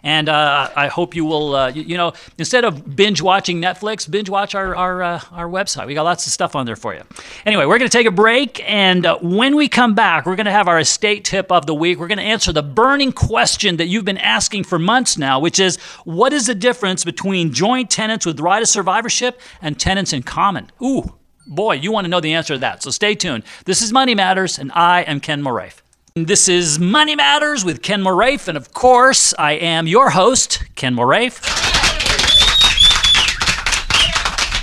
And 0.03 0.29
uh, 0.29 0.71
I 0.77 0.89
hope 0.89 1.15
you 1.15 1.25
will, 1.25 1.55
uh, 1.55 1.69
you, 1.69 1.83
you, 1.83 1.97
know, 1.97 2.13
instead 2.39 2.65
of 2.65 2.95
binge 2.95 3.23
watching 3.23 3.61
Netflix, 3.61 4.11
binge 4.11 4.29
watch 4.29 4.55
our, 4.55 4.77
our, 4.77 5.03
uh, 5.03 5.21
our 5.33 5.49
website. 5.49 5.87
We 5.87 5.95
got 5.95 6.03
lots 6.03 6.27
of 6.27 6.33
stuff 6.33 6.55
on 6.55 6.67
there 6.67 6.77
for 6.77 6.95
you. 6.95 7.03
Anyway, 7.47 7.65
we're 7.65 7.79
going 7.79 7.91
to 7.91 7.97
take 7.97 8.07
a 8.07 8.13
break. 8.13 8.63
And 8.71 9.07
uh, 9.07 9.19
when 9.21 9.57
we 9.57 9.69
come 9.69 9.95
back, 9.95 10.27
we're 10.27 10.37
going 10.37 10.47
to 10.47 10.53
have 10.53 10.69
our 10.69 10.79
estate 10.79 11.25
tip 11.25 11.51
of 11.51 11.67
the 11.67 11.75
week. 11.75 11.99
We're 11.99 12.09
going 12.09 12.19
to 12.19 12.25
answer 12.25 12.53
the 12.53 12.63
burning 12.63 13.13
question 13.13 13.79
that 13.79 13.87
you've 13.87 14.05
been 14.05 14.19
asking 14.19 14.65
for 14.65 14.79
months 14.79 15.17
now, 15.17 15.41
which 15.41 15.59
is 15.59 15.77
what 16.05 16.33
is 16.33 16.47
the 16.47 16.55
difference 16.55 17.05
between 17.05 17.53
joint 17.53 17.91
tenants 17.91 18.27
with 18.27 18.41
right 18.41 18.63
of 18.63 18.69
survivorship 18.69 19.41
and 19.63 19.79
tenants 19.79 20.13
in 20.13 20.23
common? 20.23 20.71
Ooh, 20.83 21.15
boy, 21.47 21.77
you 21.77 21.93
want 21.93 22.05
to 22.05 22.09
know 22.09 22.21
the 22.21 22.35
answer 22.35 22.55
to 22.55 22.59
that. 22.59 22.83
So 22.83 22.91
stay 22.91 23.15
tuned. 23.15 23.45
This 23.65 23.83
is 23.83 23.93
Money 23.93 24.15
Matters, 24.15 24.59
and 24.59 24.71
I 24.73 25.03
am 25.03 25.21
Ken 25.21 25.43
Moraif. 25.43 25.84
This 26.17 26.49
is 26.49 26.79
Money 26.79 27.17
Matters 27.17 27.65
with 27.65 27.83
Ken 27.83 28.01
Moraif, 28.01 28.47
and 28.47 28.57
of 28.57 28.73
course, 28.73 29.35
I 29.37 29.55
am 29.55 29.89
your 29.89 30.11
host, 30.11 30.63
Ken 30.77 30.95
Moraif. 30.95 31.84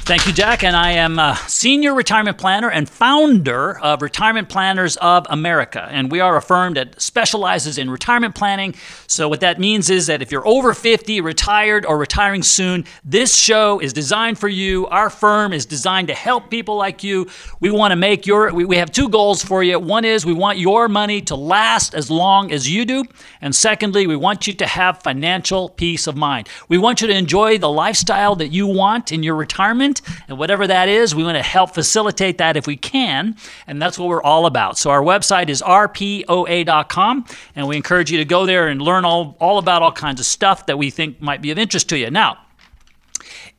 Thank 0.03 0.25
you, 0.25 0.33
Jack. 0.33 0.63
And 0.63 0.75
I 0.75 0.93
am 0.93 1.19
a 1.19 1.37
senior 1.47 1.93
retirement 1.93 2.39
planner 2.39 2.71
and 2.71 2.89
founder 2.89 3.79
of 3.79 4.01
Retirement 4.01 4.49
Planners 4.49 4.97
of 4.97 5.27
America. 5.29 5.87
And 5.91 6.11
we 6.11 6.19
are 6.19 6.35
a 6.35 6.41
firm 6.41 6.73
that 6.73 6.99
specializes 6.99 7.77
in 7.77 7.87
retirement 7.87 8.33
planning. 8.33 8.73
So, 9.05 9.29
what 9.29 9.41
that 9.41 9.59
means 9.59 9.91
is 9.91 10.07
that 10.07 10.23
if 10.23 10.31
you're 10.31 10.45
over 10.45 10.73
50, 10.73 11.21
retired, 11.21 11.85
or 11.85 11.99
retiring 11.99 12.41
soon, 12.41 12.85
this 13.05 13.35
show 13.35 13.79
is 13.79 13.93
designed 13.93 14.39
for 14.39 14.47
you. 14.47 14.87
Our 14.87 15.11
firm 15.11 15.53
is 15.53 15.67
designed 15.67 16.07
to 16.07 16.15
help 16.15 16.49
people 16.49 16.75
like 16.75 17.03
you. 17.03 17.29
We 17.59 17.69
want 17.69 17.91
to 17.91 17.95
make 17.95 18.25
your, 18.25 18.51
we, 18.51 18.65
we 18.65 18.77
have 18.77 18.91
two 18.91 19.07
goals 19.07 19.43
for 19.43 19.63
you. 19.63 19.79
One 19.79 20.03
is 20.03 20.25
we 20.25 20.33
want 20.33 20.57
your 20.57 20.89
money 20.89 21.21
to 21.21 21.35
last 21.35 21.93
as 21.93 22.09
long 22.09 22.51
as 22.51 22.67
you 22.67 22.85
do. 22.85 23.05
And 23.39 23.55
secondly, 23.55 24.07
we 24.07 24.15
want 24.15 24.47
you 24.47 24.53
to 24.53 24.65
have 24.65 25.03
financial 25.03 25.69
peace 25.69 26.07
of 26.07 26.15
mind. 26.15 26.49
We 26.69 26.79
want 26.79 27.01
you 27.01 27.07
to 27.07 27.15
enjoy 27.15 27.59
the 27.59 27.69
lifestyle 27.69 28.35
that 28.37 28.47
you 28.47 28.65
want 28.65 29.11
in 29.11 29.21
your 29.21 29.35
retirement 29.35 29.90
and 30.27 30.37
whatever 30.37 30.67
that 30.67 30.87
is, 30.87 31.13
we 31.13 31.23
want 31.23 31.37
to 31.37 31.43
help 31.43 31.73
facilitate 31.73 32.37
that 32.37 32.55
if 32.55 32.67
we 32.67 32.77
can. 32.77 33.35
And 33.67 33.81
that's 33.81 33.97
what 33.97 34.07
we're 34.07 34.23
all 34.23 34.45
about. 34.45 34.77
So 34.77 34.91
our 34.91 35.01
website 35.01 35.49
is 35.49 35.61
rpoa.com. 35.61 37.25
And 37.55 37.67
we 37.67 37.75
encourage 37.75 38.11
you 38.11 38.17
to 38.19 38.25
go 38.25 38.45
there 38.45 38.67
and 38.67 38.81
learn 38.81 39.05
all, 39.05 39.35
all 39.39 39.57
about 39.57 39.81
all 39.81 39.91
kinds 39.91 40.19
of 40.19 40.25
stuff 40.25 40.65
that 40.67 40.77
we 40.77 40.89
think 40.89 41.21
might 41.21 41.41
be 41.41 41.51
of 41.51 41.57
interest 41.57 41.89
to 41.89 41.97
you. 41.97 42.09
Now, 42.09 42.37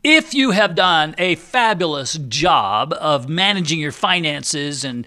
if 0.04 0.34
you 0.34 0.50
have 0.50 0.74
done 0.74 1.14
a 1.18 1.36
fabulous 1.36 2.14
job 2.14 2.92
of 2.94 3.28
managing 3.28 3.78
your 3.78 3.92
finances 3.92 4.84
and 4.84 5.06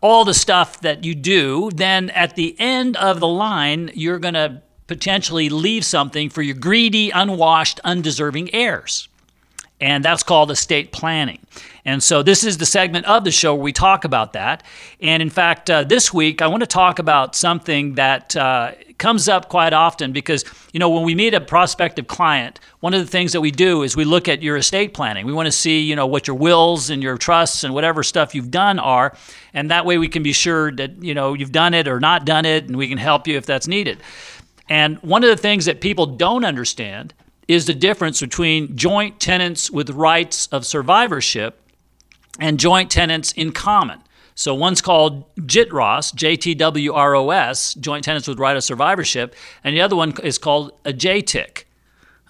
all 0.00 0.24
the 0.24 0.34
stuff 0.34 0.80
that 0.80 1.02
you 1.04 1.14
do, 1.14 1.70
then 1.74 2.10
at 2.10 2.36
the 2.36 2.54
end 2.58 2.96
of 2.96 3.20
the 3.20 3.28
line, 3.28 3.90
you're 3.94 4.18
going 4.18 4.34
to 4.34 4.62
potentially 4.86 5.48
leave 5.48 5.84
something 5.84 6.30
for 6.30 6.42
your 6.42 6.54
greedy, 6.54 7.10
unwashed, 7.10 7.80
undeserving 7.84 8.52
heirs 8.54 9.07
and 9.80 10.04
that's 10.04 10.22
called 10.22 10.50
estate 10.50 10.92
planning. 10.92 11.38
And 11.84 12.02
so 12.02 12.22
this 12.22 12.44
is 12.44 12.58
the 12.58 12.66
segment 12.66 13.06
of 13.06 13.24
the 13.24 13.30
show 13.30 13.54
where 13.54 13.62
we 13.62 13.72
talk 13.72 14.04
about 14.04 14.32
that. 14.32 14.62
And 15.00 15.22
in 15.22 15.30
fact, 15.30 15.70
uh, 15.70 15.84
this 15.84 16.12
week 16.12 16.42
I 16.42 16.46
want 16.48 16.62
to 16.62 16.66
talk 16.66 16.98
about 16.98 17.34
something 17.34 17.94
that 17.94 18.36
uh, 18.36 18.72
comes 18.98 19.28
up 19.28 19.48
quite 19.48 19.72
often 19.72 20.12
because 20.12 20.44
you 20.72 20.80
know 20.80 20.90
when 20.90 21.04
we 21.04 21.14
meet 21.14 21.32
a 21.32 21.40
prospective 21.40 22.06
client, 22.08 22.60
one 22.80 22.92
of 22.94 23.00
the 23.00 23.06
things 23.06 23.32
that 23.32 23.40
we 23.40 23.50
do 23.50 23.82
is 23.82 23.96
we 23.96 24.04
look 24.04 24.28
at 24.28 24.42
your 24.42 24.56
estate 24.56 24.92
planning. 24.92 25.24
We 25.24 25.32
want 25.32 25.46
to 25.46 25.52
see 25.52 25.80
you 25.80 25.96
know 25.96 26.06
what 26.06 26.26
your 26.26 26.36
wills 26.36 26.90
and 26.90 27.02
your 27.02 27.16
trusts 27.16 27.64
and 27.64 27.72
whatever 27.72 28.02
stuff 28.02 28.34
you've 28.34 28.50
done 28.50 28.78
are, 28.78 29.16
and 29.54 29.70
that 29.70 29.86
way 29.86 29.98
we 29.98 30.08
can 30.08 30.22
be 30.22 30.32
sure 30.32 30.72
that 30.72 31.02
you 31.02 31.14
know 31.14 31.34
you've 31.34 31.52
done 31.52 31.74
it 31.74 31.88
or 31.88 32.00
not 32.00 32.26
done 32.26 32.44
it, 32.44 32.64
and 32.66 32.76
we 32.76 32.88
can 32.88 32.98
help 32.98 33.26
you 33.26 33.36
if 33.36 33.46
that's 33.46 33.68
needed. 33.68 33.98
And 34.68 34.98
one 34.98 35.24
of 35.24 35.30
the 35.30 35.36
things 35.36 35.64
that 35.64 35.80
people 35.80 36.04
don't 36.04 36.44
understand 36.44 37.14
is 37.48 37.64
the 37.64 37.74
difference 37.74 38.20
between 38.20 38.76
joint 38.76 39.18
tenants 39.18 39.70
with 39.70 39.90
rights 39.90 40.46
of 40.48 40.66
survivorship 40.66 41.60
and 42.38 42.60
joint 42.60 42.90
tenants 42.90 43.32
in 43.32 43.52
common. 43.52 44.00
So 44.34 44.54
one's 44.54 44.80
called 44.80 45.34
JTROS, 45.38 46.14
J-T-W-R-O-S, 46.14 47.74
joint 47.74 48.04
tenants 48.04 48.28
with 48.28 48.38
right 48.38 48.56
of 48.56 48.62
survivorship, 48.62 49.34
and 49.64 49.74
the 49.74 49.80
other 49.80 49.96
one 49.96 50.14
is 50.22 50.38
called 50.38 50.72
a 50.84 50.92
JTIC. 50.92 51.64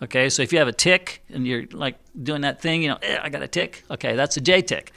Okay, 0.01 0.31
so 0.31 0.43
if 0.43 0.53
you 0.53 0.59
have 0.61 0.69
a 0.69 0.73
tick 0.73 1.25
and 1.29 1.47
you're 1.47 1.65
like 1.73 1.97
doing 2.23 2.43
that 2.43 2.63
thing, 2.63 2.83
you 2.83 2.89
know, 2.89 2.99
eh, 3.03 3.19
I 3.21 3.29
got 3.29 3.43
a 3.43 3.49
tick. 3.49 3.85
Okay, 3.91 4.15
that's 4.15 4.37
a 4.37 4.41
JTIC. 4.41 4.89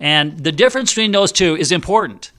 And 0.00 0.38
the 0.42 0.50
difference 0.50 0.92
between 0.92 1.12
those 1.12 1.30
two 1.30 1.56
is 1.56 1.70
important. 1.70 2.32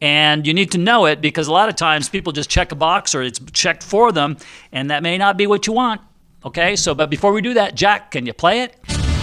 And 0.00 0.46
you 0.46 0.54
need 0.54 0.70
to 0.72 0.78
know 0.78 1.06
it 1.06 1.20
because 1.20 1.48
a 1.48 1.52
lot 1.52 1.68
of 1.68 1.74
times 1.74 2.08
people 2.08 2.32
just 2.32 2.48
check 2.48 2.70
a 2.70 2.76
box 2.76 3.14
or 3.14 3.22
it's 3.22 3.40
checked 3.52 3.82
for 3.82 4.12
them, 4.12 4.36
and 4.70 4.90
that 4.90 5.02
may 5.02 5.18
not 5.18 5.36
be 5.36 5.48
what 5.48 5.66
you 5.66 5.72
want. 5.72 6.00
Okay, 6.44 6.76
so 6.76 6.94
but 6.94 7.10
before 7.10 7.32
we 7.32 7.42
do 7.42 7.54
that, 7.54 7.74
Jack, 7.74 8.12
can 8.12 8.24
you 8.24 8.32
play 8.32 8.62
it? 8.62 8.76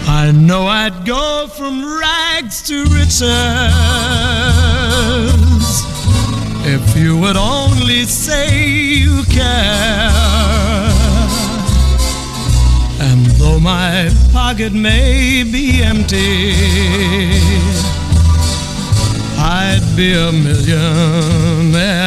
I 0.08 0.32
know 0.32 0.68
I'd 0.68 1.06
go 1.06 1.48
from 1.48 1.84
rags 2.00 2.62
to 2.64 2.84
riches 2.84 3.22
if 6.68 6.98
you 6.98 7.18
would 7.18 7.38
only 7.38 8.04
say 8.04 8.68
you 8.68 9.24
care. 9.30 10.12
And 13.00 13.26
though 13.40 13.60
my 13.60 14.12
pocket 14.34 14.74
may 14.74 15.44
be 15.44 15.82
empty, 15.82 16.54
I'd 19.38 19.86
be 19.96 20.14
a 20.14 20.32
millionaire. 20.34 22.05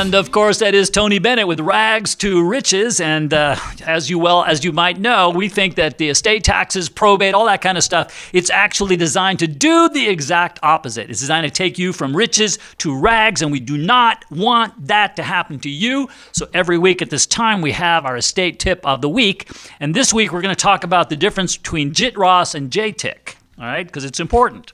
And 0.00 0.14
of 0.14 0.30
course, 0.30 0.60
that 0.60 0.76
is 0.76 0.90
Tony 0.90 1.18
Bennett 1.18 1.48
with 1.48 1.58
Rags 1.58 2.14
to 2.16 2.46
Riches. 2.46 3.00
And 3.00 3.34
uh, 3.34 3.56
as 3.84 4.08
you 4.08 4.20
well 4.20 4.44
as 4.44 4.64
you 4.64 4.70
might 4.70 5.00
know, 5.00 5.30
we 5.30 5.48
think 5.48 5.74
that 5.74 5.98
the 5.98 6.08
estate 6.08 6.44
taxes, 6.44 6.88
probate, 6.88 7.34
all 7.34 7.46
that 7.46 7.62
kind 7.62 7.76
of 7.76 7.82
stuff, 7.82 8.30
it's 8.32 8.48
actually 8.48 8.94
designed 8.94 9.40
to 9.40 9.48
do 9.48 9.88
the 9.88 10.08
exact 10.08 10.60
opposite. 10.62 11.10
It's 11.10 11.18
designed 11.18 11.46
to 11.46 11.50
take 11.50 11.80
you 11.80 11.92
from 11.92 12.16
riches 12.16 12.60
to 12.78 12.96
rags, 12.96 13.42
and 13.42 13.50
we 13.50 13.58
do 13.58 13.76
not 13.76 14.24
want 14.30 14.86
that 14.86 15.16
to 15.16 15.24
happen 15.24 15.58
to 15.60 15.68
you. 15.68 16.08
So 16.30 16.48
every 16.54 16.78
week 16.78 17.02
at 17.02 17.10
this 17.10 17.26
time, 17.26 17.60
we 17.60 17.72
have 17.72 18.06
our 18.06 18.16
estate 18.16 18.60
tip 18.60 18.86
of 18.86 19.00
the 19.00 19.08
week. 19.08 19.50
And 19.80 19.96
this 19.96 20.14
week, 20.14 20.32
we're 20.32 20.42
going 20.42 20.54
to 20.54 20.62
talk 20.62 20.84
about 20.84 21.10
the 21.10 21.16
difference 21.16 21.56
between 21.56 21.92
JIT-ROS 21.92 22.54
and 22.54 22.70
JTIC, 22.70 23.34
all 23.58 23.64
right, 23.64 23.84
because 23.84 24.04
it's 24.04 24.20
important. 24.20 24.72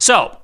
So, 0.00 0.36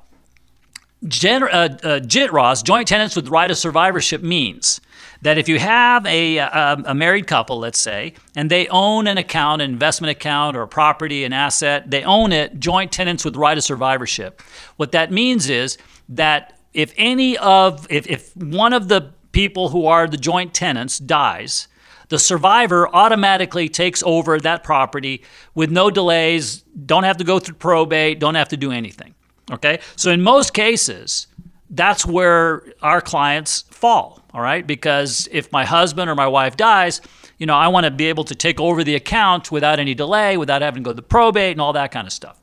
Gen- 1.06 1.42
uh, 1.42 1.76
uh, 1.82 2.00
JIT-ROS, 2.00 2.62
joint 2.62 2.88
tenants 2.88 3.14
with 3.14 3.28
right 3.28 3.50
of 3.50 3.58
survivorship, 3.58 4.22
means 4.22 4.80
that 5.22 5.38
if 5.38 5.48
you 5.48 5.58
have 5.58 6.06
a, 6.06 6.38
a, 6.38 6.82
a, 6.86 6.94
married 6.94 7.26
couple, 7.26 7.58
let's 7.58 7.78
say, 7.78 8.14
and 8.36 8.50
they 8.50 8.68
own 8.68 9.06
an 9.06 9.18
account, 9.18 9.62
an 9.62 9.70
investment 9.70 10.10
account 10.10 10.56
or 10.56 10.62
a 10.62 10.68
property, 10.68 11.24
an 11.24 11.32
asset, 11.32 11.90
they 11.90 12.04
own 12.04 12.32
it, 12.32 12.58
joint 12.58 12.92
tenants 12.92 13.24
with 13.24 13.36
right 13.36 13.56
of 13.56 13.64
survivorship. 13.64 14.40
What 14.76 14.92
that 14.92 15.10
means 15.10 15.48
is 15.48 15.78
that 16.10 16.58
if 16.72 16.92
any 16.96 17.38
of, 17.38 17.86
if, 17.90 18.06
if 18.06 18.36
one 18.36 18.72
of 18.72 18.88
the 18.88 19.12
people 19.32 19.70
who 19.70 19.86
are 19.86 20.06
the 20.06 20.16
joint 20.16 20.52
tenants 20.54 20.98
dies, 20.98 21.68
the 22.08 22.18
survivor 22.18 22.88
automatically 22.94 23.68
takes 23.68 24.02
over 24.02 24.38
that 24.40 24.62
property 24.62 25.22
with 25.54 25.70
no 25.70 25.90
delays, 25.90 26.62
don't 26.86 27.04
have 27.04 27.16
to 27.18 27.24
go 27.24 27.38
through 27.38 27.56
probate, 27.56 28.20
don't 28.20 28.34
have 28.34 28.50
to 28.50 28.56
do 28.56 28.72
anything. 28.72 29.14
Okay? 29.50 29.80
So 29.96 30.10
in 30.10 30.22
most 30.22 30.54
cases, 30.54 31.26
that's 31.70 32.06
where 32.06 32.62
our 32.82 33.00
clients 33.00 33.62
fall, 33.62 34.22
all 34.32 34.40
right? 34.40 34.66
Because 34.66 35.28
if 35.32 35.50
my 35.52 35.64
husband 35.64 36.08
or 36.10 36.14
my 36.14 36.26
wife 36.26 36.56
dies, 36.56 37.00
you 37.38 37.46
know, 37.46 37.56
I 37.56 37.68
want 37.68 37.84
to 37.84 37.90
be 37.90 38.06
able 38.06 38.24
to 38.24 38.34
take 38.34 38.60
over 38.60 38.84
the 38.84 38.94
account 38.94 39.50
without 39.50 39.78
any 39.78 39.94
delay, 39.94 40.36
without 40.36 40.62
having 40.62 40.82
to 40.82 40.88
go 40.88 40.92
to 40.92 40.96
the 40.96 41.02
probate 41.02 41.52
and 41.52 41.60
all 41.60 41.72
that 41.72 41.90
kind 41.90 42.06
of 42.06 42.12
stuff. 42.12 42.40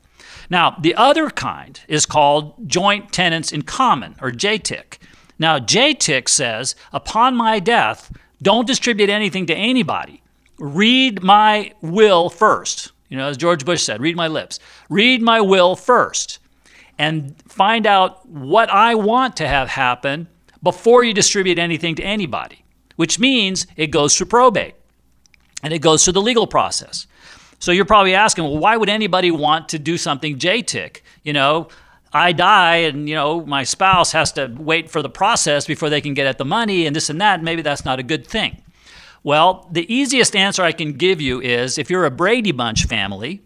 Now, 0.50 0.76
the 0.80 0.94
other 0.96 1.30
kind 1.30 1.80
is 1.88 2.04
called 2.04 2.68
joint 2.68 3.10
tenants 3.10 3.52
in 3.52 3.62
common 3.62 4.16
or 4.20 4.30
JTIC. 4.30 4.98
Now, 5.38 5.58
JTIC 5.58 6.28
says, 6.28 6.74
upon 6.92 7.34
my 7.34 7.58
death, 7.58 8.14
don't 8.42 8.66
distribute 8.66 9.08
anything 9.08 9.46
to 9.46 9.54
anybody. 9.54 10.22
Read 10.58 11.22
my 11.22 11.72
will 11.80 12.28
first. 12.28 12.92
You 13.08 13.16
know, 13.16 13.28
as 13.28 13.36
George 13.36 13.64
Bush 13.64 13.82
said, 13.82 14.00
read 14.00 14.16
my 14.16 14.28
lips. 14.28 14.58
Read 14.88 15.22
my 15.22 15.40
will 15.40 15.74
first 15.74 16.38
and 17.02 17.34
find 17.48 17.84
out 17.84 18.28
what 18.28 18.70
I 18.70 18.94
want 18.94 19.36
to 19.38 19.48
have 19.48 19.68
happen 19.68 20.28
before 20.62 21.02
you 21.02 21.12
distribute 21.12 21.58
anything 21.58 21.96
to 21.96 22.02
anybody, 22.04 22.64
which 22.94 23.18
means 23.18 23.66
it 23.74 23.88
goes 23.88 24.16
through 24.16 24.26
probate 24.26 24.76
and 25.64 25.72
it 25.72 25.80
goes 25.80 26.04
through 26.04 26.12
the 26.12 26.22
legal 26.22 26.46
process. 26.46 27.08
So 27.58 27.72
you're 27.72 27.84
probably 27.84 28.14
asking, 28.14 28.44
well, 28.44 28.58
why 28.58 28.76
would 28.76 28.88
anybody 28.88 29.32
want 29.32 29.68
to 29.70 29.80
do 29.80 29.98
something 29.98 30.38
JTIC? 30.38 31.00
You 31.24 31.32
know, 31.32 31.66
I 32.12 32.30
die 32.30 32.76
and, 32.76 33.08
you 33.08 33.16
know, 33.16 33.44
my 33.44 33.64
spouse 33.64 34.12
has 34.12 34.30
to 34.34 34.54
wait 34.56 34.88
for 34.88 35.02
the 35.02 35.10
process 35.10 35.66
before 35.66 35.90
they 35.90 36.00
can 36.00 36.14
get 36.14 36.28
at 36.28 36.38
the 36.38 36.44
money 36.44 36.86
and 36.86 36.94
this 36.94 37.10
and 37.10 37.20
that. 37.20 37.42
Maybe 37.42 37.62
that's 37.62 37.84
not 37.84 37.98
a 37.98 38.04
good 38.04 38.28
thing. 38.28 38.62
Well, 39.24 39.68
the 39.72 39.92
easiest 39.92 40.36
answer 40.36 40.62
I 40.62 40.70
can 40.70 40.92
give 40.92 41.20
you 41.20 41.40
is 41.40 41.78
if 41.78 41.90
you're 41.90 42.04
a 42.04 42.12
Brady 42.12 42.52
Bunch 42.52 42.86
family, 42.86 43.42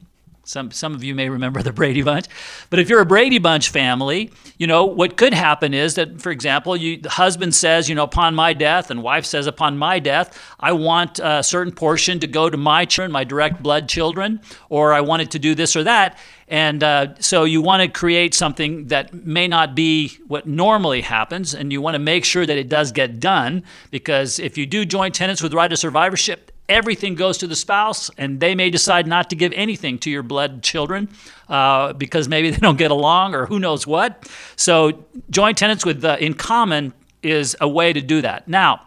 some, 0.47 0.71
some 0.71 0.95
of 0.95 1.03
you 1.03 1.15
may 1.15 1.29
remember 1.29 1.61
the 1.61 1.73
Brady 1.73 2.03
Bunch. 2.03 2.27
But 2.71 2.79
if 2.79 2.89
you're 2.89 3.01
a 3.01 3.07
Brady 3.07 3.39
Bunch 3.39 3.69
family, 3.71 4.31
you 4.59 4.67
know, 4.67 4.85
what 4.85 5.17
could 5.17 5.35
happen 5.35 5.75
is 5.75 5.97
that, 5.97 6.21
for 6.21 6.31
example, 6.31 6.77
you, 6.77 6.99
the 6.99 7.11
husband 7.11 7.55
says, 7.55 7.89
you 7.89 7.95
know, 7.95 8.05
upon 8.05 8.35
my 8.35 8.53
death, 8.53 8.91
and 8.91 9.03
wife 9.03 9.27
says, 9.27 9.47
upon 9.47 9.77
my 9.77 9.99
death, 9.99 10.41
I 10.61 10.73
want 10.73 11.19
a 11.19 11.43
certain 11.43 11.73
portion 11.73 12.21
to 12.21 12.27
go 12.27 12.49
to 12.49 12.57
my 12.57 12.85
children, 12.85 13.11
my 13.11 13.25
direct 13.25 13.63
blood 13.63 13.89
children, 13.89 14.41
or 14.69 14.93
I 14.93 15.01
wanted 15.01 15.33
to 15.33 15.39
do 15.39 15.55
this 15.55 15.75
or 15.75 15.83
that. 15.85 16.19
And 16.49 16.85
uh, 16.85 17.17
so 17.19 17.43
you 17.43 17.61
want 17.61 17.83
to 17.83 17.89
create 17.89 18.33
something 18.33 18.87
that 18.87 19.13
may 19.13 19.49
not 19.49 19.75
be 19.75 20.17
what 20.29 20.47
normally 20.47 21.01
happens, 21.01 21.55
and 21.55 21.73
you 21.73 21.81
want 21.81 21.95
to 21.97 21.99
make 21.99 22.25
sure 22.25 22.47
that 22.47 22.57
it 22.57 22.69
does 22.69 22.93
get 22.93 23.19
done. 23.19 23.65
Because 23.91 24.39
if 24.39 24.57
you 24.57 24.65
do 24.65 24.85
joint 24.85 25.15
tenants 25.15 25.43
with 25.43 25.53
right 25.53 25.73
of 25.73 25.79
survivorship, 25.79 26.53
everything 26.69 27.14
goes 27.14 27.39
to 27.39 27.47
the 27.47 27.57
spouse, 27.57 28.11
and 28.19 28.41
they 28.41 28.55
may 28.55 28.71
decide 28.71 29.07
not 29.07 29.31
to 29.31 29.37
give 29.37 29.53
anything 29.53 29.99
to 30.01 30.11
your 30.11 30.23
blood 30.23 30.62
children 30.62 31.09
uh, 31.49 31.93
because 31.93 32.29
maybe 32.29 32.51
they 32.53 32.59
don't 32.59 32.79
get 32.79 32.91
along 32.91 33.35
or 33.35 33.47
who 33.47 33.59
knows 33.59 33.87
what. 33.87 34.29
So, 34.57 35.05
joint 35.31 35.59
tenants 35.59 35.85
with 35.85 36.05
uh, 36.05 36.17
in 36.21 36.35
common 36.35 36.93
is 37.23 37.57
a 37.61 37.69
way 37.69 37.93
to 37.93 38.01
do 38.01 38.23
that. 38.23 38.49
Now, 38.49 38.87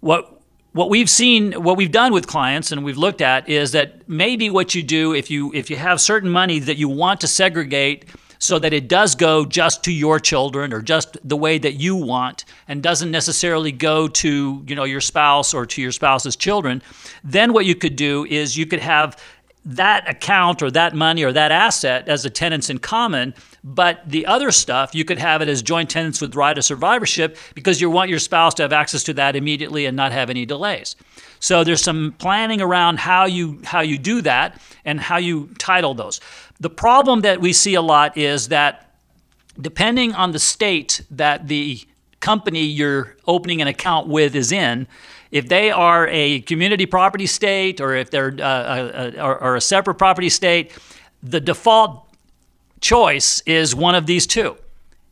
what 0.00 0.30
what 0.72 0.90
we've 0.90 1.08
seen, 1.08 1.52
what 1.52 1.76
we've 1.76 1.92
done 1.92 2.12
with 2.12 2.26
clients, 2.26 2.72
and 2.72 2.84
we've 2.84 2.98
looked 2.98 3.20
at 3.20 3.48
is 3.48 3.70
that 3.72 4.08
maybe 4.08 4.50
what 4.50 4.74
you 4.74 4.82
do 4.82 5.14
if 5.14 5.30
you 5.30 5.52
if 5.54 5.70
you 5.70 5.76
have 5.76 6.00
certain 6.00 6.30
money 6.30 6.58
that 6.58 6.76
you 6.76 6.88
want 6.88 7.20
to 7.20 7.28
segregate 7.28 8.06
so 8.44 8.58
that 8.58 8.74
it 8.74 8.88
does 8.88 9.14
go 9.14 9.46
just 9.46 9.82
to 9.82 9.90
your 9.90 10.20
children 10.20 10.70
or 10.74 10.82
just 10.82 11.16
the 11.26 11.36
way 11.36 11.56
that 11.56 11.74
you 11.74 11.96
want 11.96 12.44
and 12.68 12.82
doesn't 12.82 13.10
necessarily 13.10 13.72
go 13.72 14.06
to 14.06 14.62
you 14.66 14.76
know 14.76 14.84
your 14.84 15.00
spouse 15.00 15.54
or 15.54 15.64
to 15.64 15.80
your 15.80 15.90
spouse's 15.90 16.36
children 16.36 16.82
then 17.24 17.54
what 17.54 17.64
you 17.64 17.74
could 17.74 17.96
do 17.96 18.26
is 18.26 18.54
you 18.54 18.66
could 18.66 18.80
have 18.80 19.18
that 19.64 20.06
account 20.06 20.60
or 20.60 20.70
that 20.70 20.94
money 20.94 21.24
or 21.24 21.32
that 21.32 21.50
asset 21.50 22.06
as 22.06 22.26
a 22.26 22.30
tenants 22.30 22.68
in 22.68 22.78
common 22.78 23.32
but 23.64 24.02
the 24.06 24.26
other 24.26 24.50
stuff 24.50 24.94
you 24.94 25.06
could 25.06 25.18
have 25.18 25.40
it 25.40 25.48
as 25.48 25.62
joint 25.62 25.88
tenants 25.88 26.20
with 26.20 26.36
right 26.36 26.58
of 26.58 26.64
survivorship 26.66 27.38
because 27.54 27.80
you 27.80 27.88
want 27.88 28.10
your 28.10 28.18
spouse 28.18 28.52
to 28.52 28.62
have 28.62 28.74
access 28.74 29.02
to 29.02 29.14
that 29.14 29.34
immediately 29.36 29.86
and 29.86 29.96
not 29.96 30.12
have 30.12 30.28
any 30.28 30.44
delays 30.44 30.96
so 31.44 31.64
there's 31.64 31.82
some 31.82 32.14
planning 32.18 32.60
around 32.60 32.98
how 32.98 33.24
you 33.24 33.60
how 33.64 33.80
you 33.80 33.98
do 33.98 34.22
that 34.22 34.60
and 34.84 35.00
how 35.00 35.18
you 35.18 35.48
title 35.58 35.94
those 35.94 36.20
the 36.60 36.70
problem 36.70 37.20
that 37.20 37.40
we 37.40 37.52
see 37.52 37.74
a 37.74 37.82
lot 37.82 38.16
is 38.16 38.48
that 38.48 38.84
depending 39.60 40.14
on 40.14 40.32
the 40.32 40.38
state 40.38 41.02
that 41.10 41.48
the 41.48 41.80
company 42.20 42.62
you're 42.62 43.16
opening 43.26 43.60
an 43.60 43.68
account 43.68 44.08
with 44.08 44.34
is 44.34 44.50
in, 44.50 44.86
if 45.30 45.48
they 45.48 45.70
are 45.70 46.08
a 46.08 46.40
community 46.42 46.86
property 46.86 47.26
state 47.26 47.80
or 47.80 47.94
if 47.94 48.10
they're 48.10 48.34
uh, 48.40 49.12
a, 49.16 49.18
a, 49.18 49.34
or 49.36 49.56
a 49.56 49.60
separate 49.60 49.96
property 49.96 50.28
state, 50.28 50.72
the 51.22 51.40
default 51.40 52.08
choice 52.80 53.42
is 53.46 53.74
one 53.74 53.94
of 53.94 54.06
these 54.06 54.26
two. 54.26 54.56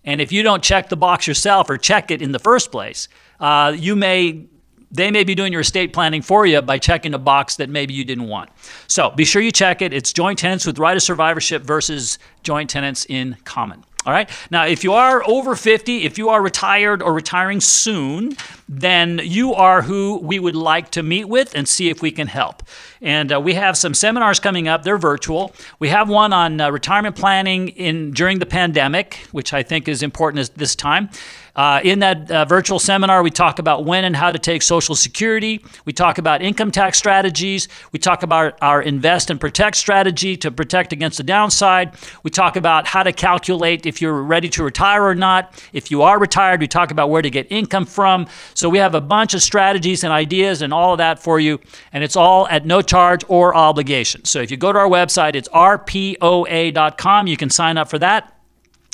And 0.04 0.20
if 0.20 0.32
you 0.32 0.42
don't 0.42 0.62
check 0.62 0.88
the 0.88 0.96
box 0.96 1.26
yourself 1.26 1.68
or 1.70 1.76
check 1.76 2.10
it 2.10 2.22
in 2.22 2.32
the 2.32 2.38
first 2.38 2.72
place, 2.72 3.08
uh, 3.40 3.74
you 3.76 3.94
may 3.94 4.46
they 4.92 5.10
may 5.10 5.24
be 5.24 5.34
doing 5.34 5.52
your 5.52 5.62
estate 5.62 5.92
planning 5.92 6.22
for 6.22 6.46
you 6.46 6.62
by 6.62 6.78
checking 6.78 7.14
a 7.14 7.18
box 7.18 7.56
that 7.56 7.70
maybe 7.70 7.94
you 7.94 8.04
didn't 8.04 8.28
want. 8.28 8.50
So 8.86 9.10
be 9.10 9.24
sure 9.24 9.42
you 9.42 9.52
check 9.52 9.82
it. 9.82 9.92
It's 9.92 10.12
joint 10.12 10.38
tenants 10.38 10.66
with 10.66 10.78
right 10.78 10.96
of 10.96 11.02
survivorship 11.02 11.62
versus 11.62 12.18
joint 12.42 12.70
tenants 12.70 13.06
in 13.08 13.36
common. 13.44 13.84
All 14.04 14.12
right. 14.12 14.28
Now, 14.50 14.66
if 14.66 14.82
you 14.82 14.94
are 14.94 15.22
over 15.28 15.54
50, 15.54 16.02
if 16.02 16.18
you 16.18 16.30
are 16.30 16.42
retired 16.42 17.02
or 17.02 17.12
retiring 17.12 17.60
soon, 17.60 18.36
then 18.68 19.20
you 19.22 19.54
are 19.54 19.82
who 19.82 20.18
we 20.18 20.40
would 20.40 20.56
like 20.56 20.90
to 20.92 21.04
meet 21.04 21.26
with 21.26 21.54
and 21.54 21.68
see 21.68 21.88
if 21.88 22.02
we 22.02 22.10
can 22.10 22.26
help. 22.26 22.64
And 23.00 23.32
uh, 23.32 23.40
we 23.40 23.54
have 23.54 23.76
some 23.76 23.94
seminars 23.94 24.40
coming 24.40 24.66
up. 24.66 24.82
They're 24.82 24.98
virtual. 24.98 25.54
We 25.78 25.88
have 25.90 26.08
one 26.08 26.32
on 26.32 26.60
uh, 26.60 26.70
retirement 26.72 27.14
planning 27.14 27.68
in 27.68 28.10
during 28.10 28.40
the 28.40 28.46
pandemic, 28.46 29.20
which 29.30 29.54
I 29.54 29.62
think 29.62 29.86
is 29.86 30.02
important 30.02 30.48
at 30.48 30.56
this 30.56 30.74
time. 30.74 31.08
Uh, 31.54 31.80
in 31.84 31.98
that 31.98 32.30
uh, 32.30 32.44
virtual 32.46 32.78
seminar, 32.78 33.22
we 33.22 33.30
talk 33.30 33.58
about 33.58 33.84
when 33.84 34.04
and 34.04 34.16
how 34.16 34.30
to 34.32 34.38
take 34.38 34.62
Social 34.62 34.94
Security. 34.94 35.62
We 35.84 35.92
talk 35.92 36.16
about 36.16 36.40
income 36.40 36.70
tax 36.70 36.96
strategies. 36.96 37.68
We 37.92 37.98
talk 37.98 38.22
about 38.22 38.56
our 38.62 38.80
invest 38.80 39.30
and 39.30 39.38
protect 39.38 39.76
strategy 39.76 40.36
to 40.38 40.50
protect 40.50 40.92
against 40.92 41.18
the 41.18 41.24
downside. 41.24 41.94
We 42.22 42.30
talk 42.30 42.56
about 42.56 42.86
how 42.86 43.02
to 43.02 43.12
calculate 43.12 43.84
if 43.84 44.00
you're 44.00 44.22
ready 44.22 44.48
to 44.50 44.64
retire 44.64 45.04
or 45.04 45.14
not. 45.14 45.62
If 45.74 45.90
you 45.90 46.00
are 46.02 46.18
retired, 46.18 46.60
we 46.60 46.68
talk 46.68 46.90
about 46.90 47.10
where 47.10 47.22
to 47.22 47.30
get 47.30 47.46
income 47.50 47.84
from. 47.84 48.28
So 48.54 48.70
we 48.70 48.78
have 48.78 48.94
a 48.94 49.00
bunch 49.00 49.34
of 49.34 49.42
strategies 49.42 50.04
and 50.04 50.12
ideas 50.12 50.62
and 50.62 50.72
all 50.72 50.92
of 50.92 50.98
that 50.98 51.22
for 51.22 51.38
you, 51.38 51.60
and 51.92 52.02
it's 52.02 52.16
all 52.16 52.48
at 52.48 52.64
no 52.64 52.80
charge 52.80 53.24
or 53.28 53.54
obligation. 53.54 54.24
So 54.24 54.40
if 54.40 54.50
you 54.50 54.56
go 54.56 54.72
to 54.72 54.78
our 54.78 54.88
website, 54.88 55.34
it's 55.34 55.48
rpoa.com. 55.50 57.26
You 57.26 57.36
can 57.36 57.50
sign 57.50 57.76
up 57.76 57.90
for 57.90 57.98
that. 57.98 58.41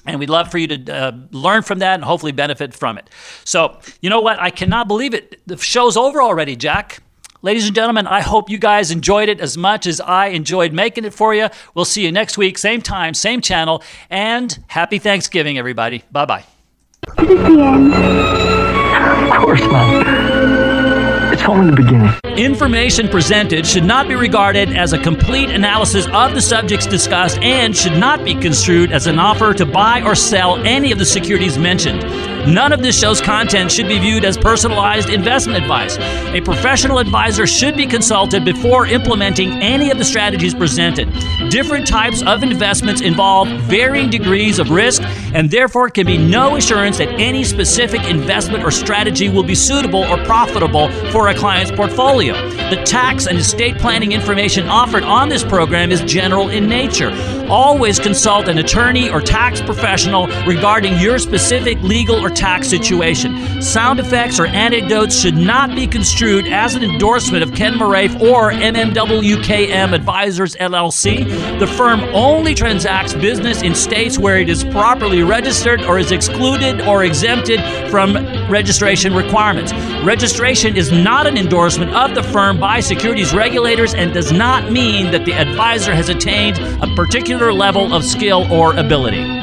And 0.08 0.18
we'd 0.18 0.30
love 0.30 0.50
for 0.50 0.56
you 0.58 0.66
to 0.68 0.94
uh, 0.94 1.12
learn 1.32 1.62
from 1.62 1.80
that 1.80 1.94
and 1.94 2.04
hopefully 2.04 2.32
benefit 2.32 2.74
from 2.74 2.96
it. 2.96 3.10
So, 3.44 3.78
you 4.00 4.08
know 4.08 4.20
what? 4.20 4.40
I 4.40 4.48
cannot 4.50 4.88
believe 4.88 5.12
it. 5.12 5.40
The 5.46 5.58
show's 5.58 5.96
over 5.96 6.22
already, 6.22 6.56
Jack. 6.56 7.02
Ladies 7.42 7.66
and 7.66 7.74
gentlemen, 7.74 8.06
I 8.06 8.20
hope 8.20 8.50
you 8.50 8.58
guys 8.58 8.90
enjoyed 8.90 9.28
it 9.28 9.38
as 9.38 9.56
much 9.56 9.86
as 9.86 10.00
I 10.00 10.28
enjoyed 10.28 10.72
making 10.72 11.04
it 11.04 11.14
for 11.14 11.34
you. 11.34 11.48
We'll 11.74 11.84
see 11.84 12.04
you 12.04 12.10
next 12.10 12.36
week, 12.36 12.58
same 12.58 12.82
time, 12.82 13.14
same 13.14 13.40
channel, 13.42 13.82
and 14.10 14.58
happy 14.66 14.98
Thanksgiving, 14.98 15.56
everybody. 15.58 16.02
Bye 16.10 16.24
bye. 16.24 16.44
Is 17.18 17.28
it 17.30 17.36
the 17.36 17.62
end? 17.62 17.94
Of 19.30 19.40
course 19.40 19.60
not. 19.60 20.07
The 21.48 21.72
beginning. 21.74 22.38
Information 22.38 23.08
presented 23.08 23.66
should 23.66 23.82
not 23.82 24.06
be 24.06 24.14
regarded 24.14 24.76
as 24.76 24.92
a 24.92 24.98
complete 24.98 25.48
analysis 25.48 26.06
of 26.12 26.34
the 26.34 26.42
subjects 26.42 26.86
discussed 26.86 27.38
and 27.38 27.74
should 27.74 27.98
not 27.98 28.22
be 28.22 28.34
construed 28.34 28.92
as 28.92 29.06
an 29.06 29.18
offer 29.18 29.54
to 29.54 29.64
buy 29.64 30.02
or 30.02 30.14
sell 30.14 30.58
any 30.66 30.92
of 30.92 30.98
the 30.98 31.06
securities 31.06 31.56
mentioned. 31.56 32.04
None 32.48 32.72
of 32.72 32.80
this 32.80 32.98
show's 32.98 33.20
content 33.20 33.70
should 33.70 33.88
be 33.88 33.98
viewed 33.98 34.24
as 34.24 34.38
personalized 34.38 35.10
investment 35.10 35.62
advice. 35.62 35.98
A 35.98 36.40
professional 36.40 36.98
advisor 36.98 37.46
should 37.46 37.76
be 37.76 37.86
consulted 37.86 38.42
before 38.42 38.86
implementing 38.86 39.52
any 39.60 39.90
of 39.90 39.98
the 39.98 40.04
strategies 40.04 40.54
presented. 40.54 41.12
Different 41.50 41.86
types 41.86 42.22
of 42.22 42.42
investments 42.42 43.02
involve 43.02 43.48
varying 43.64 44.08
degrees 44.08 44.58
of 44.58 44.70
risk, 44.70 45.02
and 45.34 45.50
therefore 45.50 45.90
can 45.90 46.06
be 46.06 46.16
no 46.16 46.56
assurance 46.56 46.96
that 46.96 47.08
any 47.20 47.44
specific 47.44 48.02
investment 48.04 48.64
or 48.64 48.70
strategy 48.70 49.28
will 49.28 49.42
be 49.42 49.54
suitable 49.54 50.04
or 50.04 50.16
profitable 50.24 50.90
for 51.12 51.28
a 51.28 51.34
client's 51.34 51.70
portfolio. 51.70 52.32
The 52.70 52.82
tax 52.84 53.26
and 53.26 53.36
estate 53.36 53.76
planning 53.76 54.12
information 54.12 54.68
offered 54.68 55.02
on 55.02 55.28
this 55.28 55.44
program 55.44 55.92
is 55.92 56.00
general 56.02 56.48
in 56.48 56.66
nature. 56.66 57.10
Always 57.50 57.98
consult 57.98 58.48
an 58.48 58.56
attorney 58.56 59.10
or 59.10 59.20
tax 59.20 59.60
professional 59.60 60.28
regarding 60.46 60.98
your 60.98 61.18
specific 61.18 61.80
legal 61.82 62.16
or 62.16 62.30
tax 62.38 62.68
situation. 62.68 63.60
Sound 63.60 63.98
effects 64.00 64.38
or 64.38 64.46
anecdotes 64.46 65.18
should 65.18 65.36
not 65.36 65.74
be 65.74 65.86
construed 65.86 66.46
as 66.46 66.74
an 66.74 66.84
endorsement 66.84 67.42
of 67.42 67.52
Ken 67.54 67.74
Moraif 67.74 68.20
or 68.20 68.52
MMWKM 68.52 69.92
Advisors 69.92 70.54
LLC. 70.56 71.58
The 71.58 71.66
firm 71.66 72.00
only 72.14 72.54
transacts 72.54 73.14
business 73.14 73.62
in 73.62 73.74
states 73.74 74.18
where 74.18 74.38
it 74.38 74.48
is 74.48 74.64
properly 74.64 75.22
registered 75.22 75.82
or 75.82 75.98
is 75.98 76.12
excluded 76.12 76.80
or 76.82 77.04
exempted 77.04 77.60
from 77.90 78.16
registration 78.48 79.14
requirements. 79.14 79.72
Registration 80.04 80.76
is 80.76 80.92
not 80.92 81.26
an 81.26 81.36
endorsement 81.36 81.92
of 81.94 82.14
the 82.14 82.22
firm 82.22 82.60
by 82.60 82.80
securities 82.80 83.34
regulators 83.34 83.94
and 83.94 84.14
does 84.14 84.32
not 84.32 84.70
mean 84.70 85.10
that 85.10 85.24
the 85.24 85.32
advisor 85.32 85.94
has 85.94 86.08
attained 86.08 86.58
a 86.82 86.94
particular 86.94 87.52
level 87.52 87.92
of 87.92 88.04
skill 88.04 88.50
or 88.52 88.76
ability. 88.76 89.37